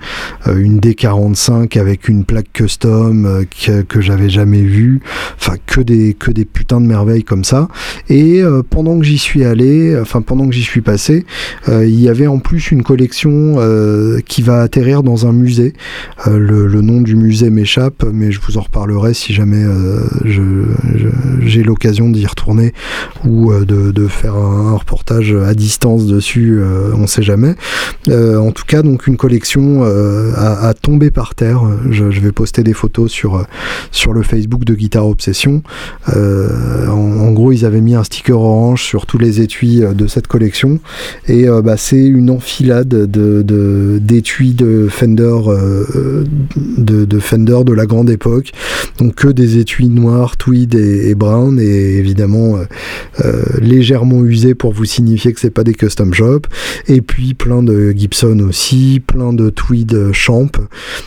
une 0.47 0.81
D45 0.81 1.79
avec 1.79 2.09
une 2.09 2.25
plaque 2.25 2.53
custom 2.53 3.45
que, 3.65 3.83
que 3.83 4.01
j'avais 4.01 4.29
jamais 4.31 4.63
vue. 4.63 5.01
Enfin 5.39 5.55
que 5.67 5.81
des 5.81 6.15
que 6.15 6.31
des 6.31 6.45
putains 6.45 6.81
de 6.81 6.87
merveilles 6.87 7.25
comme 7.25 7.45
ça. 7.45 7.69
Et 8.09 8.43
pendant 8.71 8.99
que 8.99 9.05
j'y 9.05 9.19
suis 9.19 9.45
allé 9.45 9.99
enfin 10.01 10.23
pendant 10.23 10.49
que 10.49 10.55
j'y 10.55 10.63
suis 10.63 10.83
passé 10.83 11.27
il 11.69 12.01
y 12.01 12.09
avait 12.09 12.27
en 12.27 12.39
plus 12.39 12.71
une 12.71 12.76
une 12.77 12.83
collection 12.83 13.57
qui 14.27 14.43
va 14.43 14.61
atterrir 14.61 15.03
dans 15.03 15.27
un 15.27 15.33
musée. 15.33 15.73
Le, 16.27 16.81
nom 16.83 17.01
du 17.01 17.17
musée 17.17 17.51
m'échappe, 17.51 18.05
mais 18.13 18.31
je 18.31 18.41
vous 18.41 18.59
en 18.59 18.61
reparlerai 18.61 19.15
si 19.15 19.33
jamais 19.33 19.65
j'ai 21.41 21.63
l'occasion 21.63 22.11
d'y 22.11 22.27
retourner 22.27 22.75
ou 23.25 23.53
de, 23.53 24.07
faire 24.09 24.37
un, 24.37 24.77
reportage 24.77 25.35
à 25.35 25.55
distance 25.55 26.07
dessus, 26.07 26.61
on 26.95 27.03
ne 27.03 27.07
sait 27.07 27.23
jamais. 27.23 27.55
en 28.09 28.53
tout 28.53 28.65
cas, 28.67 28.83
donc 28.83 29.07
une 29.07 29.17
collection 29.17 29.83
à, 30.37 30.75
tomber 30.75 31.11
par 31.11 31.35
terre. 31.35 31.63
Je, 31.91 32.05
vais 32.05 32.33
poster 32.33 32.63
des 32.63 32.75
photos 32.75 33.11
sur, 33.11 33.47
sur 33.91 34.13
le 34.13 34.23
Facebook 34.23 34.65
de 34.65 34.75
Guitare 34.75 35.07
Obsession. 35.07 35.63
en, 36.15 37.33
gros, 37.33 37.53
ils 37.53 37.65
avaient 37.65 37.81
mis 37.81 37.95
un 37.95 38.05
sticker 38.05 38.39
orange 38.39 38.83
sur 38.83 39.07
tous 39.07 39.19
les 39.19 39.41
étuis 39.41 39.81
de 39.81 40.07
cette 40.07 40.27
collection. 40.27 40.79
Et 41.29 41.49
euh, 41.49 41.63
bah, 41.63 41.77
c'est 41.77 42.05
une 42.05 42.31
enfilade 42.67 42.89
de, 42.89 43.99
d'étuis 44.01 44.55
de, 44.55 44.89
Fender, 44.89 45.37
euh, 45.49 46.25
de, 46.57 47.19
Fender 47.19 47.59
de 47.65 47.73
la 47.73 47.87
grande 47.87 48.11
époque. 48.11 48.53
Donc 48.99 49.15
que 49.15 49.29
des 49.29 49.59
étuis 49.59 49.89
noirs, 49.89 50.37
tweed 50.37 50.75
et, 50.75 51.15
brown, 51.15 51.61
et 51.61 51.97
évidemment 51.99 52.57
euh, 53.25 53.43
légèrement 53.61 54.25
usés 54.25 54.55
pour 54.55 54.73
vous 54.73 54.85
signifier 54.85 55.33
que 55.33 55.41
c'est 55.41 55.51
pas 55.51 55.65
des 55.65 55.75
custom 55.75 56.13
shops. 56.13 56.49
Et 56.89 57.01
puis 57.03 57.35
plein 57.35 57.63
de 57.63 57.93
Gibson 57.93 58.41
aussi, 58.41 59.01
plein 59.07 59.33
de 59.33 59.51
tweed 59.51 60.13
champ. 60.13 60.51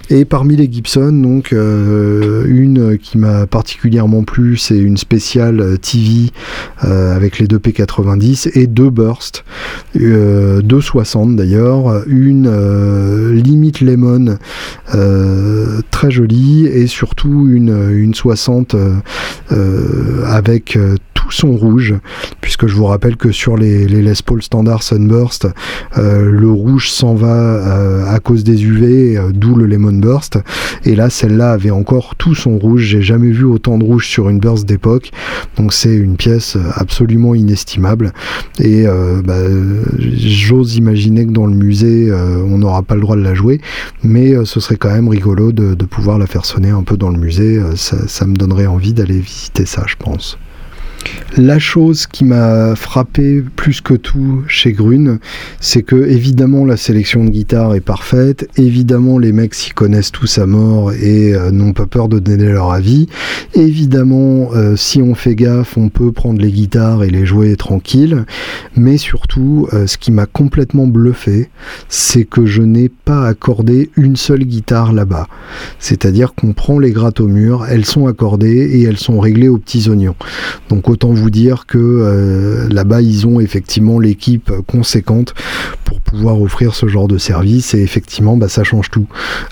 Et 0.10 0.26
parmi 0.26 0.56
les 0.56 0.72
Gibson, 0.72 1.12
donc 1.12 1.52
une 1.52 2.98
qui 3.02 3.18
m'a 3.18 3.48
particulièrement 3.48 4.24
plu, 4.24 4.58
c'est 4.58 4.78
une 4.78 4.98
spéciale 4.98 5.78
TV 5.80 6.32
avec 6.80 7.40
les 7.40 7.48
deux 7.48 7.58
P90 7.58 8.52
et 8.54 8.68
deux 8.68 8.90
bursts, 8.90 9.44
euh, 9.98 10.62
260 10.62 11.36
d'ailleurs, 11.36 11.49
une 12.08 12.48
euh, 12.48 13.34
limite 13.34 13.82
lemon 13.82 14.38
euh, 14.94 15.82
très 15.92 16.12
jolie 16.12 16.68
et 16.68 16.88
surtout 16.88 17.48
une, 17.50 17.92
une 17.92 18.14
60 18.14 18.76
euh, 18.76 20.24
avec 20.26 20.78
tout 21.30 21.36
son 21.36 21.52
rouge, 21.52 21.96
puisque 22.42 22.68
je 22.68 22.76
vous 22.76 22.86
rappelle 22.86 23.16
que 23.16 23.32
sur 23.32 23.56
les, 23.56 23.88
les 23.88 24.02
Les 24.02 24.14
Paul 24.26 24.42
standard 24.42 24.82
Sunburst, 24.82 25.48
le 25.96 26.50
rouge 26.50 26.90
s'en 26.90 27.14
va 27.14 28.10
à 28.10 28.20
cause 28.20 28.44
des 28.44 28.64
UV, 28.64 29.20
d'où 29.34 29.56
le 29.56 29.66
Lemon 29.66 29.94
Burst. 29.94 30.40
Et 30.86 30.96
là, 30.96 31.10
celle-là 31.10 31.52
avait 31.52 31.72
encore 31.72 32.16
tout 32.16 32.36
son 32.36 32.58
rouge. 32.58 32.82
J'ai 32.84 33.02
jamais 33.02 33.30
vu 33.30 33.44
autant 33.44 33.78
de 33.78 33.84
rouge 33.84 34.08
sur 34.08 34.30
une 34.30 34.40
burst 34.40 34.66
d'époque. 34.66 35.12
Donc 35.58 35.74
c'est 35.74 35.96
une 35.96 36.16
pièce 36.16 36.58
absolument 36.76 37.36
inestimable. 37.36 38.14
Et 38.60 38.88
euh, 38.88 39.22
bah, 39.24 39.40
j'ose 40.00 40.76
imaginer 40.76 41.26
que 41.26 41.32
dans 41.32 41.46
le 41.46 41.56
musée, 41.56 42.10
euh, 42.10 42.44
on 42.44 42.58
n'aura 42.58 42.84
pas 42.84 42.96
le 42.96 43.02
droit 43.02 43.16
de 43.16 43.22
la 43.22 43.34
jouer, 43.34 43.62
mais 44.04 44.34
euh, 44.34 44.46
ce 44.46 44.60
serait 44.60 44.78
quand 44.78 44.92
même 44.92 45.08
rigolo 45.08 45.52
de, 45.52 45.76
pouvoir 45.90 46.20
la 46.20 46.28
faire 46.28 46.46
sonner 46.46 46.70
un 46.70 46.84
peu 46.84 46.98
dans 46.98 47.10
le 47.10 47.18
musée. 47.18 47.60
ça 47.76 48.28
me 48.28 48.36
donnerait 48.36 48.68
envie 48.68 48.94
d'aller 48.94 49.20
visiter 49.20 49.66
ça, 49.66 49.84
je 49.88 49.96
pense. 49.96 50.38
La 51.38 51.60
chose 51.60 52.08
qui 52.08 52.26
m'a 52.26 52.76
frappé 52.76 53.44
plus 53.56 53.82
que 53.82 53.94
tout 53.94 54.44
chez 54.48 54.74
Grune, 54.74 55.20
c'est 55.62 55.84
que 55.84 55.96
évidemment 55.96 56.66
la 56.66 56.76
sélection 56.76 57.24
de 57.24 57.30
guitare 57.30 57.76
est 57.76 57.82
parfaite, 57.82 58.50
évidemment 58.58 59.20
les 59.20 59.32
mecs 59.32 59.54
s'y 59.54 59.70
connaissent 59.70 60.12
tous 60.12 60.40
à 60.40 60.46
mort 60.48 60.92
et 60.92 61.34
euh, 61.34 61.52
n'ont 61.52 61.74
pas 61.74 61.86
peur 61.86 62.10
de 62.10 62.20
donner 62.20 62.50
leur 62.50 62.72
avis, 62.72 63.08
évidemment 63.54 64.50
euh, 64.54 64.76
si 64.76 65.02
on 65.02 65.14
fait 65.16 65.36
gaffe 65.36 65.78
on 65.78 65.90
peut 65.90 66.12
prendre 66.12 66.42
les 66.42 66.52
guitares 66.52 67.04
et 67.04 67.10
les 67.10 67.26
jouer 67.26 67.56
tranquille, 67.56 68.26
mais 68.76 68.98
surtout 68.98 69.68
euh, 69.74 69.88
ce 69.88 69.98
qui 69.98 70.12
m'a 70.12 70.26
complètement 70.26 70.88
bluffé, 70.88 71.50
c'est 71.88 72.26
que 72.26 72.46
je 72.48 72.64
n'ai 72.64 72.90
pas 72.90 73.26
accordé 73.28 73.92
une 73.96 74.16
seule 74.16 74.44
guitare 74.44 74.94
là-bas. 74.94 75.28
C'est-à-dire 75.78 76.34
qu'on 76.34 76.54
prend 76.54 76.80
les 76.80 76.92
grattes 76.92 77.20
au 77.20 77.28
mur, 77.28 77.66
elles 77.70 77.86
sont 77.86 78.08
accordées 78.08 78.70
et 78.74 78.84
elles 78.84 78.98
sont 78.98 79.20
réglées 79.20 79.48
aux 79.48 79.58
petits 79.58 79.90
oignons. 79.90 80.16
Autant 80.90 81.14
vous 81.14 81.30
dire 81.30 81.66
que 81.68 81.78
euh, 81.78 82.68
là-bas, 82.70 83.02
ils 83.02 83.28
ont 83.28 83.40
effectivement 83.40 84.00
l'équipe 84.00 84.52
conséquente 84.68 85.34
pour 85.86 86.02
pouvoir 86.02 86.42
offrir 86.42 86.76
ce 86.76 86.88
genre 86.88 87.08
de 87.08 87.18
service. 87.18 87.74
Et 87.74 87.82
effectivement, 87.82 88.38
bah, 88.38 88.50
ça 88.50 88.64
change 88.64 88.90
tout. 88.90 89.08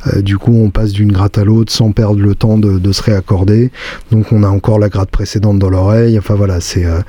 Euh, 0.08 0.22
du 0.22 0.38
coup, 0.38 0.54
on 0.54 0.70
passe 0.70 0.92
d'une 0.92 1.12
gratte 1.12 1.38
à 1.38 1.44
l'autre 1.44 1.72
sans 1.72 1.92
perdre 1.92 2.20
le 2.20 2.36
temps 2.36 2.58
de, 2.58 2.92
se 2.92 3.04
réaccorder. 3.04 3.72
Donc, 4.12 4.32
on 4.32 4.44
a 4.44 4.48
encore 4.48 4.80
la 4.80 4.90
gratte 4.90 5.12
précédente 5.12 5.60
dans 5.60 5.70
l'oreille. 5.70 6.18
Enfin 6.18 6.36
voilà, 6.36 6.62
c'est 6.62 6.86
euh, 6.86 7.00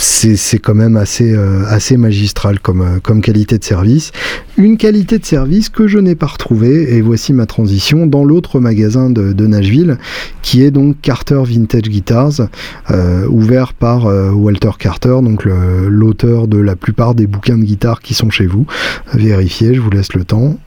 c'est 0.00 0.58
quand 0.58 0.74
même 0.74 0.96
assez, 0.96 1.32
euh, 1.34 1.98
magistral 1.98 2.60
comme, 2.60 2.80
euh, 2.80 2.98
comme 3.02 3.20
qualité 3.20 3.58
de 3.58 3.64
service. 3.64 4.12
Une 4.56 4.76
qualité 4.76 5.18
de 5.18 5.24
service 5.24 5.68
que 5.68 5.86
je 5.86 5.98
n'ai 5.98 6.14
pas 6.14 6.26
retrouvée, 6.26 6.94
et 6.94 7.00
voici 7.00 7.32
ma 7.32 7.46
transition, 7.46 8.06
dans 8.06 8.24
l'autre 8.24 8.60
magasin 8.60 9.10
de, 9.10 9.46
Nashville, 9.46 9.98
qui 10.42 10.62
est 10.62 10.70
donc 10.70 11.00
Carter 11.00 11.42
Vintage 11.44 11.82
Guitars, 11.82 12.48
euh, 12.90 13.26
ouvert 13.28 13.74
par 13.74 14.04
Walter 14.04 14.70
Carter, 14.78 15.18
donc 15.22 15.44
l'auteur 15.44 16.46
de 16.46 16.58
la 16.58 16.76
plupart 16.76 17.14
des 17.14 17.26
bouquins 17.26 17.58
de 17.58 17.64
guitare 17.64 18.00
qui 18.00 18.14
sont 18.14 18.30
chez 18.30 18.46
vous. 18.46 18.66
Vérifiez, 19.14 19.74
je 19.74 19.80
vous 19.80 19.90
laisse 19.90 20.14
le 20.14 20.24
temps. 20.24 20.58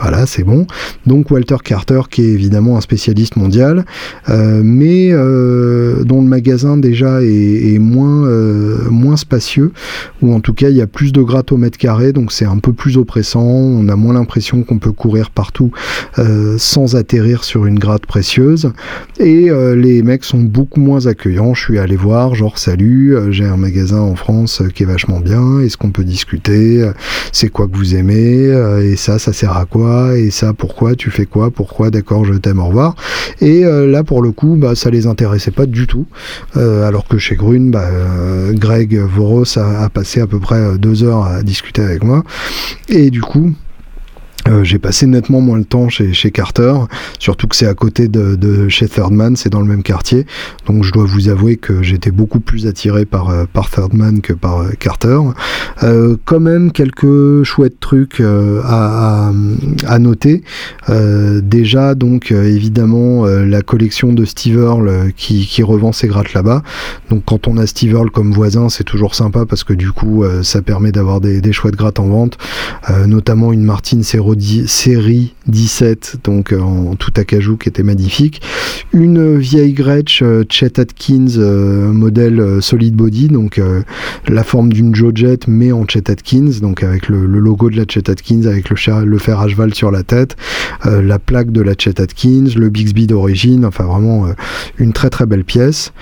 Voilà, 0.00 0.26
c'est 0.26 0.44
bon. 0.44 0.66
Donc 1.06 1.30
Walter 1.30 1.56
Carter, 1.62 2.02
qui 2.10 2.22
est 2.22 2.32
évidemment 2.32 2.76
un 2.76 2.80
spécialiste 2.80 3.36
mondial, 3.36 3.84
euh, 4.28 4.60
mais 4.64 5.10
euh, 5.12 6.04
dont 6.04 6.20
le 6.20 6.28
magasin 6.28 6.76
déjà 6.76 7.22
est, 7.22 7.78
moins, 7.78 8.26
euh, 8.26 8.90
moins 8.90 9.16
spacieux, 9.16 9.72
ou 10.20 10.34
en 10.34 10.40
tout 10.40 10.52
cas 10.52 10.68
il 10.68 10.76
y 10.76 10.82
a 10.82 10.86
plus 10.86 11.12
de 11.12 11.22
gratte 11.22 11.52
au 11.52 11.56
mètre 11.56 11.78
carré, 11.78 12.12
donc 12.12 12.32
c'est 12.32 12.44
un 12.44 12.58
peu 12.58 12.72
plus 12.72 12.96
oppressant. 12.96 13.44
On 13.44 13.88
a 13.88 13.96
moins 13.96 14.14
l'impression 14.14 14.62
qu'on 14.62 14.78
peut 14.78 14.92
courir 14.92 15.30
partout 15.30 15.70
sans 16.58 16.96
atterrir 16.96 17.44
sur 17.44 17.66
une 17.66 17.78
gratte 17.78 18.06
précieuse. 18.06 18.72
Et 19.18 19.50
les 19.76 20.02
mecs 20.02 20.24
sont 20.24 20.40
beaucoup 20.40 20.80
moins 20.80 21.06
accueillants. 21.06 21.54
Je 21.54 21.62
suis 21.62 21.78
allé 21.78 21.96
voir, 21.96 22.34
genre 22.34 22.58
salut, 22.58 23.16
j'ai 23.30 23.44
un 23.44 23.56
magasin 23.56 24.00
en 24.00 24.14
France 24.14 24.62
qui 24.74 24.82
est 24.82 24.86
vachement 24.86 25.20
bien. 25.20 25.60
Est-ce 25.60 25.76
qu'on 25.76 25.90
peut 25.90 26.04
discuter? 26.04 26.88
C'est 27.32 27.48
quoi 27.48 27.66
que 27.66 27.76
vous 27.76 27.94
aimez? 27.94 28.48
Et 28.82 28.96
ça, 28.96 29.18
ça 29.18 29.32
sert 29.32 29.56
à 29.56 29.64
quoi? 29.64 29.83
Et 30.16 30.30
ça 30.30 30.52
pourquoi, 30.52 30.94
tu 30.94 31.10
fais 31.10 31.26
quoi, 31.26 31.50
pourquoi, 31.50 31.90
d'accord, 31.90 32.24
je 32.24 32.34
t'aime, 32.34 32.58
au 32.58 32.66
revoir. 32.66 32.94
Et 33.40 33.64
euh, 33.64 33.86
là 33.86 34.04
pour 34.04 34.22
le 34.22 34.32
coup, 34.32 34.56
bah, 34.56 34.74
ça 34.74 34.90
les 34.90 35.06
intéressait 35.06 35.50
pas 35.50 35.66
du 35.66 35.86
tout. 35.86 36.06
Euh, 36.56 36.86
alors 36.86 37.06
que 37.06 37.18
chez 37.18 37.36
Grune, 37.36 37.70
bah, 37.70 37.88
euh, 37.90 38.52
Greg 38.52 38.98
Voros 38.98 39.58
a, 39.58 39.84
a, 39.84 39.88
passé 39.88 40.20
à 40.20 40.26
peu 40.26 40.40
près 40.40 40.78
deux 40.78 41.04
heures 41.04 41.24
à 41.24 41.42
discuter 41.42 41.82
avec 41.82 42.04
moi. 42.04 42.22
Et 42.88 43.10
du 43.10 43.20
coup, 43.20 43.52
euh, 44.48 44.64
j'ai 44.64 44.78
passé 44.78 45.06
nettement 45.06 45.40
moins 45.40 45.58
le 45.58 45.64
temps 45.64 45.88
chez, 45.88 46.12
chez 46.12 46.30
Carter, 46.30 46.74
surtout 47.18 47.46
que 47.48 47.56
c'est 47.56 47.66
à 47.66 47.74
côté 47.74 48.08
de, 48.08 48.36
de 48.36 48.68
chez 48.68 48.88
Thirdman, 48.88 49.36
c'est 49.36 49.50
dans 49.50 49.60
le 49.60 49.66
même 49.66 49.82
quartier. 49.82 50.26
Donc 50.66 50.84
je 50.84 50.92
dois 50.92 51.04
vous 51.04 51.28
avouer 51.28 51.56
que 51.56 51.82
j'étais 51.82 52.10
beaucoup 52.10 52.40
plus 52.40 52.66
attiré 52.66 53.04
par, 53.04 53.30
euh, 53.30 53.44
Thirdman 53.70 54.20
que 54.20 54.32
par 54.32 54.60
euh, 54.60 54.70
Carter. 54.78 55.18
Euh, 55.82 56.16
quand 56.24 56.40
même 56.40 56.72
quelques 56.72 57.42
chouettes 57.44 57.80
trucs 57.80 58.20
à, 58.20 59.28
à, 59.28 59.32
à, 59.86 59.98
noter. 59.98 60.42
déjà, 60.88 61.94
donc 61.94 62.30
évidemment, 62.30 63.26
la 63.26 63.62
collection 63.62 64.12
de 64.12 64.24
Steve 64.24 64.58
Earle 64.58 65.12
qui, 65.16 65.46
qui 65.46 65.62
revend 65.62 65.92
ses 65.92 66.08
grattes 66.08 66.34
là-bas. 66.34 66.62
Donc 67.10 67.24
quand 67.24 67.48
on 67.48 67.56
a 67.56 67.66
Steve 67.66 67.92
Earle 67.92 68.10
comme 68.10 68.32
voisin, 68.32 68.68
c'est 68.68 68.84
toujours 68.84 69.14
sympa 69.14 69.46
parce 69.46 69.64
que 69.64 69.72
du 69.72 69.92
coup, 69.92 70.24
ça 70.42 70.62
permet 70.62 70.92
d'avoir 70.92 71.20
des, 71.20 71.40
des 71.40 71.52
chouettes 71.52 71.76
grattes 71.76 71.98
en 71.98 72.06
vente, 72.06 72.38
notamment 73.06 73.52
une 73.52 73.64
Série 74.40 75.34
17, 75.46 76.18
donc 76.24 76.52
euh, 76.52 76.60
en 76.60 76.96
tout 76.96 77.12
acajou 77.16 77.56
qui 77.56 77.68
était 77.68 77.82
magnifique. 77.82 78.42
Une 78.92 79.36
vieille 79.38 79.72
Gretsch 79.72 80.22
euh, 80.22 80.44
Chet 80.48 80.80
Atkins 80.80 81.38
euh, 81.38 81.92
modèle 81.92 82.60
solid 82.60 82.94
body, 82.94 83.28
donc 83.28 83.60
la 84.28 84.44
forme 84.44 84.72
d'une 84.72 84.94
Joe 84.94 85.12
Jet 85.14 85.46
mais 85.48 85.72
en 85.72 85.86
Chet 85.86 86.10
Atkins, 86.10 86.60
donc 86.60 86.82
avec 86.82 87.08
le, 87.08 87.26
logo 87.26 87.70
de 87.70 87.76
la 87.76 87.84
Chet 87.88 88.10
Atkins, 88.10 88.44
avec 88.46 88.70
le 88.70 88.76
fer 89.18 89.40
à 89.40 89.48
cheval 89.48 89.74
sur 89.74 89.90
la 89.90 90.02
tête, 90.02 90.36
la 90.84 91.18
plaque 91.18 91.50
de 91.50 91.60
la 91.60 91.74
Chet 91.78 92.00
Atkins, 92.00 92.46
le 92.56 92.68
Bixby 92.68 93.06
d'origine, 93.06 93.64
enfin 93.64 93.84
vraiment 93.84 94.26
une 94.78 94.92
très 94.92 95.10
très 95.10 95.26
belle 95.26 95.44
pièce 95.44 95.92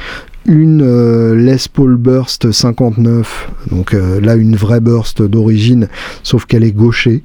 une 0.44 1.36
Les 1.36 1.56
Paul 1.72 1.96
Burst 1.96 2.50
59, 2.50 3.50
donc 3.70 3.92
là 3.92 4.34
une 4.34 4.56
vraie 4.56 4.80
burst 4.80 5.22
d'origine, 5.22 5.88
sauf 6.24 6.46
qu'elle 6.46 6.64
est 6.64 6.72
gauchée, 6.72 7.22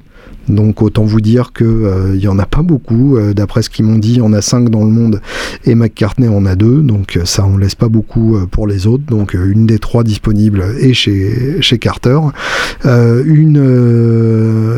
Donc 0.48 0.82
autant 0.82 1.04
vous 1.04 1.20
dire 1.20 1.52
que 1.52 2.12
il 2.14 2.20
y 2.20 2.28
en 2.28 2.38
a 2.38 2.46
pas 2.46 2.62
beaucoup. 2.62 3.18
D'après 3.34 3.62
ce 3.62 3.70
qu'ils 3.70 3.84
m'ont 3.84 3.98
dit, 3.98 4.12
il 4.12 4.18
y 4.18 4.20
en 4.20 4.32
a 4.32 4.42
5 4.42 4.70
dans 4.70 4.84
le 4.84 4.90
monde 4.90 5.20
et 5.64 5.74
McCartney 5.74 6.28
en 6.28 6.46
a 6.46 6.56
deux. 6.56 6.82
Donc 6.82 7.18
ça 7.24 7.44
on 7.46 7.56
laisse 7.56 7.74
pas 7.74 7.88
beaucoup 7.88 8.36
pour 8.50 8.66
les 8.66 8.86
autres. 8.86 9.04
Donc 9.04 9.34
une 9.34 9.66
des 9.66 9.78
trois 9.78 10.04
disponibles 10.04 10.64
est 10.80 10.94
chez 10.94 11.60
chez 11.60 11.78
Carter. 11.78 12.18
une 12.84 13.58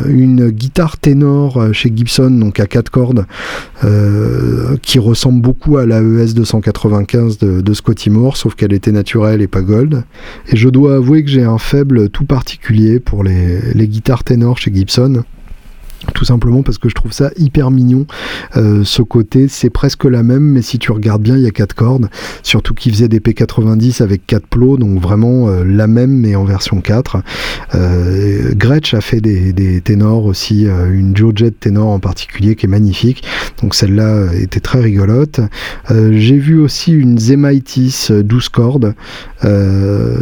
une 0.07 0.49
guitare 0.49 0.97
ténor 0.97 1.73
chez 1.73 1.91
Gibson, 1.95 2.31
donc 2.31 2.59
à 2.59 2.67
quatre 2.67 2.89
cordes, 2.89 3.25
qui 4.81 4.99
ressemble 4.99 5.41
beaucoup 5.41 5.77
à 5.77 5.85
la 5.85 6.01
ES 6.01 6.33
295 6.33 7.37
de, 7.37 7.61
de 7.61 7.73
Scotty 7.73 8.09
Moore, 8.09 8.37
sauf 8.37 8.55
qu'elle 8.55 8.73
était 8.73 8.91
naturelle 8.91 9.41
et 9.41 9.47
pas 9.47 9.61
gold. 9.61 10.03
Et 10.47 10.55
je 10.55 10.69
dois 10.69 10.95
avouer 10.95 11.23
que 11.23 11.29
j'ai 11.29 11.43
un 11.43 11.57
faible 11.57 12.09
tout 12.09 12.25
particulier 12.25 12.99
pour 12.99 13.23
les, 13.23 13.59
les 13.73 13.87
guitares 13.87 14.23
ténors 14.23 14.57
chez 14.57 14.73
Gibson 14.73 15.23
tout 16.13 16.25
simplement 16.25 16.63
parce 16.63 16.77
que 16.77 16.89
je 16.89 16.95
trouve 16.95 17.11
ça 17.11 17.31
hyper 17.37 17.71
mignon. 17.71 18.05
Euh, 18.57 18.83
ce 18.83 19.01
côté, 19.01 19.47
c'est 19.47 19.69
presque 19.69 20.05
la 20.05 20.23
même, 20.23 20.43
mais 20.43 20.61
si 20.61 20.79
tu 20.79 20.91
regardes 20.91 21.21
bien, 21.21 21.37
il 21.37 21.43
y 21.43 21.47
a 21.47 21.51
quatre 21.51 21.73
cordes. 21.73 22.09
Surtout 22.43 22.73
qu'il 22.73 22.91
faisait 22.91 23.07
des 23.07 23.19
P90 23.19 24.01
avec 24.01 24.25
quatre 24.25 24.47
plots, 24.47 24.77
donc 24.77 24.99
vraiment 24.99 25.49
euh, 25.49 25.63
la 25.63 25.87
même, 25.87 26.11
mais 26.11 26.35
en 26.35 26.43
version 26.43 26.81
4. 26.81 27.17
Euh, 27.75 28.53
Gretsch 28.55 28.93
a 28.93 29.01
fait 29.01 29.21
des, 29.21 29.81
ténors 29.81 30.25
aussi, 30.25 30.65
une 30.65 31.15
Joe 31.15 31.33
Jet 31.35 31.51
ténor 31.59 31.89
en 31.89 31.99
particulier 31.99 32.55
qui 32.55 32.65
est 32.65 32.69
magnifique. 32.69 33.23
Donc 33.61 33.75
celle-là 33.75 34.33
était 34.33 34.59
très 34.59 34.81
rigolote. 34.81 35.39
J'ai 35.89 36.37
vu 36.37 36.59
aussi 36.59 36.91
une 36.91 37.17
Zemaitis 37.17 38.09
12 38.11 38.49
cordes 38.49 38.93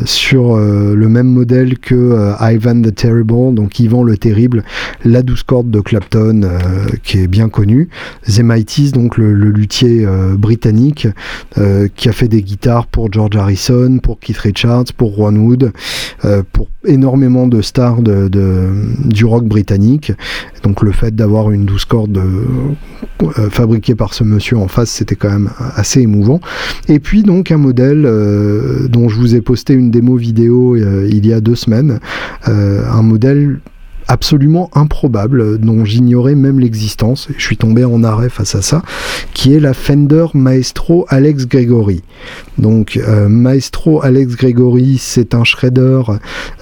sur 0.05 0.57
le 0.57 1.07
même 1.07 1.27
modèle 1.27 1.77
que 1.80 2.34
Ivan 2.39 2.82
the 2.82 2.93
Terrible, 2.93 3.53
donc 3.53 3.80
Ivan 3.80 4.03
le 4.03 4.17
Terrible, 4.17 4.63
la 5.03 5.21
12 5.21 5.43
cordes 5.43 5.68
de 5.70 5.80
Clapton 5.80 6.41
euh, 6.43 6.59
qui 7.03 7.20
est 7.20 7.28
bien 7.28 7.49
connu. 7.49 7.89
Zemaitis, 8.28 8.91
donc 8.91 9.17
le, 9.17 9.34
luthier 9.34 10.05
euh, 10.05 10.36
britannique, 10.36 11.07
euh, 11.57 11.88
qui 11.95 12.09
a 12.09 12.11
fait 12.11 12.28
des 12.28 12.41
guitares 12.41 12.88
pour 12.88 13.11
George 13.11 13.36
Harrison, 13.36 13.99
pour 14.01 14.20
Keith 14.20 14.38
Richards, 14.38 14.86
pour 14.97 15.15
Ron 15.15 15.36
Wood, 15.36 15.72
pour 16.51 16.67
énormément 16.86 17.47
de 17.47 17.61
stars 17.61 18.01
de, 18.01 18.30
du 19.05 19.26
rock 19.26 19.45
britannique. 19.45 20.11
Donc 20.63 20.82
le 20.82 20.91
fait 20.91 21.15
d'avoir 21.15 21.51
une 21.51 21.65
douze 21.65 21.86
cordes 21.86 22.22
fabriquée 23.51 23.95
par 23.95 24.13
ce 24.13 24.24
monsieur 24.24 24.57
en 24.57 24.67
face, 24.67 24.89
c'était 24.89 25.15
quand 25.15 25.30
même 25.30 25.49
assez 25.76 26.01
émouvant. 26.01 26.41
Et 26.88 26.99
puis 26.99 27.24
donc 27.24 27.51
un 27.51 27.57
modèle 27.57 28.03
dont 28.89 29.09
je 29.09 29.15
vous 29.17 29.36
ai 29.36 29.41
posté 29.41 29.74
une 29.74 29.91
démo 29.91 30.15
vidéo 30.15 30.76
il 30.76 31.26
y 31.26 31.34
a 31.34 31.41
deux 31.41 31.55
semaines, 31.55 31.99
un 32.45 33.01
modèle 33.01 33.59
absolument 34.10 34.72
improbable, 34.74 35.60
dont 35.60 35.86
j'ignorais 35.86 36.36
même 36.36 36.60
l'existence, 36.60 37.30
je 37.38 37.43
suis 37.43 37.57
tombé 37.57 37.86
en 37.86 38.03
arrêt 38.03 38.30
face 38.30 38.55
à 38.55 38.62
ça, 38.64 38.82
qui 39.34 39.53
est 39.53 39.60
la 39.60 39.76
Fender 39.76 40.26
Maestro 40.34 41.05
Alex 41.10 41.45
Gregory. 41.45 42.01
Donc 42.57 42.97
euh, 42.97 43.30
Maestro 43.30 44.03
Alex 44.03 44.36
Gregory, 44.36 44.97
c'est 44.99 45.36
un 45.36 45.43
shredder 45.43 46.01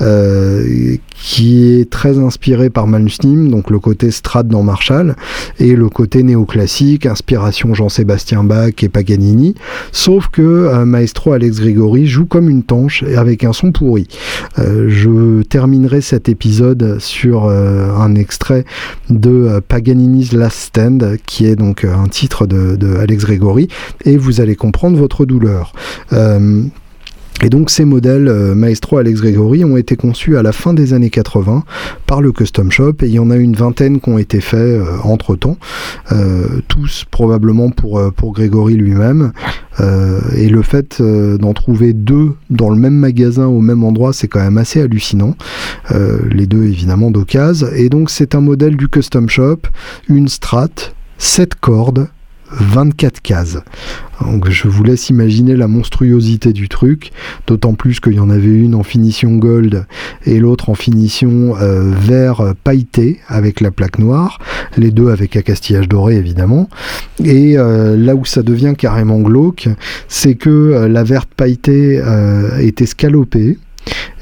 euh, 0.01 0.97
qui 1.15 1.71
est 1.71 1.89
très 1.89 2.19
inspiré 2.19 2.69
par 2.69 2.85
Malmsteen, 2.85 3.49
donc 3.49 3.71
le 3.71 3.79
côté 3.79 4.11
Strat 4.11 4.43
dans 4.43 4.61
Marshall, 4.61 5.15
et 5.59 5.75
le 5.75 5.89
côté 5.89 6.23
néoclassique, 6.23 7.05
inspiration 7.05 7.73
Jean-Sébastien 7.73 8.43
Bach 8.43 8.73
et 8.81 8.89
Paganini, 8.89 9.55
sauf 9.93 10.27
que 10.27 10.41
euh, 10.41 10.85
Maestro 10.85 11.31
Alex 11.31 11.61
Gregory 11.61 12.07
joue 12.07 12.25
comme 12.25 12.49
une 12.49 12.63
tanche 12.63 13.03
avec 13.15 13.45
un 13.45 13.53
son 13.53 13.71
pourri. 13.71 14.07
je 14.57 15.41
terminerai 15.43 16.01
cet 16.01 16.27
épisode 16.27 16.99
sur 16.99 17.36
euh, 17.45 17.95
un 17.95 18.15
extrait 18.15 18.65
de 19.09 19.29
euh, 19.29 19.61
Paganini's 19.65 20.33
Last 20.33 20.57
Stand, 20.57 21.17
qui 21.25 21.45
est 21.45 21.55
donc 21.55 21.83
euh, 21.83 21.95
un 21.95 22.07
titre 22.07 22.45
de, 22.45 22.97
Alex 22.97 23.23
Gregory, 23.23 23.67
et 24.05 24.17
vous 24.17 24.41
allez 24.41 24.55
comprendre 24.55 24.97
votre 24.97 25.25
douleur. 25.25 25.73
Et 27.43 27.49
donc 27.49 27.69
ces 27.69 27.85
modèles 27.85 28.31
Maestro 28.55 28.97
Alex 28.97 29.21
Gregory 29.21 29.63
ont 29.63 29.77
été 29.77 29.95
conçus 29.95 30.37
à 30.37 30.43
la 30.43 30.51
fin 30.51 30.73
des 30.73 30.93
années 30.93 31.09
80 31.09 31.63
par 32.07 32.21
le 32.21 32.31
Custom 32.31 32.71
Shop 32.71 32.93
et 33.01 33.05
il 33.05 33.13
y 33.13 33.19
en 33.19 33.29
a 33.29 33.35
une 33.35 33.55
vingtaine 33.55 33.99
qui 33.99 34.09
ont 34.09 34.17
été 34.17 34.41
faits 34.41 34.81
entre 35.03 35.35
temps, 35.35 35.57
tous 36.67 37.05
probablement 37.11 37.69
pour, 37.69 38.01
pour 38.15 38.33
Gregory 38.33 38.73
lui-même. 38.73 39.31
Euh, 39.79 40.19
et 40.35 40.49
le 40.49 40.61
fait 40.61 40.99
euh, 41.01 41.37
d'en 41.37 41.53
trouver 41.53 41.93
deux 41.93 42.33
dans 42.49 42.69
le 42.69 42.77
même 42.77 42.95
magasin 42.95 43.45
au 43.45 43.61
même 43.61 43.83
endroit, 43.83 44.13
c'est 44.13 44.27
quand 44.27 44.39
même 44.39 44.57
assez 44.57 44.81
hallucinant. 44.81 45.35
Euh, 45.91 46.19
les 46.31 46.47
deux 46.47 46.63
évidemment 46.63 47.11
d'occasion. 47.11 47.67
Et 47.75 47.89
donc 47.89 48.09
c'est 48.09 48.35
un 48.35 48.41
modèle 48.41 48.75
du 48.75 48.87
Custom 48.87 49.29
Shop, 49.29 49.59
une 50.09 50.27
Strat, 50.27 50.93
7 51.17 51.55
cordes, 51.55 52.07
24 52.51 53.21
cases. 53.21 53.57
Je 54.47 54.67
vous 54.67 54.83
laisse 54.83 55.09
imaginer 55.09 55.55
la 55.55 55.67
monstruosité 55.67 56.53
du 56.53 56.69
truc, 56.69 57.11
d'autant 57.45 57.73
plus 57.73 57.99
qu'il 57.99 58.13
y 58.13 58.19
en 58.19 58.29
avait 58.29 58.47
une 58.47 58.75
en 58.75 58.83
finition 58.83 59.35
gold 59.35 59.85
et 60.25 60.39
l'autre 60.39 60.69
en 60.69 60.75
finition 60.75 61.55
euh, 61.57 61.91
vert 61.91 62.53
pailleté 62.63 63.19
avec 63.27 63.61
la 63.61 63.71
plaque 63.71 63.99
noire, 63.99 64.39
les 64.75 64.91
deux 64.91 65.09
avec 65.09 65.35
un 65.35 65.41
castillage 65.41 65.87
doré 65.87 66.15
évidemment. 66.15 66.69
Et 67.23 67.57
euh, 67.57 67.95
là 67.95 68.15
où 68.15 68.25
ça 68.25 68.43
devient 68.43 68.73
carrément 68.77 69.19
glauque, 69.19 69.69
c'est 70.07 70.35
que 70.35 70.49
euh, 70.49 70.87
la 70.87 71.03
verte 71.03 71.29
pailletée 71.35 72.01
était 72.59 72.85
scalopée 72.85 73.57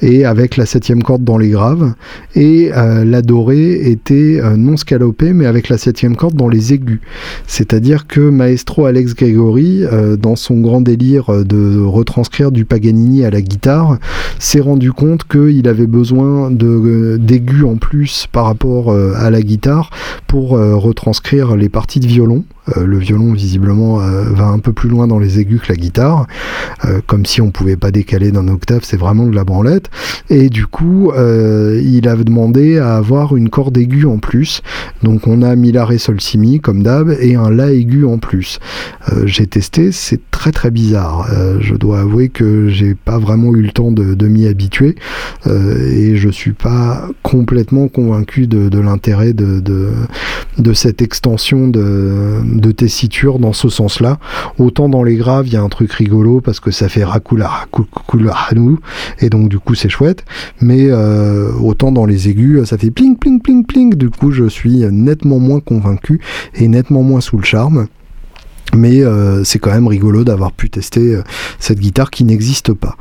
et 0.02 0.26
avec 0.26 0.58
la 0.58 0.66
septième 0.66 1.04
corde 1.04 1.24
dans 1.24 1.38
les 1.38 1.50
graves. 1.50 1.94
Et 2.36 2.72
euh, 2.76 3.06
la 3.06 3.22
dorée 3.22 3.90
était 3.90 4.40
euh, 4.42 4.58
non 4.58 4.78
scalopée, 4.78 5.34
mais 5.34 5.46
avec 5.46 5.70
la 5.70 5.78
septième 5.78 6.16
corde 6.16 6.36
dans 6.36 6.50
les 6.50 6.74
aigus. 6.74 7.00
C'est-à-dire 7.48 8.08
que 8.08 8.22
Maestro 8.22 8.86
Alex 8.86 9.16
Gregory, 9.16 9.84
euh, 9.86 10.18
dans 10.18 10.36
son 10.36 10.60
grand 10.60 10.82
délire 10.82 11.46
de 11.46 11.82
retranscrire 11.82 12.52
du 12.52 12.66
Paganini 12.66 13.24
à 13.26 13.30
la 13.30 13.42
guitare, 13.42 13.98
s'est 14.40 14.60
rendu 14.60 14.92
compte 14.92 15.24
qu'il 15.28 15.68
avait 15.68 15.88
besoin 15.88 16.52
d'aigus 16.52 17.64
en 17.64 17.78
plus 17.78 18.28
par 18.32 18.46
rapport 18.46 18.94
à 18.94 19.30
la 19.30 19.42
guitare 19.42 19.90
pour 20.28 20.52
retranscrire 20.52 21.56
les 21.56 21.70
parties 21.70 22.00
de 22.00 22.08
violon. 22.08 22.44
Le 22.76 22.98
violon 22.98 23.34
visiblement 23.34 23.98
va 23.98 24.48
un 24.48 24.60
peu 24.60 24.74
plus 24.74 24.90
loin 24.90 25.08
dans 25.08 25.20
les 25.20 25.40
aigus 25.40 25.62
que 25.62 25.70
la 25.70 25.76
guitare, 25.76 26.28
comme 27.08 27.26
si 27.26 27.42
on 27.42 27.52
pouvait 27.52 27.78
pas 27.78 27.92
décaler 27.92 28.32
d'un 28.32 28.48
octave, 28.48 28.82
c'est 28.84 28.98
vraiment 28.98 29.28
de 29.28 29.36
la 29.36 29.44
branlette. 29.56 29.90
Et 30.30 30.50
du 30.50 30.66
coup, 30.68 31.12
il 31.16 32.08
a 32.08 32.16
demandé 32.16 32.78
à 32.78 32.98
avoir 32.98 33.36
une 33.36 33.50
corde 33.50 33.78
aiguë 33.78 34.06
en 34.06 34.18
plus. 34.18 34.62
Donc 35.04 35.28
on 35.28 35.42
a 35.42 35.56
mis 35.56 35.72
la 35.72 35.86
ré 35.86 35.98
sol 35.98 36.20
si 36.20 36.38
mi 36.38 36.60
comme 36.60 36.84
d'hab 36.84 37.16
et 37.20 37.36
un 37.36 37.50
la 37.50 37.72
aigu 37.72 38.06
en 38.06 38.18
plus. 38.18 38.60
j'ai 39.26 39.48
testé, 39.48 39.92
c'est 39.92 40.20
très 40.32 40.52
très 40.52 40.72
bizarre. 40.72 41.28
je 41.60 41.76
dois 41.76 42.02
avouer 42.02 42.30
que 42.30 42.68
j'ai 42.70 42.96
pas 42.96 43.18
vraiment 43.18 43.54
eu 43.56 43.62
le 43.62 43.72
temps 43.72 43.92
de, 43.92 44.28
m'y 44.28 44.48
habituer 44.48 44.96
et 45.46 46.18
je 46.18 46.30
suis 46.30 46.54
pas 46.54 47.08
complètement 47.24 47.88
convaincu 47.88 48.48
de, 48.48 48.80
l'intérêt 48.80 49.34
de, 49.34 49.62
de, 50.58 50.74
cette 50.74 51.02
extension 51.02 51.68
de 51.68 52.42
de 52.44 52.72
tessiture 52.72 53.40
dans 53.40 53.54
ce 53.54 53.70
sens-là. 53.70 54.18
Autant 54.58 54.90
dans 54.90 55.04
les 55.04 55.16
graves, 55.16 55.48
il 55.48 55.54
y 55.54 55.58
a 55.58 55.62
un 55.62 55.70
truc 55.70 55.92
rigolo 55.92 56.42
parce 56.42 56.60
que 56.60 56.72
ça 56.72 56.90
fait 56.90 57.04
rakula 57.04 57.68
nous 58.56 58.80
et 59.20 59.30
donc 59.30 59.45
du 59.48 59.60
coup 59.60 59.76
c'est 59.76 59.90
chouette. 59.90 60.24
Mais 60.62 60.88
euh, 60.90 61.52
autant 61.54 61.92
dans 61.92 62.06
les 62.06 62.30
aigus, 62.30 62.64
ça 62.66 62.78
fait 62.78 62.92
pling 62.92 63.18
pling 63.18 63.42
pling 63.42 63.66
pling. 63.66 63.96
Du 63.96 64.10
coup, 64.10 64.32
je 64.32 64.46
suis 64.46 64.86
nettement 64.92 65.40
moins 65.40 65.60
convaincu 65.60 66.22
et 66.56 66.68
nettement 66.68 67.04
moins 67.04 67.22
sous 67.22 67.38
le 67.38 67.44
charme 67.44 67.88
mais 68.74 69.04
euh, 69.04 69.44
c'est 69.44 69.60
quand 69.60 69.72
même 69.72 69.88
rigolo 69.88 70.24
d'avoir 70.24 70.52
pu 70.52 70.70
tester 70.70 71.16
euh, 71.16 71.22
cette 71.60 71.80
guitare 71.80 72.10
qui 72.12 72.24
n'existe 72.24 72.74
pas. 72.74 72.96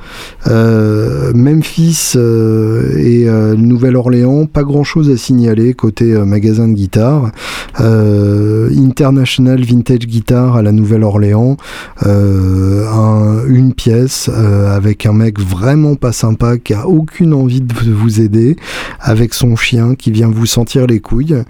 Euh, 0.47 1.33
Memphis 1.35 2.17
et 2.17 3.27
Nouvelle-Orléans, 3.57 4.47
pas 4.47 4.63
grand 4.63 4.85
chose 4.85 5.11
à 5.11 5.17
signaler 5.17 5.75
côté 5.75 6.05
magasin 6.25 6.69
de 6.69 6.75
guitare. 6.75 7.31
International 7.79 9.63
Vintage 9.63 10.07
Guitar 10.07 10.57
à 10.57 10.63
la 10.63 10.73
Nouvelle-Orléans, 10.73 11.57
une 12.05 13.73
pièce 13.75 14.29
avec 14.29 15.07
un 15.07 15.13
mec 15.13 15.41
vraiment 15.41 15.97
pas 15.97 16.13
sympa 16.13 16.59
qui 16.59 16.75
a 16.75 16.87
aucune 16.87 17.35
envie 17.35 17.61
de 17.61 17.75
vous 17.93 18.21
aider, 18.21 18.57
avec 19.01 19.35
son 19.35 19.57
chien 19.57 19.95
qui 19.95 20.11
vient 20.11 20.29
vous 20.29 20.47
sentir 20.47 20.87
les 20.87 21.01
couilles, 21.01 21.43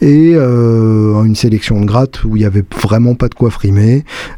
et 0.00 0.34
une 0.34 1.34
sélection 1.34 1.80
de 1.80 1.86
gratte 1.86 2.24
où 2.24 2.36
il 2.36 2.42
y 2.42 2.46
avait 2.46 2.64
vraiment 2.82 3.14
pas 3.14 3.28
de 3.28 3.34
quoi 3.34 3.50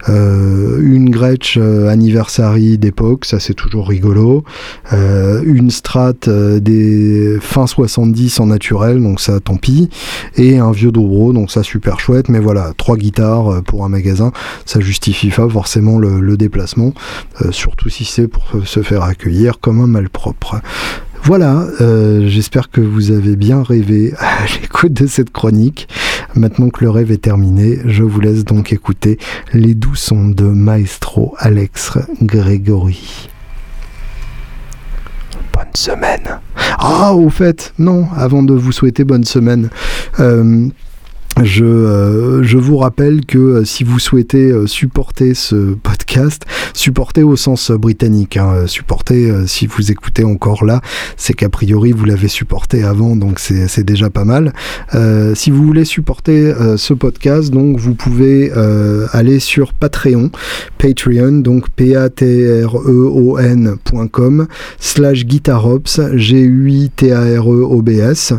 euh, 0.08 0.80
une 0.82 1.10
Gretsch 1.10 1.56
euh, 1.56 1.88
anniversary 1.88 2.78
d'époque, 2.78 3.24
ça 3.24 3.38
c'est 3.40 3.54
toujours 3.54 3.88
rigolo, 3.88 4.44
euh, 4.92 5.42
une 5.44 5.70
Strat 5.70 6.12
des 6.60 7.38
fins 7.40 7.66
70 7.66 8.40
en 8.40 8.46
naturel, 8.46 9.02
donc 9.02 9.20
ça 9.20 9.40
tant 9.40 9.56
pis, 9.56 9.88
et 10.36 10.58
un 10.58 10.72
vieux 10.72 10.92
Dobro, 10.92 11.32
donc 11.32 11.50
ça 11.50 11.62
super 11.62 12.00
chouette, 12.00 12.28
mais 12.28 12.40
voilà, 12.40 12.72
trois 12.76 12.96
guitares 12.96 13.62
pour 13.64 13.84
un 13.84 13.88
magasin, 13.88 14.32
ça 14.66 14.80
justifie 14.80 15.30
pas 15.30 15.48
forcément 15.48 15.98
le, 15.98 16.36
déplacement, 16.36 16.94
surtout 17.50 17.90
si 17.90 18.04
c'est 18.04 18.26
pour 18.26 18.44
se 18.64 18.80
faire 18.80 19.02
accueillir 19.02 19.60
comme 19.60 19.80
un 19.80 19.86
malpropre. 19.86 20.56
Voilà, 21.24 21.66
j'espère 22.26 22.70
que 22.70 22.80
vous 22.80 23.10
avez 23.10 23.36
bien 23.36 23.62
rêvé 23.62 24.12
à 24.18 24.46
l'écoute 24.60 24.94
de 24.94 25.06
cette 25.06 25.30
chronique. 25.30 25.88
Maintenant 26.34 26.70
que 26.70 26.82
le 26.82 26.90
rêve 26.90 27.12
est 27.12 27.22
terminé, 27.22 27.78
je 27.84 28.02
vous 28.02 28.20
laisse 28.20 28.44
donc 28.44 28.72
écouter 28.72 29.18
les 29.52 29.74
doux 29.74 29.94
sons 29.94 30.28
de 30.28 30.44
Maestro 30.44 31.34
Alex 31.38 31.98
Grégory. 32.22 33.28
Bonne 35.52 35.74
semaine. 35.74 36.40
Ah, 36.78 37.12
au 37.14 37.28
fait, 37.28 37.74
non, 37.78 38.08
avant 38.16 38.42
de 38.42 38.54
vous 38.54 38.72
souhaiter 38.72 39.04
bonne 39.04 39.24
semaine. 39.24 39.68
Euh, 40.20 40.68
je, 41.42 41.64
euh, 41.64 42.42
je, 42.42 42.58
vous 42.58 42.76
rappelle 42.76 43.24
que 43.24 43.38
euh, 43.38 43.64
si 43.64 43.84
vous 43.84 43.98
souhaitez 43.98 44.50
euh, 44.50 44.66
supporter 44.66 45.34
ce 45.34 45.74
podcast, 45.74 46.44
supporter 46.74 47.22
au 47.22 47.36
sens 47.36 47.70
britannique, 47.70 48.36
hein, 48.36 48.66
supporter 48.66 49.32
si 49.46 49.66
vous 49.66 49.90
écoutez 49.90 50.24
encore 50.24 50.64
là, 50.64 50.80
c'est 51.16 51.32
qu'a 51.32 51.48
priori 51.48 51.92
vous 51.92 52.04
l'avez 52.04 52.28
supporté 52.28 52.82
avant, 52.84 53.16
donc 53.16 53.38
c'est 53.38 53.84
déjà 53.84 54.10
pas 54.10 54.24
mal. 54.24 54.52
si 55.34 55.50
vous 55.50 55.64
voulez 55.64 55.84
supporter 55.84 56.52
ce 56.76 56.94
podcast, 56.94 57.50
donc 57.50 57.78
vous 57.78 57.94
pouvez 57.94 58.50
aller 59.12 59.38
sur 59.38 59.72
Patreon, 59.72 60.30
Patreon, 60.78 61.40
donc 61.40 61.70
p 61.70 61.96
a 61.96 62.08
t 62.08 62.62
r 62.62 62.76
e 62.76 63.08
o 63.10 63.38
n.com 63.38 64.46
slash 64.78 65.24
guitarops, 65.24 66.00
g 66.14 66.40
u 66.40 66.70
i 66.70 66.90
t 66.94 67.12
a 67.12 67.20
r 67.20 67.52
e 67.52 67.62
o 67.62 67.82
b 67.82 67.90
s, 67.90 68.32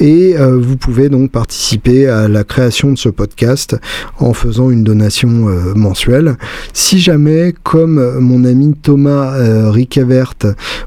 et 0.00 0.34
vous 0.36 0.76
pouvez 0.76 1.08
donc 1.08 1.30
participer 1.30 2.08
à 2.08 2.28
création 2.44 2.92
de 2.92 2.98
ce 2.98 3.08
podcast 3.08 3.76
en 4.18 4.32
faisant 4.32 4.70
une 4.70 4.84
donation 4.84 5.48
euh, 5.48 5.74
mensuelle. 5.74 6.36
Si 6.72 6.98
jamais, 6.98 7.54
comme 7.62 8.18
mon 8.20 8.44
ami 8.44 8.74
Thomas 8.74 9.34
euh, 9.36 9.70
Ricavert, 9.70 10.34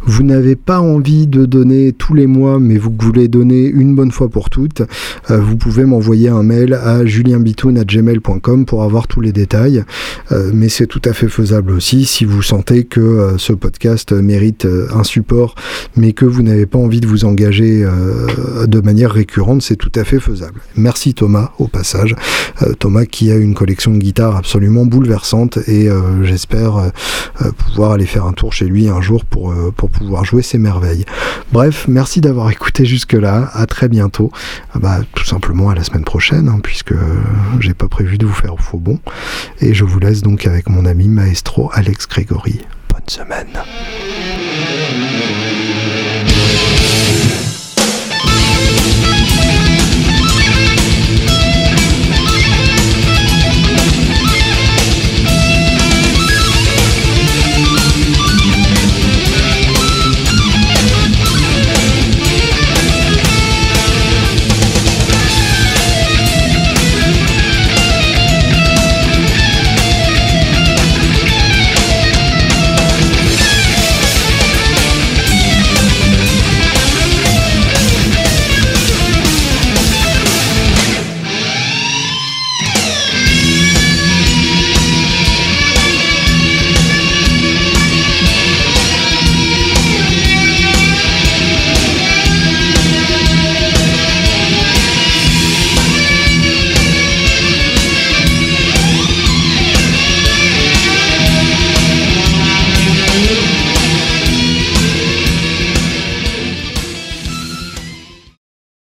vous 0.04 0.24
n'avez 0.24 0.56
pas 0.56 0.80
envie 0.80 1.28
de 1.28 1.46
donner 1.46 1.94
tous 1.94 2.14
les 2.14 2.28
mois, 2.28 2.60
mais 2.60 2.78
vous 2.78 2.94
voulez 3.00 3.28
donner 3.28 3.66
une 3.66 3.96
bonne 3.96 4.12
fois 4.12 4.30
pour 4.30 4.50
toutes, 4.50 4.82
euh, 5.30 5.40
vous 5.40 5.58
pouvez 5.58 5.86
m'envoyer 5.86 6.30
un 6.30 6.44
mail 6.44 6.74
à 6.74 7.06
julienbitoun.gmail.com 7.06 8.66
pour 8.66 8.84
avoir 8.84 9.08
tous 9.08 9.22
les 9.22 9.32
détails. 9.32 9.84
mais 10.54 10.70
c'est 10.70 10.88
tout 10.88 11.02
à 11.06 11.14
fait 11.14 11.28
faisable 11.28 11.72
aussi 11.72 12.06
si 12.06 12.26
vous 12.26 12.42
sentez 12.42 12.84
que 12.84 13.36
ce 13.38 13.54
podcast 13.54 14.12
mérite 14.12 14.68
un 14.94 15.04
support, 15.04 15.56
mais 15.96 16.14
que 16.14 16.26
vous 16.26 16.44
n'avez 16.44 16.66
pas 16.66 16.78
envie 16.78 17.02
de 17.02 17.08
vous 17.08 17.26
engager 17.26 17.86
de 18.68 18.82
manière 18.82 19.12
récurrente, 19.12 19.62
c'est 19.62 19.76
tout 19.76 19.92
à 19.96 20.04
fait 20.04 20.20
faisable. 20.20 20.62
Merci 20.76 21.14
Thomas 21.14 21.39
au 21.58 21.68
passage. 21.68 22.16
Euh, 22.62 22.74
Thomas 22.74 23.06
qui 23.06 23.32
a 23.32 23.36
une 23.36 23.54
collection 23.54 23.92
de 23.92 23.98
guitares 23.98 24.36
absolument 24.36 24.86
bouleversante 24.86 25.58
et 25.68 25.90
euh, 25.90 26.24
j'espère 26.24 26.78
euh, 26.78 27.52
pouvoir 27.52 27.92
aller 27.92 28.06
faire 28.06 28.26
un 28.26 28.34
tour 28.34 28.54
chez 28.54 28.66
lui 28.66 28.90
un 28.90 29.02
jour 29.02 29.26
pour, 29.26 29.54
pour 29.76 29.90
pouvoir 29.90 30.26
jouer 30.26 30.42
ses 30.42 30.58
merveilles. 30.58 31.06
Bref, 31.52 31.86
merci 31.88 32.22
d'avoir 32.22 32.50
écouté 32.52 32.86
jusque-là. 32.86 33.50
À 33.54 33.66
très 33.66 33.88
bientôt. 33.88 34.32
Bah, 34.76 35.00
tout 35.16 35.26
simplement 35.26 35.70
à 35.70 35.76
la 35.76 35.84
semaine 35.84 36.04
prochaine, 36.04 36.48
hein, 36.50 36.60
puisque 36.62 36.94
j'ai 37.60 37.74
pas 37.74 37.88
prévu 37.88 38.18
de 38.18 38.26
vous 38.26 38.34
faire 38.34 38.54
au 38.54 38.58
faux 38.58 38.78
bon. 38.78 39.00
Et 39.62 39.74
je 39.74 39.84
vous 39.84 40.00
laisse 40.00 40.22
donc 40.22 40.46
avec 40.46 40.70
mon 40.70 40.86
ami 40.86 41.08
maestro 41.08 41.70
Alex 41.74 42.08
Grégory. 42.08 42.62
Bonne 42.90 43.02
semaine. 43.08 43.48